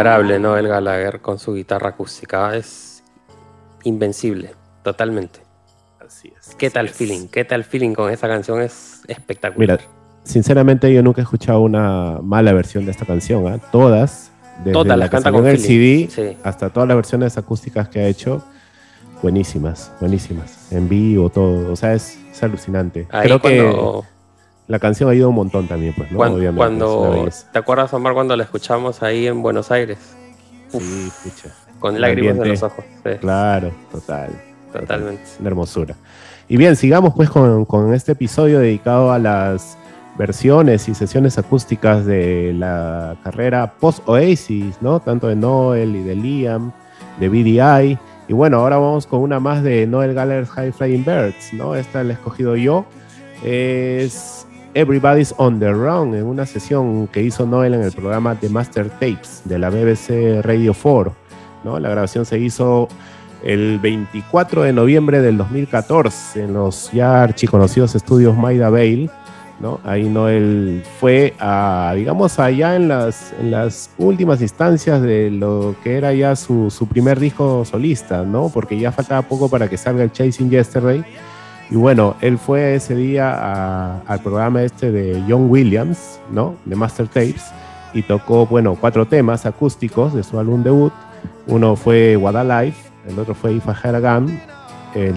Incomparable, 0.00 0.38
¿no? 0.38 0.56
El 0.56 0.68
Gallagher 0.68 1.20
con 1.20 1.38
su 1.38 1.54
guitarra 1.54 1.90
acústica. 1.90 2.54
Es 2.56 3.02
invencible, 3.84 4.54
totalmente. 4.82 5.40
Así 6.04 6.32
es. 6.38 6.54
¿Qué 6.56 6.66
así 6.66 6.74
tal 6.74 6.86
es. 6.86 6.92
feeling? 6.92 7.28
¿Qué 7.28 7.44
tal 7.44 7.64
feeling 7.64 7.94
con 7.94 8.10
esa 8.10 8.28
canción? 8.28 8.60
Es 8.60 9.02
espectacular. 9.08 9.78
Mira, 9.78 9.90
sinceramente 10.24 10.92
yo 10.92 11.02
nunca 11.02 11.20
he 11.20 11.24
escuchado 11.24 11.60
una 11.60 12.18
mala 12.22 12.52
versión 12.52 12.84
de 12.84 12.90
esta 12.90 13.04
canción. 13.04 13.46
¿ah? 13.46 13.58
Todas, 13.70 14.30
desde 14.58 14.72
Todas 14.72 14.98
la 14.98 15.06
que 15.06 15.10
canta 15.10 15.32
con 15.32 15.46
el 15.46 15.58
feeling. 15.58 16.08
CD 16.08 16.32
Sí. 16.32 16.36
hasta 16.42 16.70
todas 16.70 16.88
las 16.88 16.96
versiones 16.96 17.36
acústicas 17.38 17.88
que 17.88 18.00
ha 18.00 18.06
hecho, 18.06 18.44
buenísimas, 19.22 19.92
buenísimas. 20.00 20.72
En 20.72 20.88
vivo, 20.88 21.30
todo. 21.30 21.72
O 21.72 21.76
sea, 21.76 21.94
es, 21.94 22.18
es 22.30 22.42
alucinante. 22.42 23.06
Ahí 23.10 23.26
Creo 23.26 23.40
cuando, 23.40 24.02
que 24.02 24.13
la 24.66 24.78
canción 24.78 25.08
ha 25.08 25.12
ayuda 25.12 25.28
un 25.28 25.34
montón 25.34 25.66
también, 25.68 25.94
pues, 25.96 26.10
¿no? 26.10 26.16
cuan- 26.18 26.32
Obviamente. 26.32 26.56
cuando- 26.58 27.10
belleza. 27.10 27.50
¿te 27.52 27.58
acuerdas, 27.58 27.92
Omar, 27.94 28.14
cuando 28.14 28.36
la 28.36 28.44
escuchamos 28.44 29.02
ahí 29.02 29.26
en 29.26 29.42
Buenos 29.42 29.70
Aires? 29.70 29.98
Sí, 30.68 31.08
escucha. 31.08 31.54
Con 31.80 32.00
lágrimas 32.00 32.36
en 32.36 32.38
ambiente. 32.42 32.48
los 32.48 32.62
ojos. 32.72 32.84
Sí, 33.04 33.10
Claro, 33.20 33.70
total. 33.92 34.30
totalmente. 34.72 35.22
Una 35.40 35.48
hermosura. 35.48 35.94
Y 36.48 36.56
bien, 36.56 36.76
sigamos 36.76 37.14
pues 37.14 37.30
con, 37.30 37.64
con 37.64 37.92
este 37.94 38.12
episodio 38.12 38.58
dedicado 38.60 39.12
a 39.12 39.18
las 39.18 39.76
versiones 40.18 40.88
y 40.88 40.94
sesiones 40.94 41.38
acústicas 41.38 42.06
de 42.06 42.52
la 42.56 43.16
carrera 43.24 43.74
post-Oasis, 43.80 44.76
¿no? 44.80 45.00
Tanto 45.00 45.26
de 45.28 45.36
Noel 45.36 45.96
y 45.96 46.02
de 46.02 46.14
Liam, 46.14 46.72
de 47.18 47.28
BDI. 47.28 47.98
Y 48.28 48.32
bueno, 48.32 48.58
ahora 48.60 48.76
vamos 48.78 49.06
con 49.06 49.20
una 49.20 49.40
más 49.40 49.62
de 49.62 49.86
Noel 49.86 50.14
Gallagher's 50.14 50.50
High 50.50 50.72
Flying 50.72 51.04
Birds, 51.04 51.52
¿no? 51.52 51.74
Esta 51.74 52.02
la 52.04 52.10
he 52.10 52.14
escogido 52.14 52.56
yo. 52.56 52.84
Es 53.42 54.46
Everybody's 54.74 55.32
on 55.38 55.60
the 55.60 55.72
Run, 55.72 56.16
en 56.16 56.24
una 56.24 56.46
sesión 56.46 57.06
que 57.06 57.22
hizo 57.22 57.46
Noel 57.46 57.74
en 57.74 57.82
el 57.82 57.92
programa 57.92 58.34
The 58.34 58.48
Master 58.48 58.90
Tapes 58.90 59.42
de 59.44 59.58
la 59.60 59.70
BBC 59.70 60.42
Radio 60.42 60.74
4, 60.74 61.14
¿no? 61.62 61.78
La 61.78 61.88
grabación 61.88 62.26
se 62.26 62.40
hizo 62.40 62.88
el 63.44 63.78
24 63.78 64.62
de 64.62 64.72
noviembre 64.72 65.20
del 65.20 65.36
2014 65.36 66.42
en 66.42 66.54
los 66.54 66.90
ya 66.90 67.22
archiconocidos 67.22 67.94
estudios 67.94 68.36
Maida 68.36 68.68
Vale, 68.68 69.08
¿no? 69.60 69.78
Ahí 69.84 70.08
Noel 70.08 70.82
fue 70.98 71.34
a, 71.38 71.92
digamos, 71.94 72.40
allá 72.40 72.74
en 72.74 72.88
las, 72.88 73.32
en 73.40 73.52
las 73.52 73.90
últimas 73.96 74.40
instancias 74.40 75.00
de 75.02 75.30
lo 75.30 75.76
que 75.84 75.96
era 75.96 76.12
ya 76.14 76.34
su, 76.34 76.68
su 76.72 76.88
primer 76.88 77.20
disco 77.20 77.64
solista, 77.64 78.24
¿no? 78.24 78.48
Porque 78.52 78.76
ya 78.76 78.90
faltaba 78.90 79.22
poco 79.22 79.48
para 79.48 79.68
que 79.68 79.76
salga 79.76 80.02
el 80.02 80.10
Chasing 80.10 80.50
Yesterday. 80.50 81.04
Y 81.70 81.76
bueno, 81.76 82.14
él 82.20 82.38
fue 82.38 82.74
ese 82.74 82.94
día 82.94 83.32
a- 83.32 84.00
al 84.06 84.20
programa 84.20 84.62
este 84.62 84.92
de 84.92 85.22
John 85.28 85.50
Williams, 85.50 86.20
¿no? 86.30 86.56
De 86.64 86.76
Master 86.76 87.08
Tapes, 87.08 87.50
y 87.94 88.02
tocó, 88.02 88.46
bueno, 88.46 88.76
cuatro 88.80 89.06
temas 89.06 89.46
acústicos 89.46 90.12
de 90.14 90.22
su 90.22 90.38
álbum 90.38 90.62
debut. 90.62 90.92
Uno 91.46 91.74
fue 91.76 92.16
Life, 92.18 92.90
el 93.08 93.18
otro 93.18 93.34
fue 93.34 93.52
If 93.54 93.66
I 93.66 93.72
Had 93.82 93.94
a 94.04 94.18
Gun, 94.18 94.38
el 94.94 95.14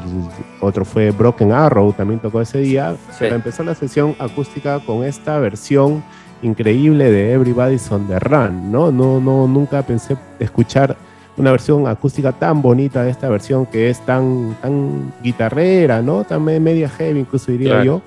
otro 0.61 0.85
fue 0.85 1.11
Broken 1.11 1.51
Arrow, 1.51 1.91
también 1.93 2.19
tocó 2.19 2.41
ese 2.41 2.59
día. 2.59 2.95
Pero 3.19 3.35
empezó 3.35 3.63
la 3.63 3.75
sesión 3.75 4.15
acústica 4.19 4.79
con 4.79 5.03
esta 5.03 5.37
versión 5.39 6.03
increíble 6.41 7.11
de 7.11 7.33
Everybody's 7.33 7.91
on 7.91 8.07
the 8.07 8.19
Run, 8.19 8.71
¿no? 8.71 8.91
No, 8.91 9.19
no, 9.19 9.47
nunca 9.47 9.81
pensé 9.81 10.15
escuchar 10.39 10.95
una 11.37 11.51
versión 11.51 11.87
acústica 11.87 12.31
tan 12.31 12.61
bonita 12.61 13.03
de 13.03 13.11
esta 13.11 13.29
versión 13.29 13.65
que 13.67 13.89
es 13.89 13.99
tan, 14.01 14.55
tan 14.61 15.13
guitarrera, 15.23 16.01
¿no? 16.01 16.23
Tan 16.23 16.43
me- 16.43 16.59
media 16.59 16.89
heavy, 16.89 17.19
incluso 17.19 17.51
diría 17.51 17.69
Claro. 17.75 17.83
yo. 17.83 18.01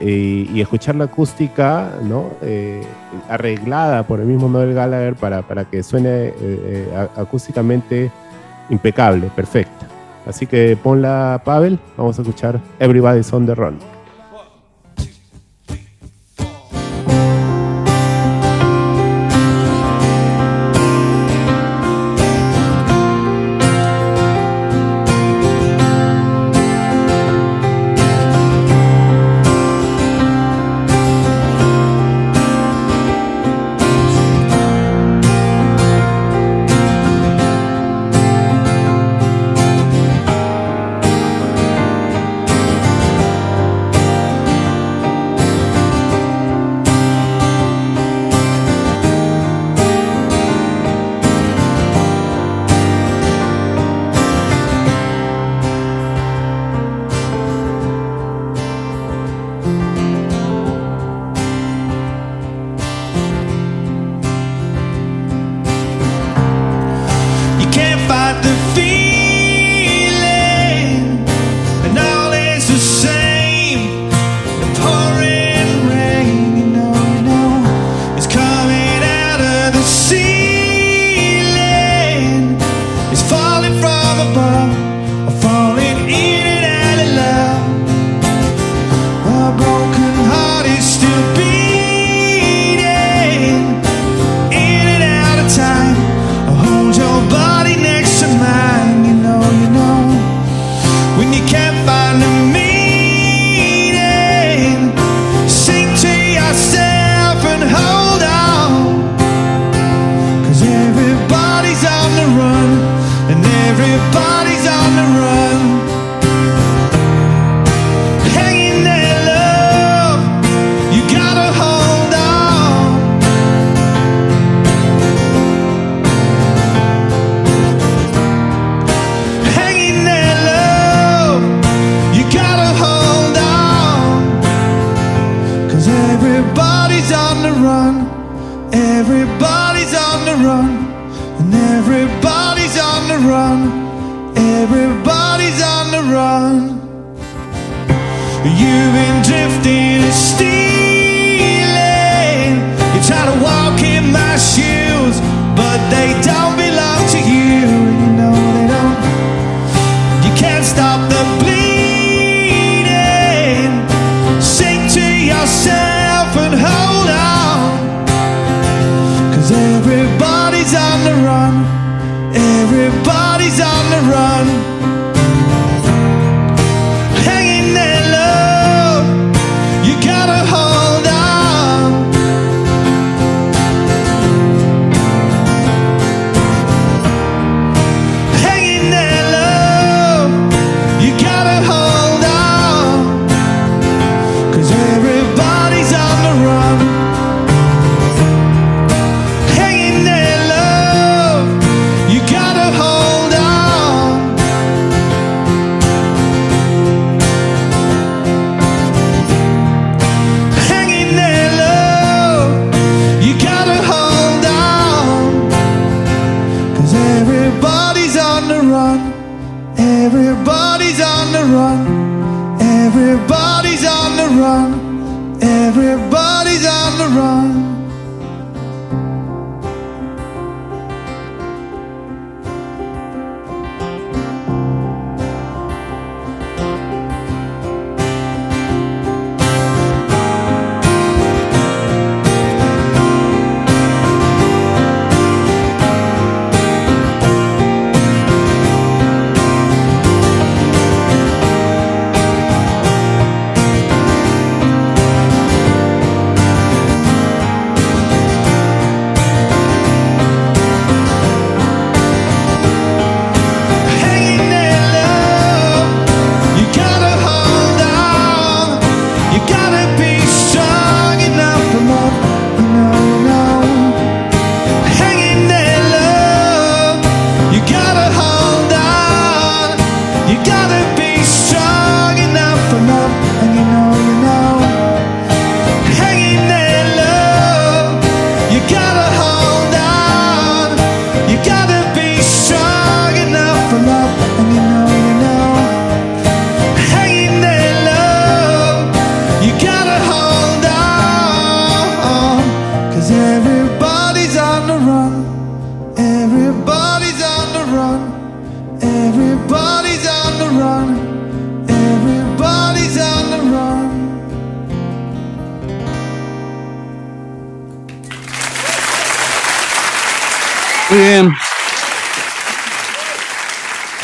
Y, 0.00 0.50
y 0.52 0.60
escuchar 0.60 0.96
la 0.96 1.04
acústica, 1.04 1.90
¿no? 2.02 2.30
Eh, 2.42 2.82
arreglada 3.28 4.02
por 4.02 4.18
el 4.20 4.26
mismo 4.26 4.48
Noel 4.48 4.74
Gallagher 4.74 5.14
para, 5.14 5.42
para 5.42 5.64
que 5.66 5.82
suene 5.84 6.08
eh, 6.08 6.34
eh, 6.40 7.08
acústicamente 7.16 8.10
impecable, 8.70 9.30
perfecta. 9.36 9.86
Así 10.26 10.46
que 10.46 10.76
ponla, 10.82 11.42
Pavel, 11.44 11.78
vamos 11.96 12.18
a 12.18 12.22
escuchar 12.22 12.58
Everybody's 12.80 13.32
on 13.32 13.46
the 13.46 13.54
Run. 13.54 13.78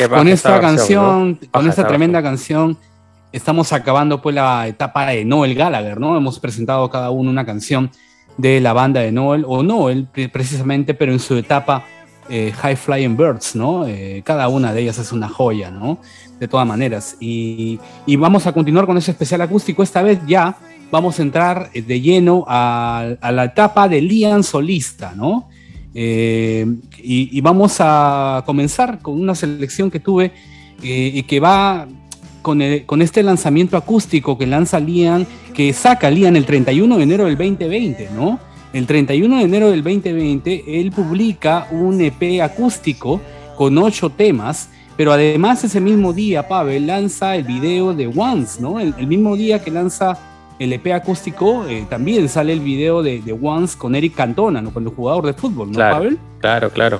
Con 0.09 0.27
esta 0.27 0.49
canción, 0.61 1.39
¿no? 1.41 1.47
con 1.51 1.67
esta 1.69 1.81
tremenda 1.87 2.21
canción, 2.23 2.77
estamos 3.31 3.71
acabando 3.73 4.21
pues 4.21 4.35
la 4.35 4.67
etapa 4.67 5.07
de 5.07 5.23
Noel 5.25 5.55
Gallagher, 5.55 5.99
¿no? 5.99 6.17
Hemos 6.17 6.39
presentado 6.39 6.89
cada 6.89 7.11
uno 7.11 7.29
una 7.29 7.45
canción 7.45 7.89
de 8.37 8.59
la 8.61 8.73
banda 8.73 9.01
de 9.01 9.11
Noel, 9.11 9.45
o 9.47 9.63
Noel 9.63 10.07
pre- 10.11 10.29
precisamente, 10.29 10.93
pero 10.93 11.11
en 11.11 11.19
su 11.19 11.35
etapa 11.35 11.83
eh, 12.29 12.53
High 12.55 12.75
Flying 12.75 13.17
Birds, 13.17 13.55
¿no? 13.55 13.85
Eh, 13.87 14.21
cada 14.25 14.47
una 14.47 14.73
de 14.73 14.81
ellas 14.81 14.97
es 14.97 15.11
una 15.11 15.27
joya, 15.27 15.69
¿no? 15.71 15.99
De 16.39 16.47
todas 16.47 16.65
maneras. 16.65 17.17
Y, 17.19 17.79
y 18.05 18.15
vamos 18.15 18.47
a 18.47 18.51
continuar 18.53 18.85
con 18.85 18.97
ese 18.97 19.11
especial 19.11 19.41
acústico. 19.41 19.83
Esta 19.83 20.01
vez 20.01 20.19
ya 20.25 20.55
vamos 20.91 21.19
a 21.19 21.21
entrar 21.21 21.69
eh, 21.73 21.81
de 21.81 22.01
lleno 22.01 22.45
a, 22.47 23.15
a 23.21 23.31
la 23.31 23.45
etapa 23.45 23.87
de 23.87 24.01
Lian 24.01 24.43
solista, 24.43 25.13
¿no? 25.15 25.49
Eh, 25.93 26.65
y, 26.97 27.41
vamos 27.41 27.77
a 27.79 28.43
comenzar 28.45 28.99
con 28.99 29.19
una 29.19 29.35
selección 29.35 29.91
que 29.91 29.99
tuve 29.99 30.31
eh, 30.81 31.11
y 31.13 31.23
que 31.23 31.39
va 31.39 31.87
con, 32.41 32.61
este 32.61 33.23
lanzamiento 33.23 33.77
acústico 33.77 34.37
que 34.37 34.47
lanza 34.47 34.79
Lian, 34.79 35.27
que 35.53 35.73
saca 35.73 36.09
Lian 36.09 36.35
el 36.35 36.45
31 36.45 36.97
de 36.97 37.03
enero 37.03 37.25
del 37.25 37.37
2020, 37.37 38.09
¿no? 38.15 38.39
El 38.73 38.87
31 38.87 39.37
de 39.37 39.43
enero 39.43 39.69
del 39.69 39.83
2020 39.83 40.79
él 40.79 40.91
publica 40.91 41.67
un 41.71 41.99
EP 41.99 42.41
acústico 42.41 43.19
con 43.57 43.77
ocho 43.77 44.09
temas, 44.09 44.69
pero 44.95 45.11
además 45.11 45.63
ese 45.63 45.81
mismo 45.81 46.13
día 46.13 46.47
Pavel 46.47 46.87
lanza 46.87 47.35
el 47.35 47.43
video 47.43 47.93
de 47.93 48.07
Once, 48.07 48.61
¿no? 48.61 48.79
El 48.79 49.07
mismo 49.07 49.35
día 49.35 49.61
que 49.61 49.71
lanza 49.71 50.17
el 50.61 50.73
EP 50.73 50.87
acústico 50.93 51.65
eh, 51.67 51.85
también 51.89 52.29
sale 52.29 52.53
el 52.53 52.59
video 52.59 53.01
de, 53.03 53.21
de 53.21 53.33
Once 53.33 53.77
con 53.77 53.95
Eric 53.95 54.15
Cantona, 54.15 54.61
¿no? 54.61 54.71
Con 54.73 54.83
el 54.83 54.89
jugador 54.89 55.25
de 55.25 55.33
fútbol, 55.33 55.69
¿no, 55.71 55.75
Claro. 55.75 55.95
Pavel? 55.95 56.19
Claro, 56.39 56.69
claro. 56.69 56.99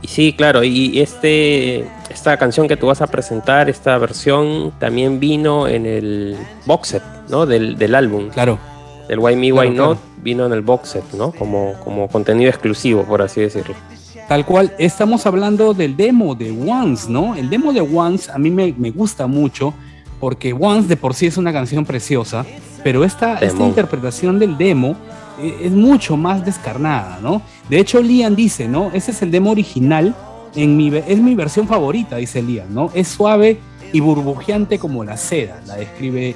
Y 0.00 0.06
sí, 0.08 0.32
claro, 0.32 0.62
y 0.62 1.00
este, 1.00 1.84
esta 2.08 2.36
canción 2.36 2.68
que 2.68 2.76
tú 2.76 2.86
vas 2.86 3.02
a 3.02 3.08
presentar, 3.08 3.68
esta 3.68 3.98
versión, 3.98 4.72
también 4.78 5.18
vino 5.18 5.66
en 5.66 5.86
el 5.86 6.36
box 6.66 6.88
set, 6.88 7.02
¿no? 7.28 7.46
Del, 7.46 7.76
del 7.76 7.94
álbum, 7.96 8.28
Claro. 8.28 8.58
del 9.08 9.18
Why 9.18 9.34
Me, 9.34 9.52
Why 9.52 9.70
claro. 9.72 9.88
Not, 9.90 9.98
vino 10.22 10.46
en 10.46 10.52
el 10.52 10.60
box 10.62 10.90
set, 10.90 11.04
¿no? 11.14 11.32
Como, 11.32 11.74
como 11.82 12.06
contenido 12.08 12.48
exclusivo, 12.48 13.02
por 13.02 13.22
así 13.22 13.40
decirlo. 13.40 13.74
Tal 14.28 14.44
cual, 14.46 14.72
estamos 14.78 15.26
hablando 15.26 15.74
del 15.74 15.96
demo 15.96 16.34
de 16.36 16.50
Once, 16.50 17.10
¿no? 17.10 17.34
El 17.34 17.50
demo 17.50 17.72
de 17.72 17.80
Once 17.80 18.30
a 18.30 18.38
mí 18.38 18.50
me, 18.50 18.72
me 18.78 18.90
gusta 18.92 19.26
mucho 19.26 19.74
porque 20.20 20.52
Once 20.52 20.86
de 20.86 20.96
por 20.96 21.14
sí 21.14 21.26
es 21.26 21.36
una 21.38 21.52
canción 21.52 21.84
preciosa, 21.84 22.44
pero 22.82 23.04
esta, 23.04 23.38
esta 23.38 23.66
interpretación 23.66 24.38
del 24.38 24.56
demo 24.56 24.96
eh, 25.40 25.56
es 25.62 25.72
mucho 25.72 26.16
más 26.16 26.44
descarnada, 26.44 27.18
¿no? 27.22 27.42
De 27.68 27.78
hecho, 27.78 28.00
Liam 28.00 28.34
dice, 28.34 28.68
¿no? 28.68 28.90
Ese 28.92 29.12
es 29.12 29.22
el 29.22 29.30
demo 29.30 29.50
original, 29.50 30.14
en 30.54 30.76
mi, 30.76 30.88
es 30.94 31.18
mi 31.18 31.34
versión 31.34 31.68
favorita, 31.68 32.16
dice 32.16 32.42
Liam, 32.42 32.72
¿no? 32.72 32.90
Es 32.94 33.08
suave 33.08 33.58
y 33.92 34.00
burbujeante 34.00 34.78
como 34.78 35.04
la 35.04 35.16
seda, 35.16 35.60
la 35.66 35.76
describe 35.76 36.34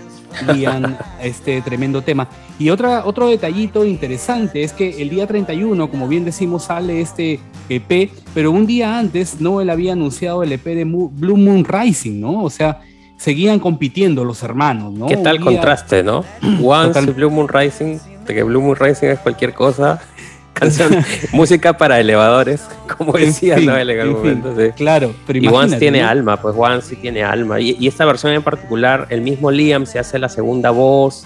Liam 0.55 0.97
este 1.23 1.61
tremendo 1.63 2.03
tema. 2.03 2.29
Y 2.59 2.71
otra, 2.71 3.05
otro 3.05 3.29
detallito 3.29 3.85
interesante 3.85 4.63
es 4.63 4.73
que 4.73 5.03
el 5.03 5.11
día 5.11 5.27
31, 5.27 5.91
como 5.91 6.09
bien 6.09 6.25
decimos, 6.25 6.65
sale 6.65 7.01
este 7.01 7.41
EP, 7.69 8.11
pero 8.35 8.51
un 8.51 8.67
día 8.67 8.99
antes 8.99 9.41
Noel 9.41 9.71
había 9.71 9.93
anunciado 9.93 10.43
el 10.43 10.53
EP 10.53 10.65
de 10.65 10.85
Blue 10.85 11.37
Moon 11.37 11.65
Rising, 11.65 12.21
¿no? 12.21 12.43
O 12.45 12.51
sea, 12.51 12.81
seguían 13.23 13.61
compitiendo 13.61 14.25
los 14.25 14.43
hermanos, 14.43 14.93
¿no? 14.93 15.07
¿Qué 15.07 15.17
tal 15.17 15.39
contraste, 15.41 16.03
no? 16.03 16.25
Once 16.63 16.89
Total. 17.01 17.15
Blue 17.15 17.31
Moon 17.31 17.49
Rising, 17.49 17.99
de 18.27 18.35
que 18.35 18.43
Blue 18.43 18.61
Moon 18.61 18.77
Rising 18.77 19.09
es 19.09 19.19
cualquier 19.21 19.55
cosa. 19.55 20.01
Canción, 20.53 20.93
música 21.33 21.79
para 21.79 21.99
elevadores, 21.99 22.63
como 22.99 23.17
En 23.17 23.27
decía 23.27 23.57
fin, 23.57 23.67
Noel 23.67 23.89
en 23.91 24.01
algún 24.01 24.17
en 24.17 24.23
fin, 24.35 24.41
momento. 24.43 24.63
sí. 24.63 24.73
Claro, 24.77 25.15
pero 25.27 25.39
Y 25.39 25.47
Once 25.47 25.79
tiene 25.79 26.03
¿no? 26.03 26.09
alma, 26.09 26.37
pues 26.43 26.55
Once 26.59 26.89
sí 26.91 26.97
tiene 26.97 27.23
alma. 27.23 27.59
Y, 27.61 27.77
y 27.81 27.87
esta 27.89 28.05
versión 28.05 28.33
en 28.33 28.43
particular, 28.43 29.07
el 29.09 29.23
mismo 29.23 29.51
Liam 29.51 29.87
se 29.87 29.99
hace 29.99 30.19
la 30.19 30.29
segunda 30.29 30.71
voz. 30.71 31.25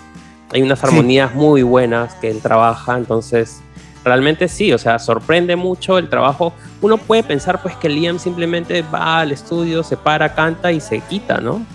Hay 0.53 0.63
unas 0.63 0.79
Sí. 0.79 0.87
armonías 0.87 1.35
muy 1.35 1.63
buenas 1.63 2.15
que 2.17 2.31
él 2.31 2.41
trabaja, 2.41 2.97
entonces 2.97 3.61
realmente 4.05 4.47
sí, 4.47 4.73
o 4.73 4.79
sea, 4.79 5.01
sorprende 5.01 5.57
mucho 5.57 5.99
el 5.99 6.09
trabajo. 6.09 6.53
Uno 6.81 6.97
puede 6.97 7.25
pensar 7.25 7.61
pues 7.61 7.75
que 7.75 7.89
Liam 7.89 8.21
simplemente 8.21 8.83
va 8.83 9.19
al 9.21 9.33
estudio, 9.33 9.83
se 9.83 9.97
para, 9.97 10.35
canta 10.35 10.71
y 10.71 10.79
se 10.81 11.01
quita, 11.01 11.39
¿no? 11.41 11.67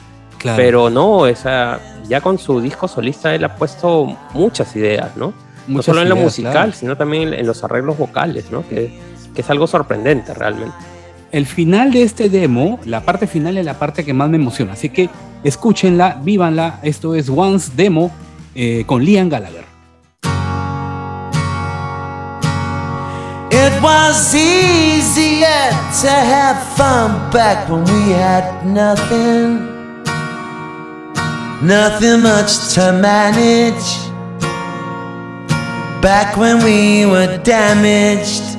Claro. 0.42 0.58
Pero 0.58 0.90
no, 0.90 1.18
o 1.18 1.36
sea, 1.36 1.80
ya 2.08 2.20
con 2.20 2.40
su 2.40 2.60
disco 2.60 2.88
solista 2.88 3.36
él 3.36 3.44
ha 3.44 3.56
puesto 3.56 4.18
muchas 4.34 4.76
ideas, 4.76 5.16
¿no? 5.16 5.34
no 5.68 5.84
solo 5.84 6.02
en 6.02 6.10
lo 6.10 6.16
ideas, 6.16 6.26
musical, 6.26 6.52
claro. 6.52 6.72
sino 6.74 6.98
también 6.98 7.34
en 7.34 7.46
los 7.46 7.64
arreglos 7.64 7.98
vocales, 7.98 8.52
¿no? 8.52 8.68
Que, 8.68 9.00
que 9.36 9.42
es 9.42 9.50
algo 9.50 9.68
sorprendente 9.68 10.34
realmente. 10.34 10.74
El 11.32 11.46
final 11.46 11.92
de 11.92 12.04
este 12.04 12.30
demo, 12.30 12.80
la 12.86 13.02
parte 13.02 13.28
final 13.28 13.58
es 13.58 13.66
la 13.66 13.76
parte 13.76 14.04
que 14.04 14.14
más 14.14 14.30
me 14.30 14.36
emociona. 14.38 14.74
Así 14.74 14.90
que 14.90 15.10
escúchenla, 15.44 16.20
vívanla. 16.22 16.80
Esto 16.84 17.16
es 17.16 17.30
Once 17.30 17.72
Demo 17.76 18.12
eh, 18.54 18.84
con 18.86 19.04
Liam 19.06 19.30
Gallagher. 19.30 19.66
It 23.50 23.82
was 23.82 24.34
easier 24.34 25.70
to 26.02 26.10
have 26.10 26.62
fun 26.76 27.32
back 27.32 27.70
when 27.70 27.84
we 27.86 28.14
had 28.14 28.66
nothing. 28.66 29.71
Nothing 31.64 32.24
much 32.24 32.74
to 32.74 32.92
manage. 32.92 34.10
Back 36.02 36.36
when 36.36 36.64
we 36.64 37.06
were 37.06 37.38
damaged. 37.44 38.52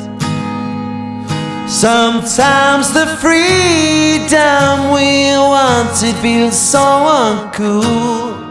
Sometimes 1.69 2.93
the 2.93 3.07
freedom 3.21 4.93
we 4.93 5.35
wanted 5.37 6.15
feels 6.23 6.57
so 6.57 6.79
uncool. 6.79 8.43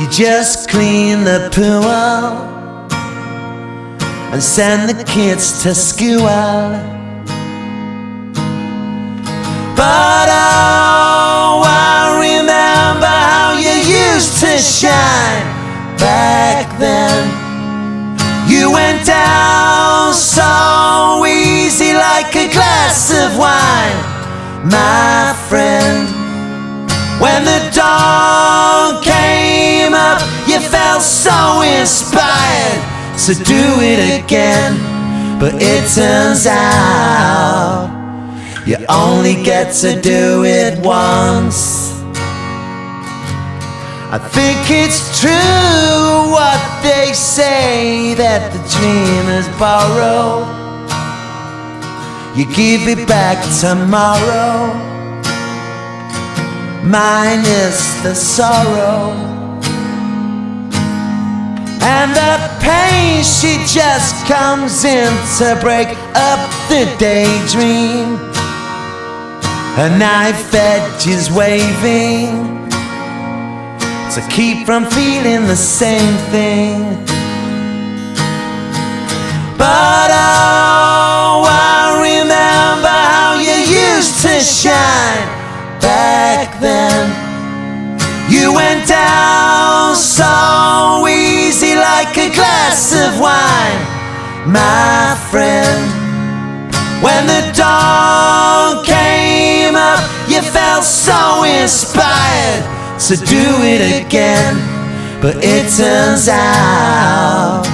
You 0.00 0.08
just 0.10 0.70
clean 0.70 1.24
the 1.24 1.50
pool 1.52 1.84
and 4.32 4.42
send 4.42 4.88
the 4.88 5.04
kids 5.04 5.62
to 5.64 5.74
school. 5.74 6.24
But 9.76 10.28
oh, 10.30 10.83
then. 16.78 17.28
You 18.48 18.70
went 18.70 19.06
down 19.06 20.12
so 20.14 21.24
easy 21.26 21.92
like 21.92 22.34
a 22.36 22.52
glass 22.52 23.10
of 23.10 23.38
wine, 23.38 23.98
my 24.70 25.34
friend. 25.48 26.08
When 27.20 27.44
the 27.44 27.60
dawn 27.72 29.02
came 29.02 29.94
up, 29.94 30.20
you 30.46 30.60
felt 30.60 31.02
so 31.02 31.62
inspired 31.62 32.80
to 33.26 33.34
do 33.34 33.64
it 33.80 34.22
again. 34.22 34.76
But 35.40 35.54
it 35.56 35.88
turns 35.94 36.46
out 36.46 37.94
you 38.66 38.76
only 38.88 39.34
get 39.42 39.74
to 39.82 40.00
do 40.00 40.44
it 40.44 40.78
once. 40.84 41.13
I 44.14 44.18
think 44.18 44.70
it's 44.70 45.20
true 45.20 46.30
what 46.30 46.62
they 46.84 47.12
say 47.12 48.14
that 48.14 48.52
the 48.54 48.62
dreamers 48.70 49.48
borrow. 49.58 50.46
You 52.38 52.46
give 52.54 52.86
it 52.86 53.08
back 53.08 53.42
tomorrow, 53.58 54.70
minus 56.86 58.02
the 58.04 58.14
sorrow. 58.14 59.18
And 61.82 62.14
the 62.14 62.38
pain, 62.62 63.24
she 63.24 63.58
just 63.66 64.14
comes 64.30 64.84
in 64.84 65.10
to 65.38 65.58
break 65.60 65.88
up 66.14 66.38
the 66.70 66.86
daydream. 67.00 68.14
A 69.76 69.98
knife 69.98 70.54
edge 70.54 71.08
is 71.08 71.32
waving 71.32 72.53
to 74.14 74.20
keep 74.28 74.64
from 74.64 74.84
feeling 74.84 75.44
the 75.48 75.56
same 75.56 76.16
thing. 76.30 76.78
But 79.58 80.08
oh, 80.14 81.42
I 81.50 81.98
remember 81.98 82.94
how 82.94 83.34
you 83.42 83.58
used 83.66 84.22
to 84.22 84.38
shine 84.38 85.26
back 85.80 86.60
then. 86.60 87.10
You 88.30 88.54
went 88.54 88.86
down 88.86 89.96
so 89.96 91.08
easy 91.08 91.74
like 91.74 92.16
a 92.16 92.30
glass 92.32 92.94
of 92.94 93.18
wine, 93.18 93.82
my 94.46 95.18
friend. 95.32 95.90
When 97.02 97.26
the 97.26 97.50
dawn 97.52 98.84
came 98.84 99.74
up, 99.74 100.08
you 100.28 100.40
felt 100.40 100.84
so 100.84 101.42
inspired 101.42 102.73
to 103.08 103.16
do 103.16 103.46
it 103.60 104.06
again. 104.06 104.56
But 105.20 105.36
it 105.44 105.68
turns 105.76 106.26
out 106.26 107.64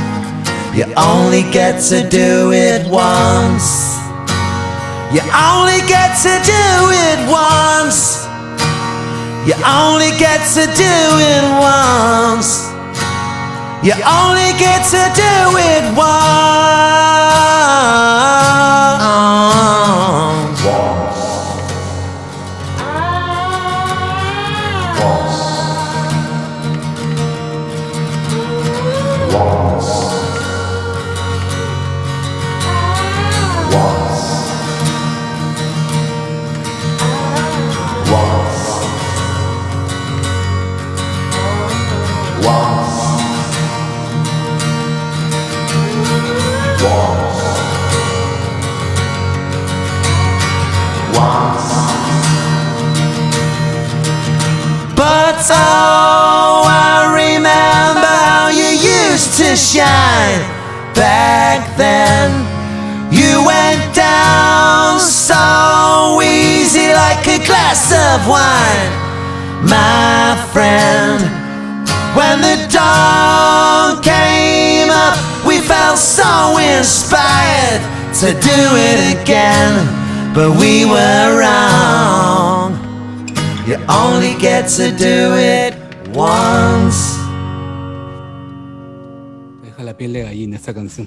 you 0.75 0.85
only 0.97 1.43
get 1.53 1.81
to 1.91 2.09
do 2.09 2.51
it 2.51 2.91
once. 2.91 3.99
You 5.15 5.23
only 5.31 5.83
get 5.87 6.19
to 6.27 6.35
do 6.43 6.67
it 7.07 7.19
once. 7.31 8.27
You 9.47 9.55
only 9.63 10.11
get 10.19 10.43
to 10.59 10.67
do 10.75 10.97
it 11.31 11.45
once. 11.63 12.67
You 13.87 13.95
only 14.03 14.51
get 14.59 14.83
to 14.91 15.03
do 15.15 15.35
it 15.59 15.97
once. 15.97 16.80
Back 60.95 61.77
then. 61.77 62.31
You 63.11 63.45
went 63.45 63.95
down 63.95 65.01
so 65.01 66.21
easy 66.23 66.93
like 66.93 67.27
a 67.27 67.45
glass 67.45 67.91
of 67.91 68.27
wine, 68.29 68.93
my 69.69 70.39
friend. 70.53 71.21
When 72.15 72.41
the 72.41 72.57
dawn 72.71 74.03
came 74.03 74.91
up, 74.91 75.19
we 75.47 75.59
felt 75.61 75.99
so 75.99 76.59
inspired 76.59 77.83
to 78.21 78.33
do 78.41 78.61
it 78.91 79.21
again, 79.21 79.87
but 80.35 80.51
we 80.59 80.85
were 80.85 81.41
wrong. 81.41 82.75
You 83.67 83.77
only 83.89 84.35
get 84.41 84.69
to 84.79 84.91
do 84.91 85.35
it 85.37 85.75
once. 86.09 87.20
Piel 90.01 90.15
de 90.15 90.23
gallina 90.23 90.57
esta 90.57 90.73
canción. 90.73 91.07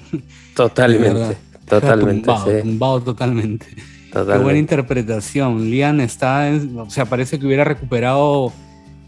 Totalmente, 0.54 1.36
totalmente, 1.68 2.26
Tumbado, 2.26 2.46
sí, 2.52 2.62
tumbado 2.62 3.00
totalmente. 3.00 3.66
Qué 3.66 3.80
buena 4.12 4.24
totalmente. 4.26 4.58
interpretación. 4.60 5.68
Lian 5.68 6.00
está, 6.00 6.48
en- 6.48 6.78
o 6.78 6.88
sea, 6.88 7.04
parece 7.04 7.40
que 7.40 7.44
hubiera 7.44 7.64
recuperado 7.64 8.52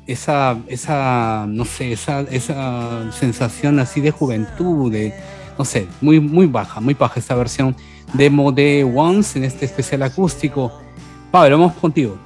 esa, 0.09 0.59
esa, 0.67 1.47
no 1.49 1.65
sé, 1.65 1.93
esa, 1.93 2.23
esa 2.23 3.13
sensación 3.13 3.79
así 3.79 4.01
de 4.01 4.11
juventud, 4.11 4.91
de, 4.91 5.15
no 5.57 5.65
sé, 5.65 5.87
muy, 6.01 6.19
muy 6.19 6.47
baja, 6.47 6.81
muy 6.81 6.95
baja 6.95 7.21
esta 7.21 7.37
versión 7.37 7.77
demo 8.13 8.51
de 8.51 8.83
Once 8.93 9.39
en 9.39 9.45
este 9.45 9.67
especial 9.67 10.03
acústico. 10.03 10.73
Pablo, 11.31 11.59
vamos 11.61 11.75
contigo. 11.75 12.17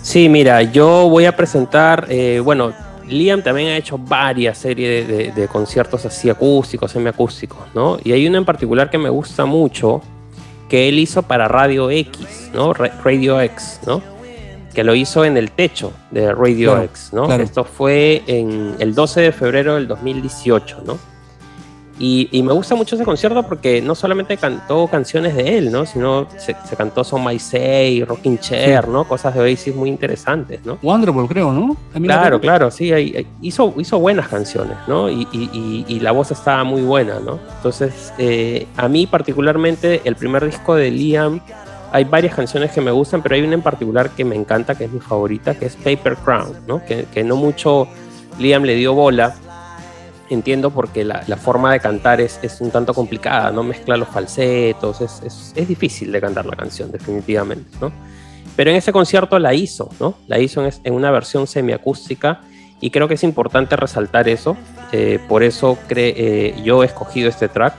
Sí, 0.00 0.28
mira, 0.28 0.62
yo 0.62 1.08
voy 1.08 1.24
a 1.24 1.36
presentar, 1.36 2.06
eh, 2.08 2.38
bueno, 2.38 2.72
Liam 3.12 3.42
también 3.42 3.68
ha 3.68 3.76
hecho 3.76 3.98
varias 3.98 4.58
series 4.58 5.06
de, 5.06 5.16
de- 5.16 5.32
de 5.32 5.48
conciertos 5.48 6.04
así 6.06 6.28
acústicos, 6.30 6.90
semiacústicos, 6.92 7.58
¿no? 7.74 7.98
Y 8.02 8.12
hay 8.12 8.26
uno 8.26 8.38
en 8.38 8.44
particular 8.44 8.90
que 8.90 8.98
me 8.98 9.08
gusta 9.10 9.44
mucho, 9.44 10.00
que 10.68 10.88
él 10.88 10.98
hizo 10.98 11.22
para 11.22 11.48
Radio 11.48 11.90
X, 11.90 12.50
¿no? 12.54 12.72
Ra- 12.72 12.98
Radio 13.04 13.40
X, 13.40 13.80
¿no? 13.86 14.02
Que 14.74 14.84
lo 14.84 14.94
hizo 14.94 15.24
en 15.26 15.36
el 15.36 15.50
techo 15.50 15.92
de 16.10 16.32
Radio 16.32 16.70
Claro, 16.72 16.84
X, 16.86 17.10
¿no? 17.12 17.26
claro. 17.26 17.42
Esto 17.44 17.64
fue 17.64 18.22
en 18.26 18.74
el 18.78 18.94
12 18.94 19.20
de 19.20 19.32
febrero 19.32 19.74
del 19.74 19.86
2018, 19.86 20.82
¿no? 20.86 20.98
Y, 21.98 22.28
y 22.32 22.42
me 22.42 22.52
gusta 22.52 22.74
mucho 22.74 22.94
ese 22.96 23.04
concierto 23.04 23.42
porque 23.44 23.80
no 23.82 23.94
solamente 23.94 24.36
cantó 24.36 24.88
canciones 24.88 25.36
de 25.36 25.58
él, 25.58 25.70
¿no? 25.70 25.84
Sino 25.86 26.26
se, 26.38 26.56
se 26.64 26.74
cantó 26.76 27.04
Son 27.04 27.22
My 27.24 27.38
Say, 27.38 28.02
Rocking 28.04 28.38
Chair, 28.38 28.88
¿no? 28.88 29.04
Cosas 29.04 29.34
de 29.34 29.40
Oasis 29.40 29.74
muy 29.74 29.88
interesantes, 29.90 30.60
¿no? 30.64 30.78
Wonderful, 30.82 31.28
creo, 31.28 31.52
¿no? 31.52 31.76
Claro, 32.16 32.36
la- 32.36 32.40
claro, 32.40 32.70
sí, 32.70 32.92
hay- 32.92 33.26
hizo, 33.42 33.74
hizo 33.78 33.98
buenas 34.00 34.26
canciones, 34.28 34.76
¿no? 34.88 35.08
Y, 35.10 35.28
y- 35.32 35.50
y- 35.52 35.84
y 35.86 36.00
la 36.00 36.12
voz 36.12 36.30
estaba 36.30 36.64
muy 36.64 36.82
buena, 36.82 37.20
¿no? 37.20 37.38
Entonces, 37.56 38.12
eh, 38.18 38.66
a 38.76 38.88
mí 38.88 39.06
particularmente, 39.06 40.00
el 40.04 40.16
primer 40.16 40.44
disco 40.44 40.74
de 40.74 40.90
Liam, 40.90 41.40
hay 41.92 42.04
varias 42.04 42.34
canciones 42.34 42.72
que 42.72 42.80
me 42.80 42.90
gustan, 42.90 43.22
pero 43.22 43.34
hay 43.34 43.42
una 43.42 43.54
en 43.54 43.62
particular 43.62 44.10
que 44.10 44.24
me 44.24 44.34
encanta, 44.34 44.74
que 44.74 44.84
es 44.84 44.90
mi 44.92 45.00
favorita, 45.00 45.54
que 45.54 45.66
es 45.66 45.76
Paper 45.76 46.16
Crown, 46.16 46.52
¿no? 46.66 46.82
Que, 46.84 47.04
que 47.12 47.22
no 47.22 47.36
mucho 47.36 47.86
Liam 48.38 48.62
le 48.62 48.74
dio 48.76 48.94
bola, 48.94 49.34
entiendo 50.32 50.70
porque 50.70 51.04
la, 51.04 51.22
la 51.26 51.36
forma 51.36 51.72
de 51.72 51.80
cantar 51.80 52.20
es, 52.20 52.38
es 52.42 52.60
un 52.60 52.70
tanto 52.70 52.94
complicada, 52.94 53.50
no 53.50 53.62
mezcla 53.62 53.96
los 53.96 54.08
falsetos, 54.08 55.00
es, 55.00 55.20
es- 55.24 55.52
es 55.54 55.68
difícil 55.68 56.10
de 56.12 56.20
cantar 56.20 56.46
la 56.46 56.56
canción, 56.56 56.90
definitivamente, 56.90 57.70
¿no? 57.80 57.92
Pero 58.56 58.70
en 58.70 58.76
ese 58.76 58.92
concierto 58.92 59.38
la 59.38 59.54
hizo, 59.54 59.88
¿no? 60.00 60.14
La 60.26 60.38
hizo 60.38 60.64
en, 60.64 60.72
en 60.84 60.92
una 60.94 61.10
versión 61.10 61.46
semiacústica 61.46 62.40
y 62.80 62.90
creo 62.90 63.08
que 63.08 63.14
es 63.14 63.22
importante 63.24 63.76
resaltar 63.76 64.28
eso, 64.28 64.56
eh, 64.92 65.18
por 65.28 65.42
eso 65.42 65.78
eh, 65.90 66.54
yo 66.64 66.82
he 66.82 66.86
escogido 66.86 67.28
este 67.28 67.48
track, 67.48 67.74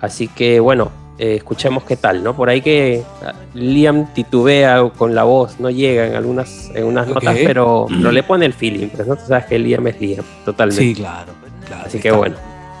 así 0.00 0.26
que 0.28 0.58
bueno, 0.60 0.90
eh, 1.18 1.34
escuchemos 1.36 1.84
qué 1.84 1.96
tal, 1.96 2.24
¿no? 2.24 2.34
Por 2.34 2.48
ahí 2.48 2.62
que 2.62 3.02
ah, 3.24 3.34
Liam 3.54 4.12
titubea 4.14 4.82
con 4.96 5.14
la 5.14 5.24
voz, 5.24 5.60
no 5.60 5.68
llega 5.70 6.06
en 6.06 6.14
algunas 6.16 6.70
en 6.74 6.84
unas 6.86 7.06
Ok. 7.08 7.14
notas, 7.16 7.36
pero, 7.44 7.86
pero 7.88 8.10
le 8.10 8.22
pone 8.22 8.46
el 8.46 8.54
feeling, 8.54 8.88
pues 8.88 9.06
no 9.06 9.14
tú 9.16 9.22
sabes 9.28 9.44
que 9.46 9.58
Liam 9.58 9.86
es 9.86 10.00
Liam, 10.00 10.24
totalmente. 10.44 10.82
Sí, 10.82 10.94
claro. 10.94 11.32
Claro 11.72 11.86
Así 11.86 11.96
ahí 11.96 12.02
que 12.02 12.08
está. 12.08 12.18
bueno, 12.18 12.36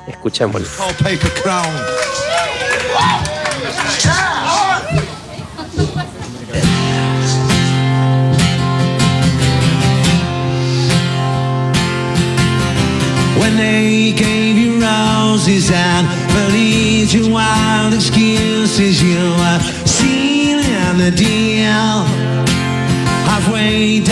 escuchémoslo. 0.06 0.68
Paper 1.02 1.30
Crown. 1.42 1.74
When 13.40 13.56
they 13.56 14.12
gave 14.12 14.56
you 14.56 14.80
roses 14.80 15.70
and 15.72 16.06
believed 16.32 17.12
your 17.12 17.32
wild 17.32 17.94
excuses. 17.94 19.02
You 19.02 19.18
were 19.40 19.60
sealing 19.84 20.98
the 20.98 21.10
deal 21.10 22.04
halfway 23.26 24.00
down 24.00 24.11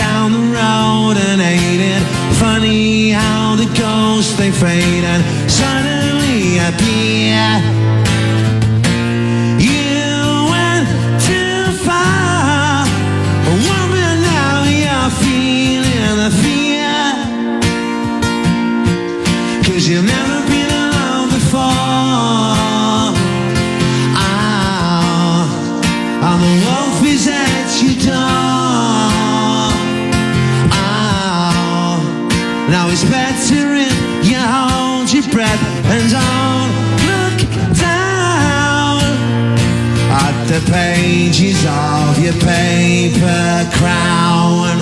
fade 4.61 5.03
and 5.03 5.23
suddenly 5.49 6.59
appear. 6.59 7.70
The 40.61 40.71
pages 40.71 41.65
of 41.65 42.19
your 42.19 42.33
paper 42.33 43.69
crown. 43.77 44.77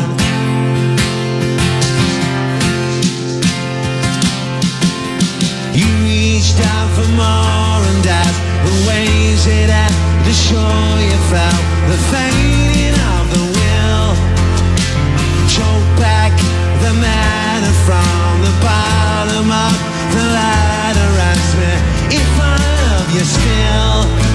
You 5.74 5.88
reached 6.04 6.60
out 6.60 6.90
for 6.96 7.08
more 7.16 7.82
and 7.92 8.06
at 8.08 8.34
the 8.66 8.76
ways 8.88 9.46
it 9.48 9.70
had 9.70 9.94
to 10.26 10.34
show 10.34 10.74
you 11.10 11.20
felt 11.30 11.64
the 11.90 11.98
fading 12.12 12.98
of 13.18 13.26
the 13.36 13.46
will. 13.58 14.16
Choke 15.48 15.90
back 16.00 16.34
the 16.82 16.94
manna 16.94 17.72
from 17.86 18.42
the 18.42 18.54
bottom 18.62 19.52
of 19.52 19.76
the 20.14 20.24
ladder 20.34 21.12
ask 21.32 21.58
me 21.58 21.74
if 22.16 22.40
I 22.40 22.58
love 22.88 23.14
you 23.14 23.24
still. 23.24 24.29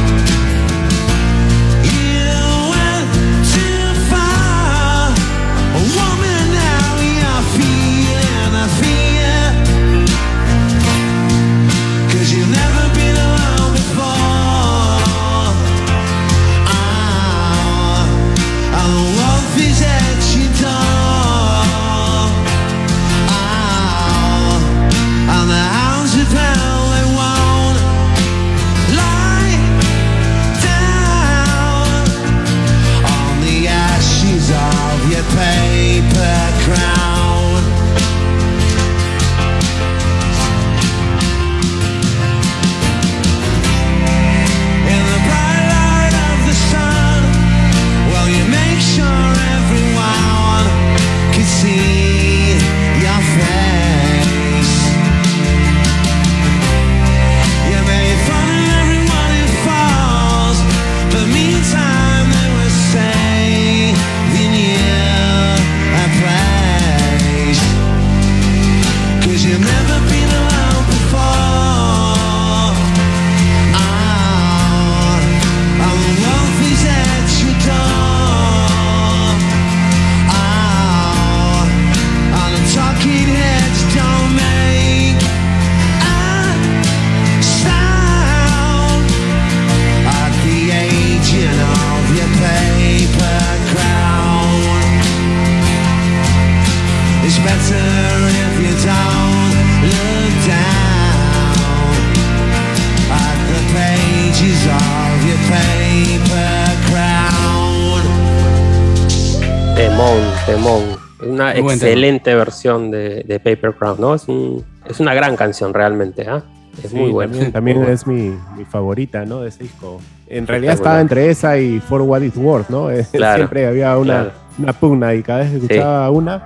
Excelente 111.74 112.34
versión 112.34 112.90
de, 112.90 113.22
de 113.24 113.38
Paper 113.40 113.74
Crown, 113.74 113.96
¿no? 114.00 114.14
Es, 114.14 114.26
un- 114.28 114.64
es 114.88 115.00
una 115.00 115.14
gran 115.14 115.36
canción 115.36 115.72
realmente, 115.74 116.26
¿ah? 116.28 116.42
Es 116.82 116.90
Sí, 116.90 116.96
muy 116.96 117.10
buena. 117.12 117.32
También, 117.32 117.52
también 117.52 117.76
Muy 117.78 117.84
buena. 117.84 117.94
es 117.94 118.06
mi, 118.06 118.36
mi 118.56 118.64
favorita, 118.64 119.24
¿no? 119.24 119.40
De 119.42 119.48
ese 119.48 119.62
disco. 119.64 120.00
En 120.26 120.46
realidad 120.46 120.74
estaba 120.74 121.00
entre 121.00 121.30
esa 121.30 121.56
y 121.58 121.78
For 121.80 122.02
What 122.02 122.22
It's 122.22 122.36
Worth, 122.36 122.68
¿no? 122.68 122.90
Eh, 122.90 123.06
Claro, 123.12 123.36
Siempre 123.36 123.66
había 123.66 123.96
una, 123.96 124.12
claro. 124.14 124.32
una 124.58 124.72
pugna 124.72 125.14
y 125.14 125.22
cada 125.22 125.40
vez 125.40 125.50
que 125.50 125.56
escuchaba 125.58 126.10
una, 126.10 126.42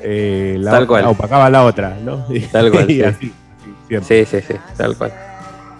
eh, 0.00 0.56
la 0.58 0.70
Tal 0.70 0.86
cual. 0.86 1.04
opacaba 1.06 1.50
la 1.50 1.64
otra, 1.64 1.96
¿no? 2.04 2.24
Y, 2.30 2.40
Tal 2.42 2.70
cual, 2.70 2.90
y 2.90 2.94
sí. 2.96 3.02
así, 3.02 3.16
así, 3.26 3.32
siempre. 3.88 4.26
Sí, 4.26 4.40
sí, 4.40 4.44
sí, 4.46 4.54
tal 4.76 4.96
cual. 4.96 5.12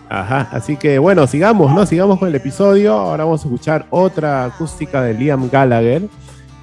Ajá, 0.08 0.48
así 0.50 0.76
que 0.76 0.98
bueno, 0.98 1.28
sigamos, 1.28 1.72
¿no? 1.72 1.86
Sigamos 1.86 2.18
con 2.18 2.26
el 2.28 2.34
episodio. 2.34 2.94
Ahora 2.94 3.22
vamos 3.24 3.42
a 3.42 3.44
escuchar 3.44 3.86
otra 3.90 4.44
acústica 4.46 5.02
de 5.02 5.14
Liam 5.14 5.48
Gallagher. 5.48 6.02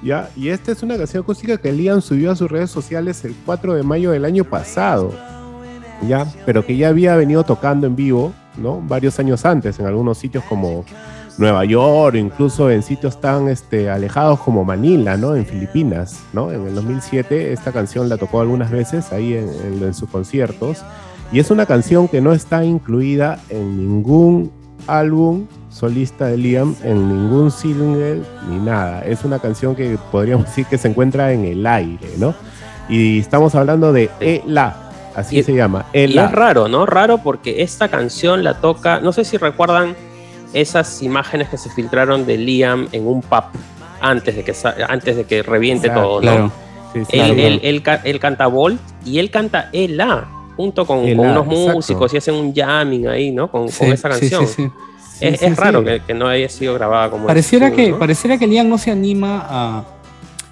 ¿Ya? 0.02 0.30
Y 0.36 0.48
esta 0.48 0.72
es 0.72 0.82
una 0.82 0.96
canción 0.96 1.22
acústica 1.22 1.56
que 1.56 1.72
Liam 1.72 2.00
subió 2.00 2.30
a 2.32 2.36
sus 2.36 2.50
redes 2.50 2.70
sociales 2.70 3.24
el 3.24 3.34
4 3.44 3.74
de 3.74 3.82
mayo 3.82 4.10
del 4.10 4.24
año 4.24 4.44
pasado. 4.44 5.12
¿ya? 6.06 6.26
Pero 6.46 6.64
que 6.64 6.76
ya 6.76 6.88
había 6.88 7.16
venido 7.16 7.42
tocando 7.44 7.86
en 7.86 7.96
vivo, 7.96 8.32
¿no? 8.56 8.80
Varios 8.80 9.18
años 9.18 9.44
antes, 9.44 9.78
en 9.80 9.86
algunos 9.86 10.16
sitios 10.18 10.44
como 10.44 10.84
Nueva 11.38 11.64
York, 11.64 12.14
incluso 12.16 12.70
en 12.70 12.82
sitios 12.84 13.20
tan 13.20 13.48
este, 13.48 13.90
alejados 13.90 14.38
como 14.40 14.64
Manila, 14.64 15.16
¿no? 15.16 15.34
En 15.34 15.44
Filipinas, 15.44 16.20
¿no? 16.32 16.52
En 16.52 16.66
el 16.68 16.74
2007 16.76 17.52
esta 17.52 17.72
canción 17.72 18.08
la 18.08 18.16
tocó 18.16 18.40
algunas 18.40 18.70
veces 18.70 19.12
ahí 19.12 19.34
en- 19.34 19.82
en 19.82 19.94
sus 19.94 20.08
conciertos. 20.08 20.84
Y 21.32 21.40
es 21.40 21.50
una 21.50 21.66
canción 21.66 22.08
que 22.08 22.20
no 22.20 22.32
está 22.32 22.64
incluida 22.64 23.38
en 23.50 23.76
ningún 23.76 24.50
álbum 24.88 25.46
solista 25.70 26.26
de 26.26 26.36
Liam, 26.36 26.74
en 26.82 27.08
ningún 27.08 27.50
single 27.50 28.22
ni 28.48 28.56
nada. 28.58 29.02
Es 29.02 29.24
una 29.24 29.38
canción 29.38 29.76
que 29.76 29.96
podríamos 30.10 30.46
decir 30.46 30.66
que 30.66 30.78
se 30.78 30.88
encuentra 30.88 31.32
en 31.32 31.44
el 31.44 31.66
aire, 31.66 32.08
¿no? 32.18 32.34
Y 32.88 33.18
estamos 33.20 33.54
hablando 33.54 33.92
de 33.92 34.10
Ela, 34.18 34.74
así 35.14 35.38
Y- 35.38 35.42
se 35.42 35.54
llama, 35.54 35.86
Y 35.92 35.98
Ela. 36.00 36.24
es 36.26 36.32
raro, 36.32 36.68
¿no? 36.68 36.86
Raro 36.86 37.18
porque 37.18 37.62
esta 37.62 37.88
canción 37.88 38.42
la 38.42 38.54
toca, 38.60 38.98
no 39.00 39.12
sé 39.12 39.24
si 39.24 39.36
recuerdan 39.36 39.94
esas 40.54 41.02
imágenes 41.02 41.48
que 41.50 41.58
se 41.58 41.68
filtraron 41.70 42.24
de 42.26 42.38
Liam 42.38 42.88
en 42.92 43.06
un 43.06 43.20
pub 43.20 43.44
antes 44.00 44.34
de 44.36 44.42
que, 44.44 44.54
antes 44.88 45.16
de 45.16 45.24
que 45.24 45.42
reviente 45.42 45.90
todo, 45.90 46.16
¿no? 46.16 46.20
Claro. 46.20 46.52
Sí, 46.94 47.04
sí, 47.04 47.18
Él, 47.20 47.34
claro, 47.34 47.40
él- 47.48 47.60
él 47.62 47.82
ca- 47.82 48.00
él 48.04 48.18
canta 48.18 48.46
Volt 48.46 48.80
y 49.04 49.18
él 49.18 49.30
canta 49.30 49.68
Ela 49.74 50.26
junto 50.58 50.84
con, 50.84 50.98
unos 50.98 51.10
exacto. 51.10 51.44
músicos 51.44 52.12
y 52.12 52.16
hacen 52.18 52.34
un 52.34 52.52
jamming 52.52 53.06
ahí, 53.06 53.30
¿no? 53.30 53.48
Con, 53.50 53.66
esa 53.68 54.08
canción. 54.10 54.46
sí, 54.46 54.54
sí. 54.56 54.70
Es, 55.20 55.38
Sí, 55.40 55.46
es 55.46 55.54
sí, 55.54 55.54
raro 55.54 55.78
sí. 55.80 55.84
Que, 55.86 56.00
que 56.08 56.14
no 56.14 56.26
haya 56.28 56.48
sido 56.48 56.74
grabada 56.74 57.10
como 57.10 57.26
Pareciera 57.26 57.68
que, 57.70 57.74
estudio, 57.82 57.92
¿no? 57.94 57.98
pareciera 57.98 58.38
que 58.38 58.46
Liam 58.46 58.68
no 58.68 58.76
se 58.76 58.90
anima 58.90 59.46
a. 59.48 59.84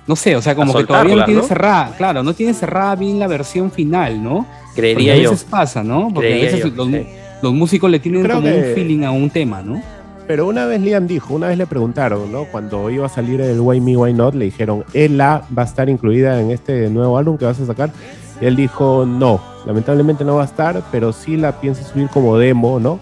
No 0.06 0.14
sé, 0.16 0.36
o 0.36 0.42
sea, 0.42 0.54
como 0.54 0.72
A 0.72 0.78
que 0.78 0.84
todavía 0.86 1.16
no 1.16 1.24
tiene 1.24 1.40
¿no? 1.40 1.46
cerrada, 1.46 1.92
claro, 1.96 2.22
no 2.22 2.32
tiene 2.34 2.54
cerrada 2.54 2.94
bien 2.94 3.18
la 3.18 3.26
versión 3.26 3.70
final, 3.72 4.22
¿no? 4.22 4.46
Porque 4.66 4.80
Creería 4.94 5.14
a 5.14 5.16
yo. 5.16 5.30
veces 5.32 5.44
pasa, 5.44 5.82
¿no? 5.82 6.10
Porque 6.14 6.28
Creería 6.28 6.48
a 6.50 6.52
veces 6.54 6.70
yo, 6.70 6.76
los, 6.84 6.88
sí. 6.88 7.06
los 7.42 7.52
músicos 7.52 7.90
le 7.90 7.98
tienen 7.98 8.22
Creo 8.22 8.36
como 8.36 8.48
que- 8.48 8.56
un 8.58 8.74
feeling 8.74 9.02
a 9.04 9.10
un 9.10 9.28
tema, 9.30 9.62
¿no? 9.62 9.82
Pero 10.28 10.46
una 10.48 10.66
vez 10.66 10.80
Liam 10.80 11.06
dijo, 11.06 11.34
una 11.34 11.46
vez 11.48 11.58
le 11.58 11.66
preguntaron, 11.66 12.32
¿no? 12.32 12.44
Cuando 12.46 12.90
iba 12.90 13.06
a 13.06 13.08
salir 13.08 13.40
el 13.40 13.60
Why 13.60 13.80
Me, 13.80 13.96
Why 13.96 14.12
Not, 14.12 14.34
le 14.34 14.46
dijeron, 14.46 14.84
Ela 14.94 15.42
va 15.56 15.62
a 15.62 15.66
estar 15.66 15.88
incluida 15.88 16.40
en 16.40 16.50
este 16.50 16.88
nuevo 16.90 17.16
álbum 17.18 17.38
que 17.38 17.44
vas 17.44 17.60
a 17.60 17.66
sacar. 17.66 17.90
Él 18.40 18.56
dijo, 18.56 19.04
no, 19.06 19.40
lamentablemente 19.66 20.24
no 20.24 20.36
va 20.36 20.42
a 20.42 20.46
estar, 20.46 20.82
pero 20.92 21.12
sí 21.12 21.36
la 21.36 21.60
piensa 21.60 21.82
subir 21.84 22.08
como 22.08 22.36
demo, 22.38 22.78
¿no? 22.80 22.98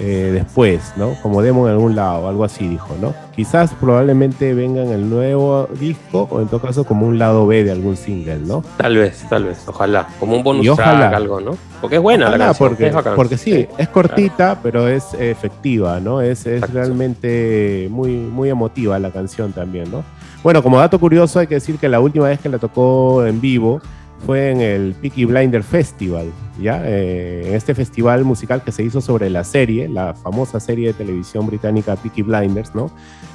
Eh, 0.00 0.30
después, 0.32 0.92
¿no? 0.96 1.14
Como 1.22 1.42
demo 1.42 1.66
en 1.66 1.72
algún 1.72 1.96
lado, 1.96 2.28
algo 2.28 2.44
así 2.44 2.68
dijo, 2.68 2.94
¿no? 3.00 3.12
Quizás 3.34 3.74
probablemente 3.80 4.54
venga 4.54 4.80
en 4.80 4.90
el 4.92 5.10
nuevo 5.10 5.68
disco 5.80 6.28
o 6.30 6.40
en 6.40 6.46
todo 6.46 6.60
caso 6.60 6.84
como 6.84 7.04
un 7.04 7.18
lado 7.18 7.48
B 7.48 7.64
de 7.64 7.72
algún 7.72 7.96
single, 7.96 8.38
¿no? 8.38 8.62
Tal 8.76 8.96
vez, 8.96 9.26
tal 9.28 9.46
vez, 9.46 9.64
ojalá. 9.66 10.06
Como 10.20 10.36
un 10.36 10.44
bonus 10.44 10.64
Y 10.64 10.68
ojalá. 10.68 10.98
track, 11.08 11.14
algo, 11.14 11.40
¿no? 11.40 11.56
Porque 11.80 11.96
es 11.96 12.02
buena 12.02 12.26
la 12.26 12.30
Ojalá, 12.30 12.44
canción. 12.46 12.68
porque, 12.68 12.86
es 12.86 13.14
porque 13.16 13.36
sí, 13.38 13.66
es 13.76 13.88
cortita, 13.88 14.60
pero 14.62 14.86
es 14.86 15.14
efectiva, 15.14 15.98
¿no? 15.98 16.20
Es, 16.20 16.46
es 16.46 16.60
realmente 16.72 17.88
muy, 17.90 18.12
muy 18.18 18.50
emotiva 18.50 19.00
la 19.00 19.10
canción 19.10 19.52
también, 19.52 19.90
¿no? 19.90 20.04
Bueno, 20.44 20.62
como 20.62 20.78
dato 20.78 21.00
curioso 21.00 21.40
hay 21.40 21.48
que 21.48 21.56
decir 21.56 21.76
que 21.76 21.88
la 21.88 21.98
última 21.98 22.28
vez 22.28 22.38
que 22.38 22.48
la 22.48 22.58
tocó 22.58 23.26
en 23.26 23.40
vivo 23.40 23.80
fue 24.26 24.50
en 24.50 24.60
el 24.60 24.94
Peaky 25.00 25.24
Blinder 25.26 25.62
Festival, 25.62 26.26
¿ya? 26.60 26.82
Eh, 26.84 27.44
en 27.48 27.54
este 27.54 27.74
festival 27.74 28.24
musical 28.24 28.62
que 28.62 28.72
se 28.72 28.82
hizo 28.82 29.00
sobre 29.00 29.30
la 29.30 29.44
serie, 29.44 29.88
la 29.88 30.14
famosa 30.14 30.60
serie 30.60 30.88
de 30.88 30.94
televisión 30.94 31.46
británica 31.46 31.96
Peaky 31.96 32.22
Blinders, 32.22 32.74
¿no? 32.74 32.90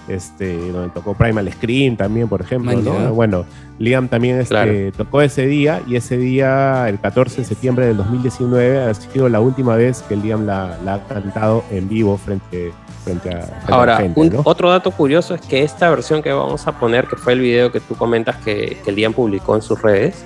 Este, 0.09 0.57
donde 0.71 0.89
tocó 0.89 1.13
Primal 1.13 1.49
Scream 1.53 1.95
también, 1.95 2.27
por 2.27 2.41
ejemplo. 2.41 2.73
Bueno, 3.13 3.45
Liam 3.79 4.09
también 4.09 4.37
este, 4.39 4.53
Claro. 4.53 4.71
tocó 4.97 5.21
ese 5.21 5.45
día 5.47 5.81
y 5.87 5.95
ese 5.95 6.17
día, 6.17 6.89
el 6.89 6.99
14 6.99 7.37
de 7.37 7.45
septiembre 7.45 7.85
del 7.87 7.97
2019, 7.97 8.81
ha 8.81 8.93
sido 8.93 9.29
la 9.29 9.39
última 9.39 9.75
vez 9.77 10.01
que 10.07 10.17
Liam 10.17 10.45
la, 10.45 10.77
la 10.83 10.95
ha 10.95 11.03
cantado 11.07 11.63
en 11.71 11.87
vivo 11.87 12.17
frente, 12.17 12.73
frente 13.05 13.29
a, 13.29 13.41
frente 13.43 13.55
a 13.65 13.69
la 13.69 13.75
Ahora, 13.77 13.97
gente, 13.97 14.19
un- 14.19 14.29
¿no? 14.29 14.41
otro 14.43 14.69
dato 14.69 14.91
curioso 14.91 15.33
es 15.35 15.41
que 15.41 15.63
esta 15.63 15.89
versión 15.89 16.21
que 16.21 16.33
vamos 16.33 16.67
a 16.67 16.77
poner, 16.77 17.07
que 17.07 17.15
fue 17.15 17.31
el 17.31 17.39
video 17.39 17.71
que 17.71 17.79
tú 17.79 17.95
comentas 17.95 18.35
que, 18.43 18.77
que 18.83 18.91
Liam 18.91 19.13
publicó 19.13 19.55
en 19.55 19.61
sus 19.61 19.81
redes, 19.81 20.25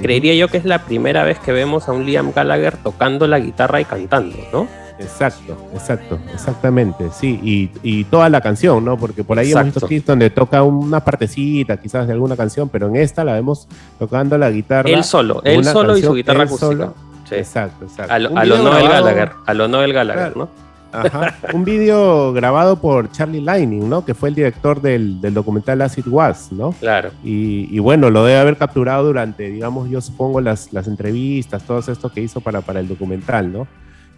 creería 0.00 0.34
yo 0.34 0.48
que 0.48 0.56
es 0.58 0.64
la 0.64 0.80
primera 0.84 1.24
vez 1.24 1.38
que 1.38 1.52
vemos 1.52 1.88
a 1.88 1.92
un 1.92 2.04
Liam 2.06 2.32
Gallagher 2.34 2.76
tocando 2.76 3.26
la 3.26 3.38
guitarra 3.38 3.80
y 3.80 3.84
cantando, 3.84 4.36
¿no? 4.52 4.66
Exacto, 4.98 5.58
exacto, 5.74 6.18
exactamente, 6.32 7.10
sí, 7.12 7.38
y, 7.42 7.70
y 7.82 8.04
toda 8.04 8.30
la 8.30 8.40
canción, 8.40 8.82
¿no? 8.82 8.96
Porque 8.96 9.24
por 9.24 9.38
ahí 9.38 9.52
hemos 9.52 9.64
visto 9.66 9.86
clips 9.86 10.06
donde 10.06 10.30
toca 10.30 10.62
una 10.62 11.00
partecita 11.04 11.76
quizás 11.76 12.06
de 12.06 12.14
alguna 12.14 12.34
canción, 12.34 12.70
pero 12.70 12.88
en 12.88 12.96
esta 12.96 13.22
la 13.22 13.34
vemos 13.34 13.68
tocando 13.98 14.38
la 14.38 14.50
guitarra. 14.50 14.88
Él 14.88 15.04
solo, 15.04 15.42
él 15.44 15.64
solo 15.66 15.98
y 15.98 16.02
su 16.02 16.14
guitarra 16.14 16.44
acústica. 16.44 16.66
solo. 16.66 16.94
Sí. 17.28 17.34
Exacto, 17.34 17.84
exacto. 17.84 18.12
A 18.12 18.18
lo, 18.18 18.28
a 18.38 18.44
Noel 18.46 18.88
Gallagher, 18.88 19.32
a 19.44 19.52
lo 19.54 19.68
Noel 19.68 19.92
Gallagher, 19.92 20.32
Claro. 20.32 20.38
¿no? 20.38 20.65
Ajá. 21.00 21.34
Un 21.52 21.64
vídeo 21.64 22.32
grabado 22.32 22.80
por 22.80 23.10
Charlie 23.12 23.40
Lining, 23.40 23.88
¿no? 23.88 24.04
Que 24.04 24.14
fue 24.14 24.28
el 24.30 24.34
director 24.34 24.80
del, 24.80 25.20
del 25.20 25.34
documental 25.34 25.80
As 25.82 25.96
It 25.98 26.06
Was, 26.08 26.52
¿no? 26.52 26.72
Claro. 26.72 27.10
Y, 27.24 27.68
y 27.70 27.78
bueno, 27.78 28.10
lo 28.10 28.24
debe 28.24 28.38
haber 28.38 28.56
capturado 28.56 29.04
durante, 29.04 29.50
digamos, 29.50 29.88
yo 29.90 30.00
supongo, 30.00 30.40
las, 30.40 30.72
las 30.72 30.86
entrevistas, 30.88 31.62
todo 31.62 31.78
esto 31.78 32.10
que 32.12 32.20
hizo 32.22 32.40
para, 32.40 32.60
para 32.60 32.80
el 32.80 32.88
documental, 32.88 33.52
¿no? 33.52 33.66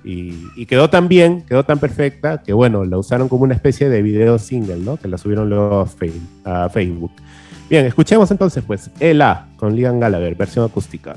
Y, 0.04 0.34
y 0.56 0.66
quedó 0.66 0.88
tan 0.88 1.08
bien, 1.08 1.42
quedó 1.42 1.64
tan 1.64 1.78
perfecta, 1.78 2.42
que 2.42 2.52
bueno, 2.52 2.84
la 2.84 2.96
usaron 2.98 3.28
como 3.28 3.42
una 3.42 3.54
especie 3.54 3.88
de 3.88 4.00
video 4.00 4.38
single, 4.38 4.76
¿no? 4.78 4.96
Que 4.96 5.08
la 5.08 5.18
subieron 5.18 5.50
luego 5.50 5.80
a, 5.80 5.86
Fe- 5.86 6.12
a 6.44 6.68
Facebook. 6.68 7.10
Bien, 7.68 7.84
escuchemos 7.84 8.30
entonces, 8.30 8.64
pues, 8.66 8.90
El 9.00 9.20
A 9.20 9.48
con 9.56 9.74
Liam 9.76 9.98
Gallagher, 10.00 10.34
versión 10.36 10.64
acústica. 10.64 11.16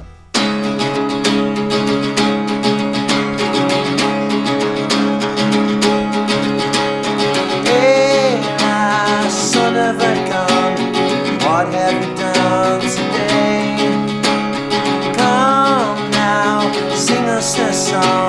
paixão. 17.91 18.20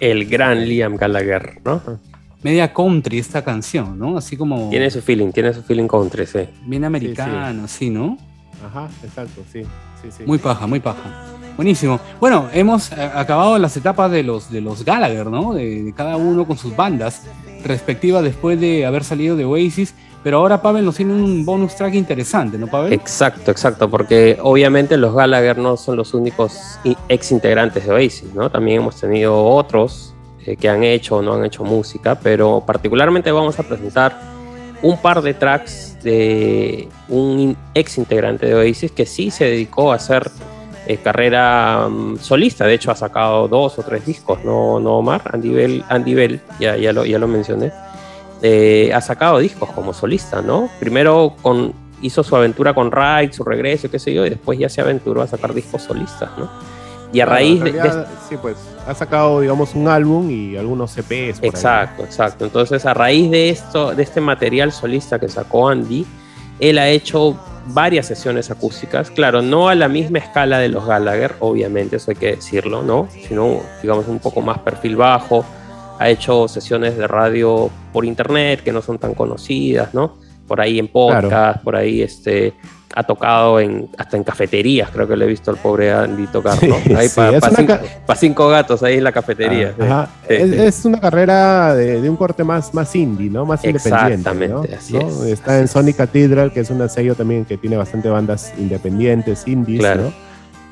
El 0.00 0.26
gran 0.26 0.64
Liam 0.66 0.96
Gallagher, 0.96 1.60
¿no? 1.64 1.80
Media 2.42 2.72
country 2.72 3.18
esta 3.18 3.42
canción, 3.42 3.98
¿no? 3.98 4.16
Así 4.16 4.36
como 4.36 4.70
Tiene 4.70 4.90
su 4.90 5.02
feeling, 5.02 5.32
tiene 5.32 5.52
su 5.52 5.62
feeling 5.62 5.88
country, 5.88 6.26
sí. 6.26 6.40
bien 6.64 6.84
americano, 6.84 7.64
así, 7.64 7.90
¿no? 7.90 8.16
Ajá, 8.64 8.88
exacto, 9.02 9.42
sí. 9.52 9.62
sí, 10.02 10.08
sí. 10.16 10.22
Muy 10.26 10.38
paja, 10.38 10.66
muy 10.66 10.80
paja. 10.80 11.24
Buenísimo. 11.56 11.98
Bueno, 12.20 12.48
hemos 12.52 12.92
eh, 12.92 13.10
acabado 13.14 13.58
las 13.58 13.76
etapas 13.76 14.10
de 14.12 14.22
los, 14.22 14.50
de 14.50 14.60
los 14.60 14.84
Gallagher, 14.84 15.26
¿no? 15.26 15.54
De, 15.54 15.82
de 15.82 15.92
cada 15.92 16.16
uno 16.16 16.46
con 16.46 16.56
sus 16.56 16.76
bandas 16.76 17.24
respectivas 17.64 18.22
después 18.22 18.60
de 18.60 18.86
haber 18.86 19.02
salido 19.02 19.34
de 19.36 19.44
Oasis. 19.44 19.94
Pero 20.22 20.38
ahora 20.38 20.60
Pavel 20.60 20.84
nos 20.84 20.96
tiene 20.96 21.14
un 21.14 21.44
bonus 21.44 21.76
track 21.76 21.94
interesante, 21.94 22.58
¿no, 22.58 22.66
Pavel? 22.66 22.92
Exacto, 22.92 23.50
exacto, 23.50 23.88
porque 23.88 24.36
obviamente 24.42 24.96
los 24.96 25.14
Gallagher 25.14 25.58
no 25.58 25.76
son 25.76 25.96
los 25.96 26.12
únicos 26.12 26.78
ex 27.08 27.32
integrantes 27.32 27.86
de 27.86 27.92
Oasis, 27.92 28.34
¿no? 28.34 28.50
También 28.50 28.82
hemos 28.82 29.00
tenido 29.00 29.44
otros 29.44 30.14
eh, 30.44 30.56
que 30.56 30.68
han 30.68 30.82
hecho 30.82 31.16
o 31.16 31.22
no 31.22 31.34
han 31.34 31.44
hecho 31.44 31.62
música, 31.62 32.16
pero 32.16 32.62
particularmente 32.66 33.30
vamos 33.30 33.58
a 33.60 33.62
presentar 33.62 34.18
un 34.82 34.98
par 34.98 35.22
de 35.22 35.34
tracks 35.34 35.96
de 36.02 36.88
un 37.08 37.56
ex 37.74 37.98
integrante 37.98 38.46
de 38.46 38.54
Oasis 38.54 38.90
que 38.90 39.06
sí 39.06 39.30
se 39.30 39.44
dedicó 39.44 39.92
a 39.92 39.96
hacer 39.96 40.30
eh, 40.88 40.96
carrera 40.96 41.88
mm, 41.88 42.18
solista, 42.18 42.64
de 42.64 42.74
hecho 42.74 42.90
ha 42.90 42.96
sacado 42.96 43.46
dos 43.46 43.78
o 43.78 43.82
tres 43.82 44.04
discos, 44.04 44.44
¿no, 44.44 44.80
no 44.80 44.98
Omar? 44.98 45.22
Andy 45.32 45.50
Bell, 45.50 45.84
Andy 45.88 46.14
Bell 46.14 46.40
ya, 46.58 46.76
ya, 46.76 46.92
lo, 46.92 47.04
ya 47.04 47.18
lo 47.20 47.28
mencioné 47.28 47.70
eh, 48.42 48.92
ha 48.94 49.00
sacado 49.00 49.38
discos 49.38 49.70
como 49.70 49.92
solista, 49.92 50.40
¿no? 50.42 50.68
Primero 50.78 51.34
con, 51.42 51.72
hizo 52.02 52.22
su 52.22 52.36
aventura 52.36 52.74
con 52.74 52.92
Ride, 52.92 53.32
su 53.32 53.44
regreso, 53.44 53.90
qué 53.90 53.98
sé 53.98 54.14
yo, 54.14 54.24
y 54.26 54.30
después 54.30 54.58
ya 54.58 54.68
se 54.68 54.80
aventuró 54.80 55.22
a 55.22 55.26
sacar 55.26 55.54
discos 55.54 55.82
solistas, 55.82 56.30
¿no? 56.38 56.48
Y 57.12 57.20
a 57.20 57.24
Claro, 57.24 57.38
raíz 57.38 57.62
de, 57.62 57.72
Sí, 58.28 58.36
pues 58.40 58.56
ha 58.86 58.94
sacado, 58.94 59.40
digamos, 59.40 59.74
un 59.74 59.88
álbum 59.88 60.30
y 60.30 60.56
algunos 60.56 60.92
CPs. 60.92 61.40
ahí. 61.40 61.48
Exacto, 61.48 62.04
exacto. 62.04 62.44
Entonces, 62.44 62.84
a 62.84 62.92
raíz 62.92 63.30
de 63.30 63.48
esto, 63.48 63.94
de 63.94 64.02
este 64.02 64.20
material 64.20 64.72
solista 64.72 65.18
que 65.18 65.28
sacó 65.28 65.68
Andy, 65.68 66.06
él 66.60 66.78
ha 66.78 66.88
hecho 66.88 67.38
varias 67.68 68.06
sesiones 68.06 68.50
acústicas. 68.50 69.10
Claro, 69.10 69.42
no 69.42 69.68
a 69.68 69.74
la 69.74 69.88
misma 69.88 70.18
escala 70.18 70.58
de 70.58 70.68
los 70.68 70.86
Gallagher, 70.86 71.34
obviamente, 71.40 71.96
eso 71.96 72.10
hay 72.10 72.16
que 72.16 72.36
decirlo, 72.36 72.82
¿no? 72.82 73.08
Sino, 73.26 73.60
digamos, 73.82 74.06
un 74.08 74.18
poco 74.18 74.40
más 74.40 74.58
perfil 74.58 74.96
bajo. 74.96 75.44
Ha 75.98 76.08
hecho 76.08 76.46
sesiones 76.48 76.96
de 76.96 77.06
radio 77.06 77.70
por 77.92 78.04
internet 78.04 78.62
que 78.62 78.72
no 78.72 78.82
son 78.82 78.98
tan 78.98 79.14
conocidas, 79.14 79.94
¿no? 79.94 80.16
Por 80.46 80.60
ahí 80.60 80.78
en 80.78 80.88
podcast, 80.88 81.62
por 81.62 81.76
ahí 81.76 82.00
este, 82.02 82.54
ha 82.94 83.02
tocado 83.02 83.60
en, 83.60 83.88
hasta 83.98 84.16
en 84.16 84.24
cafeterías, 84.24 84.88
creo 84.90 85.06
que 85.06 85.14
le 85.16 85.24
he 85.26 85.28
visto 85.28 85.50
al 85.50 85.58
pobre 85.58 85.92
Andy 85.92 86.26
tocar, 86.28 86.54
¿no? 86.66 86.76
Sí, 86.84 86.94
Ahí 86.94 87.08
sí, 87.08 87.16
para 87.16 87.36
es 87.36 87.44
cinco, 87.54 87.66
ca- 87.74 87.82
pa' 88.06 88.14
cinco 88.16 88.48
gatos 88.48 88.82
ahí 88.82 88.96
en 88.96 89.04
la 89.04 89.12
cafetería. 89.12 89.74
sí. 89.76 89.82
Ajá. 89.82 90.08
Sí, 90.26 90.34
es, 90.34 90.52
es 90.52 90.84
una 90.86 90.98
carrera 91.00 91.74
de, 91.74 92.00
de 92.00 92.08
un 92.08 92.16
corte 92.16 92.44
más, 92.44 92.72
más 92.72 92.94
indie, 92.96 93.28
¿no? 93.28 93.44
Más 93.44 93.62
independiente. 93.64 94.08
¿no? 94.48 94.62
Exactamente, 94.62 94.74
así 94.76 94.92
¿no? 94.94 95.00
es, 95.00 95.32
Está 95.32 95.50
así 95.52 95.58
en 95.58 95.64
es. 95.64 95.70
Sonic 95.70 95.96
Cathedral, 95.96 96.52
que 96.52 96.60
es 96.60 96.70
una 96.70 96.88
sello 96.88 97.14
también 97.14 97.44
que 97.44 97.58
tiene 97.58 97.76
bastante 97.76 98.08
bandas 98.08 98.52
independientes, 98.58 99.46
indies, 99.46 99.80
Claro. 99.80 100.02
¿no? 100.04 100.28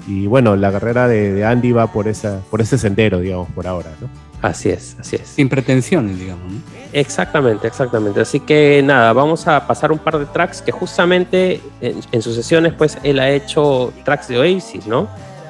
Y 0.09 0.27
bueno, 0.29 0.55
la 0.57 0.71
carrera 0.71 1.09
de, 1.09 1.33
de 1.33 1.45
Andy 1.45 1.73
va 1.73 1.89
por 1.93 2.07
esa, 2.07 2.41
por 2.49 2.61
ese 2.61 2.79
sendero, 2.79 3.19
digamos, 3.19 3.49
por 3.51 3.67
ahora, 3.67 3.91
¿no? 4.01 4.09
Así 4.43 4.71
es, 4.71 4.97
así 5.01 5.17
es. 5.17 5.29
Sin 5.29 5.49
pretensiones, 5.49 6.19
digamos. 6.19 6.53
¿no? 6.53 6.61
Exactamente, 6.93 7.67
exactamente. 7.67 8.21
Así 8.21 8.41
que 8.41 8.83
nada, 8.85 9.13
vamos 9.13 9.47
a 9.49 9.67
pasar 9.67 9.93
un 9.93 9.99
par 9.99 10.19
de 10.19 10.27
tracks 10.27 10.63
que 10.63 10.73
justamente 10.73 11.61
en, 11.81 12.01
en 12.13 12.23
sus 12.23 12.35
sesiones, 12.35 12.73
pues 12.75 12.99
él 13.03 13.19
ha 13.19 13.31
hecho 13.31 13.93
tracks 14.05 14.29
de 14.29 14.39
Oasis, 14.39 14.87
¿no? 14.87 15.09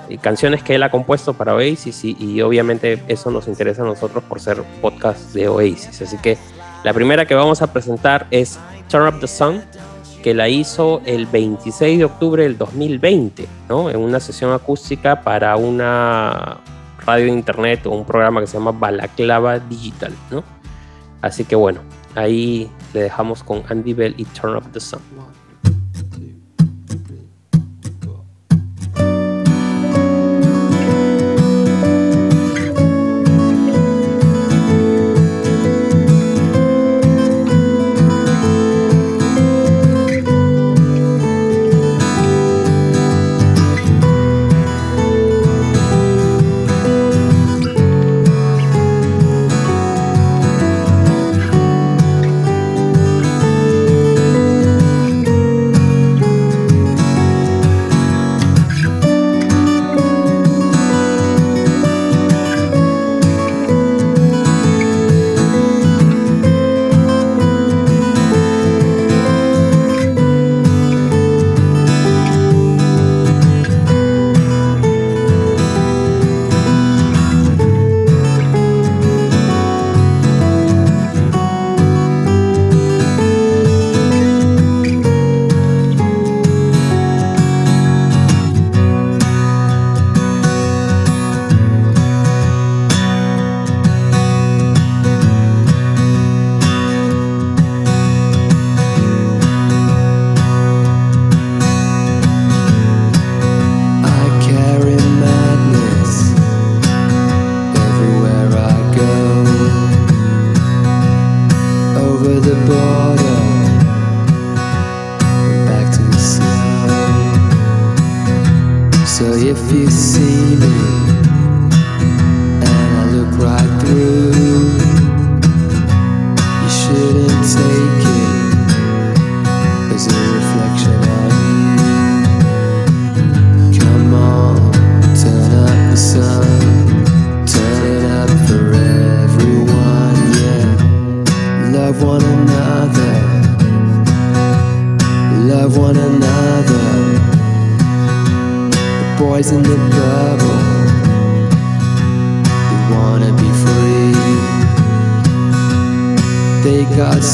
Y 0.09 0.19
canciones 0.19 0.63
que 0.63 0.77
él 0.77 0.83
ha 0.83 0.91
compuesto 0.91 1.35
para 1.35 1.55
Oasis 1.55 2.05
y, 2.05 2.17
y 2.19 2.41
obviamente 2.41 3.03
eso 3.09 3.31
nos 3.31 3.49
interesa 3.49 3.83
a 3.83 3.87
nosotros 3.87 4.23
por 4.25 4.41
ser 4.41 4.63
podcast 4.81 5.33
de 5.35 5.49
Oasis. 5.49 6.01
Así 6.03 6.17
que 6.19 6.39
la 6.85 6.93
primera 6.95 7.27
que 7.27 7.35
vamos 7.35 7.63
a 7.63 7.73
presentar 7.73 8.27
es 8.31 8.59
Turn 8.89 9.13
Up 9.13 9.21
the 9.21 9.27
Sun, 9.27 9.63
que 10.23 10.35
la 10.35 10.49
hizo 10.49 11.03
el 11.05 11.27
26 11.27 11.99
de 11.99 12.05
octubre 12.05 12.43
del 12.45 12.57
2020, 12.57 13.47
¿no? 13.69 13.91
En 13.91 13.99
una 13.99 14.21
sesión 14.21 14.53
acústica 14.53 15.23
para 15.23 15.57
una 15.57 16.59
radio 17.07 17.29
internet 17.29 17.87
o 17.87 17.91
un 17.91 18.05
programa 18.05 18.41
que 18.41 18.47
se 18.47 18.59
llama 18.59 18.73
Balaclava 18.73 19.59
Digital, 19.61 20.13
¿no? 20.31 20.43
Así 21.23 21.45
que 21.45 21.57
bueno, 21.57 21.81
ahí 22.15 22.71
le 22.93 23.03
dejamos 23.03 23.43
con 23.43 23.63
Andy 23.69 23.95
Bell 23.95 24.15
y 24.17 24.25
Turn 24.25 24.57
Up 24.57 24.71
the 24.73 24.81
Sun. 24.81 25.01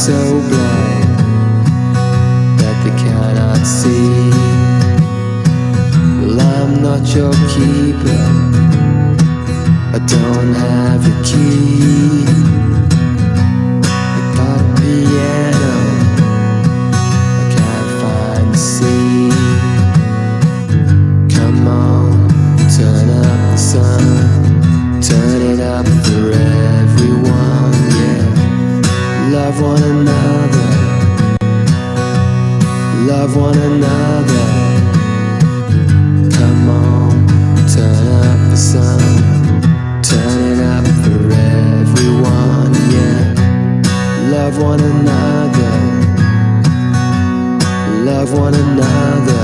So 0.06 0.40
blind 0.48 1.18
that 2.58 2.76
they 2.82 2.90
cannot 3.04 3.64
see. 3.64 4.30
Well, 6.20 6.40
I'm 6.40 6.82
not 6.82 7.06
your 7.14 7.32
keeper. 7.54 8.24
I 9.94 10.00
don't 10.04 10.54
have 10.54 11.06
a 11.06 11.22
key. 11.22 12.61
love 33.22 33.36
one 33.36 33.56
another. 33.56 34.46
Come 36.36 36.68
on, 36.68 37.26
turn 37.68 38.06
up 38.08 38.50
the 38.50 38.56
sun, 38.56 38.98
turn 40.02 40.38
it 40.50 40.60
up 40.74 40.84
for 41.04 41.30
everyone, 41.30 42.74
yeah. 42.90 43.22
Love 44.32 44.60
one 44.60 44.80
another, 44.80 45.74
love 48.04 48.32
one 48.36 48.54
another. 48.54 49.41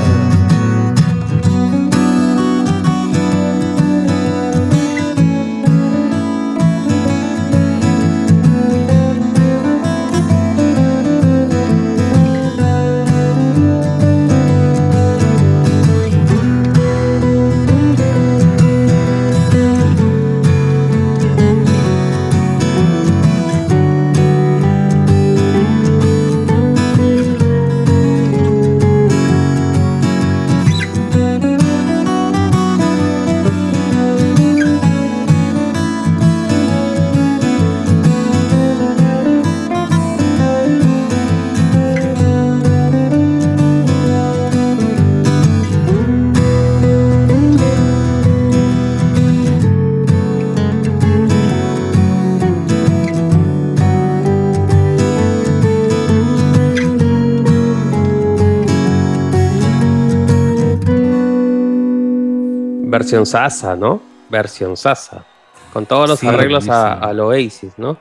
Versión 62.98 63.26
Sasa, 63.26 63.76
¿no? 63.76 64.00
Versión 64.28 64.76
Sasa. 64.76 65.24
Con 65.72 65.86
todos 65.86 66.08
los 66.08 66.18
Sí, 66.18 66.26
arreglos 66.26 66.68
a, 66.68 67.10
Oasis, 67.12 67.72
¿no? 67.76 67.96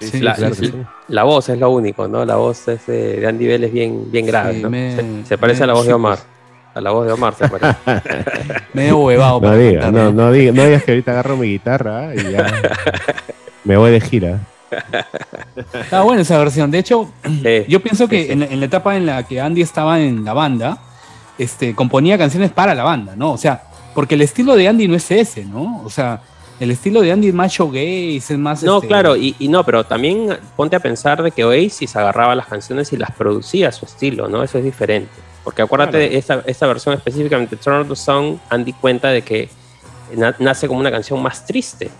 Sí, 0.00 0.20
la, 0.20 0.34
claro 0.34 0.54
que 0.56 0.62
la- 0.62 0.68
sí. 0.72 0.74
la 1.08 1.22
voz 1.22 1.48
es 1.48 1.58
lo 1.58 1.70
único, 1.70 2.08
¿no? 2.08 2.24
La 2.24 2.34
voz 2.36 2.66
es 2.68 2.84
de, 2.86 3.20
de 3.20 3.26
Andy 3.26 3.46
Bell 3.46 3.64
es 3.64 3.72
bien, 3.72 4.10
bien 4.10 4.26
grave, 4.26 4.54
Sí, 4.54 4.62
¿no? 4.62 4.70
me- 4.70 4.96
se, 4.96 5.26
se 5.28 5.38
parece 5.38 5.60
me- 5.60 5.64
a 5.64 5.66
la 5.68 5.72
voz 5.74 5.82
sí, 5.82 5.88
de 5.88 5.94
Omar. 5.94 6.18
A 6.74 6.80
la 6.80 6.90
voz 6.90 7.06
de 7.06 7.12
Omar 7.12 7.34
se 7.34 7.48
parece. 7.48 7.76
Medio 8.74 8.98
huevado 8.98 9.40
No 9.40 9.48
cantar, 9.50 9.92
no, 9.92 10.10
no, 10.12 10.32
digas, 10.32 10.54
no 10.54 10.64
digas 10.64 10.82
que 10.82 10.90
ahorita 10.90 11.12
agarro 11.12 11.36
mi 11.36 11.46
guitarra 11.46 12.12
y 12.14 12.32
ya 12.32 12.46
me 13.64 13.76
voy 13.76 13.92
de 13.92 14.00
gira. 14.00 14.40
Está 15.72 16.02
buena 16.02 16.22
esa 16.22 16.36
versión. 16.38 16.70
De 16.72 16.78
hecho, 16.78 17.08
Sí, 17.24 17.64
yo 17.68 17.80
pienso 17.80 18.08
que 18.08 18.22
sí, 18.22 18.26
sí. 18.26 18.32
En, 18.32 18.40
la- 18.40 18.46
en 18.46 18.58
la 18.60 18.66
etapa 18.66 18.96
en 18.96 19.06
la 19.06 19.22
que 19.22 19.40
Andy 19.40 19.62
estaba 19.62 20.00
en 20.00 20.24
la 20.24 20.32
banda, 20.32 20.78
este, 21.38 21.74
componía 21.74 22.18
canciones 22.18 22.50
para 22.50 22.74
la 22.74 22.82
banda, 22.82 23.14
¿no? 23.16 23.32
O 23.32 23.38
sea, 23.38 23.62
porque 23.94 24.14
el 24.16 24.22
estilo 24.22 24.54
de 24.56 24.68
Andy 24.68 24.88
no 24.88 24.96
es 24.96 25.10
ese, 25.10 25.44
¿no? 25.44 25.82
O 25.84 25.90
sea, 25.90 26.20
el 26.60 26.70
estilo 26.70 27.00
de 27.00 27.12
Andy 27.12 27.28
es 27.28 27.34
más 27.34 27.52
showgaze, 27.52 28.16
es 28.16 28.38
más... 28.38 28.62
No, 28.62 28.76
este, 28.76 28.88
claro, 28.88 29.16
y, 29.16 29.34
y 29.38 29.48
no, 29.48 29.64
pero 29.64 29.84
también 29.84 30.36
ponte 30.56 30.76
a 30.76 30.80
pensar 30.80 31.22
de 31.22 31.30
que 31.30 31.44
Oasis 31.44 31.96
agarraba 31.96 32.34
las 32.34 32.46
canciones 32.46 32.92
y 32.92 32.96
las 32.96 33.10
producía 33.12 33.68
a 33.68 33.72
su 33.72 33.84
estilo, 33.84 34.28
¿no? 34.28 34.42
Eso 34.42 34.58
es 34.58 34.64
diferente. 34.64 35.10
Porque 35.42 35.62
acuérdate, 35.62 35.92
Claro. 35.98 36.10
de 36.10 36.18
esta, 36.18 36.42
esta 36.46 36.66
versión 36.66 36.94
específicamente, 36.94 37.56
Turn 37.56 37.80
of 37.82 37.88
the 37.88 37.96
Song, 37.96 38.38
Andy 38.50 38.72
cuenta 38.72 39.08
de 39.08 39.22
que 39.22 39.48
na- 40.16 40.34
nace 40.38 40.66
como 40.68 40.80
una 40.80 40.90
canción 40.90 41.20
más 41.22 41.44
triste. 41.44 41.90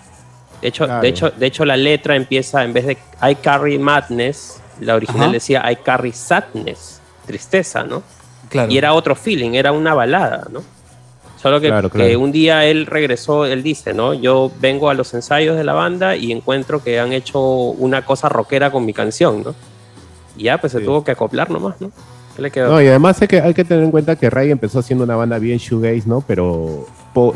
De 0.63 0.69
hecho, 0.69 0.87
Claro. 0.87 1.03
de, 1.03 1.09
hecho, 1.09 1.31
de 1.31 1.47
hecho, 1.47 1.65
la 1.65 1.77
letra 1.77 2.17
empieza, 2.17 2.65
en 2.65 2.73
vez 2.73 2.87
de 2.87 2.97
I 3.23 3.35
carry 3.35 3.79
madness, 3.79 4.61
la 4.81 4.95
original 4.95 5.25
Ajá. 5.25 5.33
decía 5.33 5.71
I 5.71 5.77
carry 5.77 6.13
sadness, 6.13 7.01
tristeza, 7.27 7.85
¿no? 7.85 8.03
claro. 8.49 8.71
Y 8.73 8.79
era 8.79 8.95
otro 8.95 9.15
feeling, 9.15 9.55
era 9.55 9.73
una 9.73 9.95
balada, 9.95 10.47
¿no? 10.51 10.63
Solo 11.45 11.61
que, 11.61 11.69
Claro, 11.69 11.91
que 11.91 11.99
claro. 11.99 12.21
un 12.21 12.33
día 12.33 12.65
él 12.65 12.87
regresó, 12.87 13.45
él 13.45 13.63
dice, 13.63 13.93
¿no? 13.93 14.15
Yo 14.15 14.51
vengo 14.63 14.89
a 14.89 14.95
los 14.95 15.13
ensayos 15.13 15.59
de 15.59 15.63
la 15.63 15.75
banda 15.75 16.17
y 16.17 16.33
encuentro 16.33 16.83
que 16.83 16.99
han 16.99 17.13
hecho 17.13 17.39
una 17.43 18.03
cosa 18.07 18.31
rockera 18.31 18.71
con 18.71 18.87
mi 18.87 18.95
canción, 18.95 19.43
¿no? 19.45 19.55
Y 20.39 20.45
ya, 20.45 20.57
pues 20.57 20.73
se 20.73 20.79
Sí. 20.79 20.87
tuvo 20.87 21.05
que 21.05 21.11
acoplar 21.11 21.51
nomás, 21.51 21.79
¿no? 21.83 21.91
¿Qué 22.35 22.41
le 22.41 22.51
quedó? 22.51 22.71
No, 22.71 22.81
y 22.81 22.87
además 22.87 23.21
hay 23.21 23.29
que, 23.29 23.43
hay 23.43 23.53
que 23.53 23.63
tener 23.63 23.85
en 23.85 23.91
cuenta 23.91 24.17
que 24.17 24.31
Ray 24.31 24.51
empezó 24.53 24.81
siendo 24.81 25.05
una 25.05 25.17
banda 25.17 25.39
bien 25.39 25.59
shoegaze, 25.59 26.05
¿no? 26.09 26.25
Pero 26.27 26.87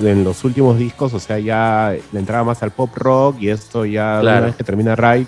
en 0.00 0.24
los 0.24 0.42
últimos 0.42 0.78
discos, 0.78 1.12
o 1.12 1.20
sea, 1.20 1.38
ya 1.38 1.94
le 2.11 2.18
entraba 2.18 2.44
más 2.44 2.62
al 2.62 2.70
pop 2.70 2.88
rock 2.96 3.36
y 3.40 3.50
esto 3.50 3.84
ya 3.84 4.20
Claro. 4.22 4.38
una 4.38 4.46
vez 4.46 4.56
que 4.56 4.64
termina 4.64 4.96
Ray 4.96 5.26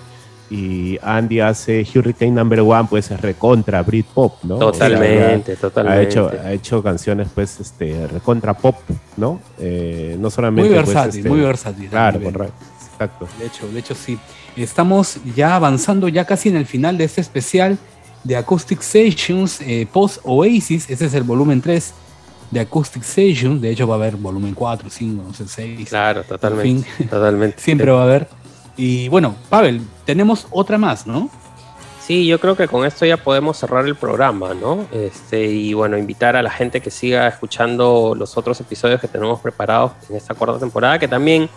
y 0.51 0.99
Andy 1.01 1.39
hace 1.39 1.87
Hurricane 1.95 2.33
Number 2.33 2.61
One, 2.61 2.89
pues 2.91 3.11
es 3.13 3.21
recontra 3.21 3.83
Britpop, 3.83 4.43
¿no? 4.43 4.57
O 4.57 4.75
sea, 4.75 4.89
totalmente, 4.89 5.57
totalmente. 5.57 5.99
ha 5.99 6.03
hecho, 6.03 6.31
ha 6.45 6.53
hecho 6.53 6.83
canciones, 6.83 7.29
pues, 7.33 7.61
este, 7.61 8.09
recontra 8.09 8.55
pop, 8.55 8.77
¿no? 9.17 9.41
Eh, 9.59 10.17
no 10.19 10.29
solamente. 10.29 10.69
muy 10.69 10.77
pues, 10.77 10.87
versátil, 10.87 11.19
este, 11.21 11.29
muy 11.29 11.41
versátil. 11.41 11.89
Claro. 11.89 12.21
Exacto. 12.21 13.29
De 13.39 13.47
hecho, 13.47 13.69
de 13.69 13.79
hecho 13.79 13.95
sí. 13.95 14.19
Estamos 14.57 15.19
ya 15.37 15.55
avanzando 15.55 16.09
ya 16.09 16.25
casi 16.25 16.49
en 16.49 16.57
el 16.57 16.67
final 16.67 16.99
de 16.99 17.05
este 17.05 17.21
especial 17.21 17.79
de 18.25 18.37
Acoustic 18.37 18.83
Sessions 18.83 19.61
eh, 19.61 19.87
post 19.91 20.19
Oasis. 20.25 20.91
Ese 20.91 21.07
es 21.07 21.15
el 21.15 21.23
volumen 21.23 21.63
3 21.63 21.95
de 22.51 22.61
Acoustic 22.61 23.05
Sessions. 23.05 23.63
De 23.63 23.71
hecho 23.71 23.87
va 23.87 23.95
a 23.95 23.99
haber 23.99 24.17
volumen 24.17 24.53
4, 24.55 24.91
5, 24.91 25.23
no 25.29 25.33
sé, 25.33 25.47
6. 25.47 25.89
Claro, 25.89 26.25
totalmente. 26.25 26.89
En 26.99 27.09
Totalmente. 27.09 27.57
Siempre 27.61 27.91
va 27.91 28.01
a 28.01 28.05
haber. 28.05 28.40
Y 28.83 29.09
bueno, 29.11 29.35
Pavel, 29.51 29.83
tenemos 30.07 30.47
otra 30.51 30.79
más, 30.79 31.07
¿no? 31.07 31.29
Sí, 32.01 32.27
yo 32.27 32.41
creo 32.41 32.57
que 32.57 32.67
con 32.67 32.87
esto 32.87 33.05
ya 33.05 33.19
podemos 33.19 33.59
cerrar 33.59 33.85
el 33.85 33.95
programa, 33.95 34.55
¿no? 34.55 34.87
Este, 34.91 35.45
y 35.47 35.75
bueno, 35.75 35.99
invitar 35.99 36.35
a 36.35 36.43
la 36.43 36.51
gente 36.51 36.81
que 36.81 36.91
siga 36.91 37.29
escuchando 37.29 38.15
los 38.17 38.39
otros 38.39 38.59
episodios 38.61 39.01
que 39.01 39.07
tenemos 39.07 39.39
preparados 39.41 39.93
en 40.09 40.17
esta 40.17 40.33
cuarta 40.35 40.59
temporada, 40.59 40.99
que 40.99 41.07
también, 41.09 41.49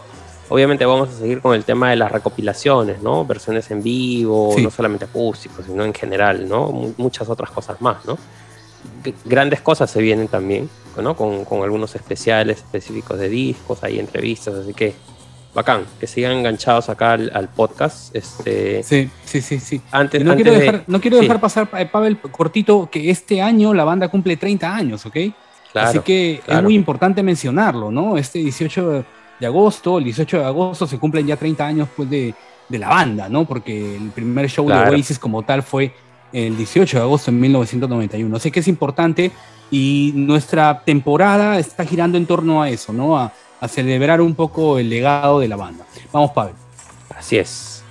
obviamente, 0.49 0.85
vamos 0.85 1.09
a 1.09 1.13
seguir 1.13 1.39
con 1.41 1.55
el 1.55 1.63
tema 1.63 1.91
de 1.91 1.95
las 1.95 2.11
recopilaciones, 2.11 3.01
¿no? 3.01 3.23
Versiones 3.25 3.71
en 3.71 3.81
vivo, 3.81 4.51
Sí. 4.57 4.61
no 4.61 4.69
solamente 4.69 5.05
acústicos, 5.05 5.65
sino 5.65 5.85
en 5.85 5.93
general, 5.93 6.47
¿no? 6.47 6.71
Mu- 6.71 6.93
muchas 6.97 7.29
otras 7.29 7.49
cosas 7.51 7.79
más, 7.81 8.03
¿no? 8.05 8.17
G- 9.01 9.13
Grandes 9.23 9.61
cosas 9.61 9.89
se 9.89 10.01
vienen 10.01 10.27
también, 10.27 10.69
¿no? 11.01 11.15
Con, 11.15 11.45
con 11.45 11.63
algunos 11.63 11.95
especiales 11.95 12.57
específicos 12.57 13.17
de 13.17 13.29
discos, 13.29 13.81
hay 13.81 13.97
entrevistas, 13.97 14.55
así 14.55 14.73
que 14.73 14.93
bacán, 15.53 15.83
que 15.99 16.07
sigan 16.07 16.31
enganchados 16.33 16.89
acá 16.89 17.13
al, 17.13 17.31
al 17.33 17.47
podcast. 17.49 18.15
Este, 18.15 18.81
Sí, 18.83 19.09
sí, 19.25 19.41
sí, 19.41 19.59
sí. 19.59 19.81
antes, 19.91 20.23
no 20.23 20.31
antes 20.31 20.47
quiero, 20.47 20.59
de- 20.71 20.83
no 20.87 20.99
quiero 20.99 21.17
sí. 21.17 21.21
dejar 21.23 21.39
pasar, 21.39 21.69
eh, 21.77 21.85
Pavel, 21.85 22.17
cortito, 22.19 22.89
que 22.91 23.09
este 23.09 23.41
año 23.41 23.73
la 23.73 23.83
banda 23.83 24.07
cumple 24.07 24.35
30 24.37 24.75
años, 24.75 25.05
¿ok? 25.05 25.17
Claro, 25.71 25.89
Así 25.89 25.99
que 25.99 26.41
es 26.45 26.63
muy 26.63 26.75
importante 26.75 27.21
mencionarlo, 27.23 27.91
¿no? 27.91 28.17
Este 28.17 28.39
18 28.39 28.89
de- 28.89 29.05
de 29.39 29.45
agosto, 29.47 29.97
el 29.97 30.03
18 30.05 30.37
de 30.39 30.45
agosto 30.45 30.87
se 30.87 30.97
cumplen 30.99 31.25
ya 31.27 31.35
30 31.35 31.65
años 31.65 31.87
pues, 31.95 32.09
de, 32.09 32.33
de 32.69 32.79
la 32.79 32.89
banda, 32.89 33.27
¿no? 33.29 33.45
Porque 33.45 33.95
el 33.97 34.09
primer 34.11 34.47
show 34.49 34.65
Claro. 34.67 34.91
de 34.91 34.97
Oasis 34.97 35.19
como 35.19 35.41
tal 35.43 35.63
fue 35.63 35.93
el 36.31 36.55
18 36.57 36.97
de 36.97 37.03
agosto 37.03 37.29
de 37.31 37.37
1991. 37.37 38.37
Así 38.37 38.49
que 38.51 38.59
es 38.61 38.67
importante 38.67 39.31
y 39.71 40.11
nuestra 40.15 40.81
temporada 40.85 41.57
está 41.59 41.83
girando 41.85 42.17
en 42.17 42.25
torno 42.25 42.61
a 42.61 42.69
eso, 42.69 42.93
¿no? 42.93 43.17
A, 43.17 43.31
a 43.63 43.69
celebrar 43.69 44.19
un 44.19 44.35
poco 44.35 44.77
el 44.77 44.89
legado 44.89 45.39
de 45.39 45.47
la 45.47 45.55
banda. 45.55 45.85
Vamos, 46.11 46.31
Pavel. 46.31 46.53
Así 47.17 47.37
es. 47.37 47.81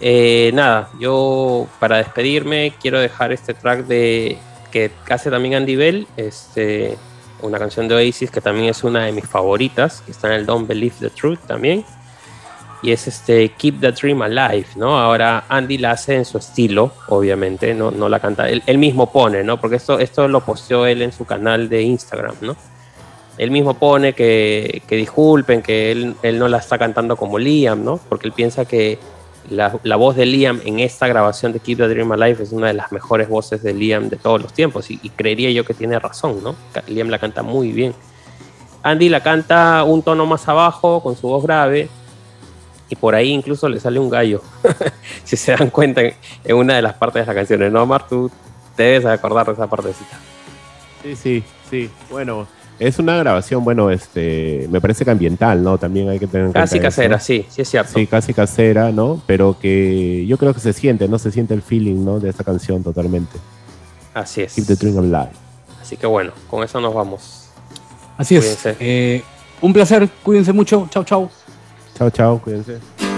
Eh, 0.00 0.50
nada, 0.52 0.90
yo 0.98 1.68
para 1.78 1.98
despedirme 1.98 2.72
quiero 2.80 2.98
dejar 2.98 3.30
este 3.30 3.54
track 3.54 3.86
de 3.86 4.36
que 4.72 4.90
hace 5.08 5.30
también 5.30 5.54
Andy 5.54 5.76
Bell, 5.76 6.08
este, 6.16 6.98
una 7.40 7.60
canción 7.60 7.86
de 7.86 7.94
Oasis 7.94 8.32
que 8.32 8.40
también 8.40 8.68
es 8.68 8.82
una 8.82 9.04
de 9.04 9.12
mis 9.12 9.24
favoritas, 9.24 10.02
que 10.04 10.10
está 10.10 10.26
en 10.26 10.40
el 10.40 10.46
Don't 10.46 10.66
Believe 10.66 10.96
the 10.98 11.10
Truth 11.10 11.38
también. 11.46 11.84
Y 12.82 12.90
es 12.90 13.06
este 13.06 13.50
Keep 13.50 13.78
the 13.78 13.92
Dream 13.92 14.22
Alive, 14.22 14.66
¿no? 14.74 14.98
Ahora 14.98 15.44
Andy 15.48 15.78
la 15.78 15.92
hace 15.92 16.16
en 16.16 16.24
su 16.24 16.38
estilo, 16.38 16.94
obviamente, 17.06 17.74
no, 17.74 17.92
no 17.92 18.08
la 18.08 18.18
canta, 18.18 18.48
él, 18.48 18.78
mismo 18.78 19.12
pone, 19.12 19.44
¿no? 19.44 19.60
Porque 19.60 19.76
esto, 19.76 20.00
esto 20.00 20.26
lo 20.26 20.40
posteó 20.40 20.84
él 20.84 21.00
en 21.00 21.12
su 21.12 21.24
canal 21.24 21.68
de 21.68 21.82
Instagram, 21.82 22.34
¿no? 22.40 22.56
Él 23.38 23.50
mismo 23.50 23.74
pone 23.74 24.12
que, 24.12 24.82
disculpen, 24.88 25.62
que 25.62 25.90
él, 25.90 26.14
él 26.22 26.38
no 26.38 26.48
la 26.48 26.58
está 26.58 26.78
cantando 26.78 27.16
como 27.16 27.38
Liam, 27.38 27.84
¿no? 27.84 27.98
Porque 28.08 28.26
él 28.26 28.32
piensa 28.32 28.64
que 28.64 28.98
la, 29.48 29.78
la 29.82 29.96
voz 29.96 30.16
de 30.16 30.26
Liam 30.26 30.60
en 30.64 30.80
esta 30.80 31.08
grabación 31.08 31.52
de 31.52 31.60
Keep 31.60 31.78
the 31.78 31.88
Dream 31.88 32.12
Alive 32.12 32.42
es 32.42 32.52
una 32.52 32.68
de 32.68 32.74
las 32.74 32.92
mejores 32.92 33.28
voces 33.28 33.62
de 33.62 33.74
Liam 33.74 34.08
de 34.08 34.16
todos 34.16 34.40
los 34.40 34.52
tiempos. 34.52 34.90
Y, 34.90 34.96
creería 35.10 35.50
yo 35.50 35.64
que 35.64 35.74
tiene 35.74 35.98
razón, 35.98 36.42
¿no? 36.42 36.54
Liam 36.86 37.08
la 37.08 37.18
canta 37.18 37.42
muy 37.42 37.72
bien. 37.72 37.94
Andy 38.82 39.08
la 39.08 39.22
canta 39.22 39.84
un 39.84 40.02
tono 40.02 40.26
más 40.26 40.48
abajo, 40.48 41.02
con 41.02 41.16
su 41.16 41.28
voz 41.28 41.44
grave. 41.44 41.88
Y 42.88 42.96
por 42.96 43.14
ahí 43.14 43.30
incluso 43.30 43.68
le 43.68 43.80
sale 43.80 43.98
un 43.98 44.10
gallo. 44.10 44.42
si 45.24 45.36
se 45.36 45.52
dan 45.52 45.70
cuenta 45.70 46.02
en, 46.02 46.56
una 46.56 46.74
de 46.74 46.82
las 46.82 46.94
partes 46.94 47.22
de 47.22 47.26
la 47.26 47.34
canción. 47.34 47.72
¿No, 47.72 47.84
Omar? 47.84 48.06
Tú 48.06 48.30
debes 48.76 49.06
acordar 49.06 49.46
de 49.46 49.52
esa 49.52 49.66
partecita. 49.66 50.18
Sí, 51.02 51.16
sí, 51.16 51.44
sí. 51.70 51.90
Bueno, 52.10 52.46
es 52.78 52.98
una 52.98 53.16
grabación, 53.16 53.64
bueno, 53.64 53.90
este, 53.90 54.66
me 54.70 54.80
parece 54.80 55.04
que 55.04 55.10
ambiental, 55.10 55.62
¿no? 55.62 55.78
También 55.78 56.08
hay 56.08 56.18
que 56.18 56.26
tener 56.26 56.46
en 56.46 56.52
Casi 56.52 56.72
cuenta 56.74 56.88
eso. 56.88 56.96
casera, 56.96 57.20
sí, 57.20 57.46
sí 57.48 57.62
es 57.62 57.68
cierto. 57.68 57.92
Sí, 57.94 58.06
casi 58.06 58.34
casera, 58.34 58.90
¿no? 58.90 59.22
Pero 59.26 59.56
que 59.60 60.24
yo 60.26 60.36
creo 60.38 60.52
que 60.54 60.60
se 60.60 60.72
siente, 60.72 61.06
¿no? 61.08 61.18
Se 61.18 61.30
siente 61.30 61.54
el 61.54 61.62
feeling, 61.62 62.04
¿no? 62.04 62.18
De 62.18 62.30
esta 62.30 62.44
canción 62.44 62.82
totalmente. 62.82 63.38
Así 64.14 64.42
es. 64.42 64.54
Keep 64.54 64.66
the 64.66 64.74
dream 64.76 64.98
alive. 64.98 65.30
Así 65.80 65.96
que 65.96 66.06
bueno, 66.06 66.32
con 66.50 66.62
eso 66.64 66.80
nos 66.80 66.92
vamos. 66.94 67.48
Así 68.18 68.36
es. 68.36 68.42
Cuídense. 68.44 68.76
Eh, 68.80 69.22
un 69.60 69.72
placer, 69.72 70.08
cuídense 70.22 70.52
mucho. 70.52 70.88
Chau, 70.90 71.04
chau. 71.04 71.30
Chao, 71.96 72.10
chao, 72.10 72.40
cuídense. 72.42 73.11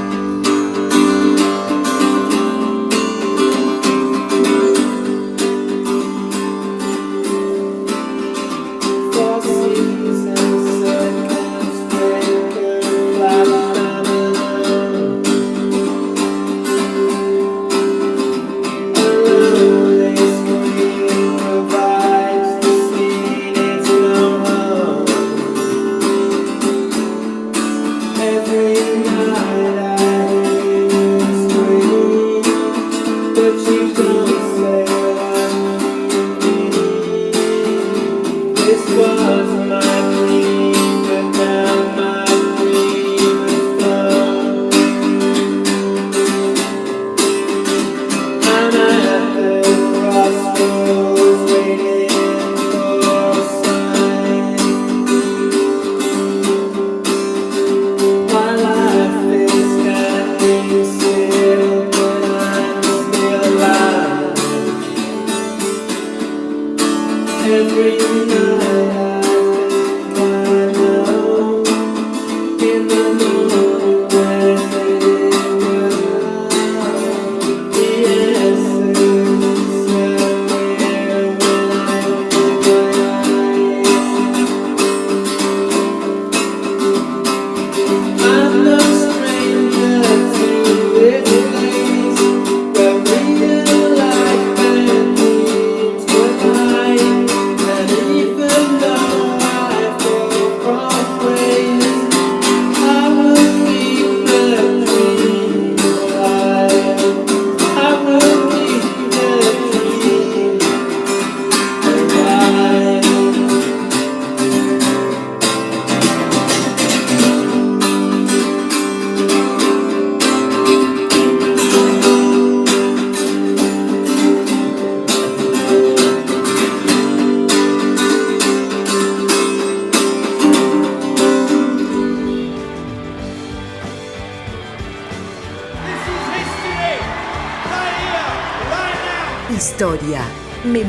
Was 39.06 39.68
my 39.68 39.93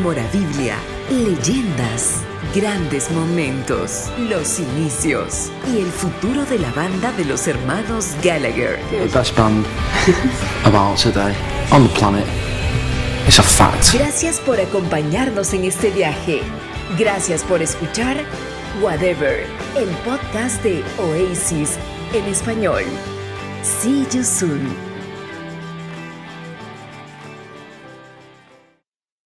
memorabilia, 0.05 0.77
leyendas, 1.09 2.21
grandes 2.53 3.09
momentos, 3.09 4.11
los 4.29 4.59
inicios 4.59 5.49
y 5.67 5.79
el 5.79 5.87
futuro 5.87 6.45
de 6.45 6.59
la 6.59 6.71
banda 6.73 7.11
de 7.13 7.25
los 7.25 7.47
hermanos 7.47 8.09
Gallagher. 8.21 8.79
The 8.91 9.07
best 9.07 9.35
band 9.35 9.65
about 10.63 10.99
today 10.99 11.33
on 11.71 11.87
the 11.87 11.93
planet. 11.97 12.27
It's 13.25 13.39
a 13.39 13.43
fact. 13.43 13.95
Gracias 13.95 14.39
por 14.39 14.59
acompañarnos 14.59 15.53
en 15.55 15.63
este 15.63 15.89
viaje. 15.89 16.41
Gracias 16.99 17.41
por 17.41 17.63
escuchar 17.63 18.17
Whatever, 18.83 19.47
el 19.75 19.89
podcast 20.05 20.61
de 20.61 20.83
Oasis 20.99 21.79
en 22.13 22.25
español. 22.25 22.83
See 23.63 24.05
you 24.11 24.23
soon. 24.23 24.84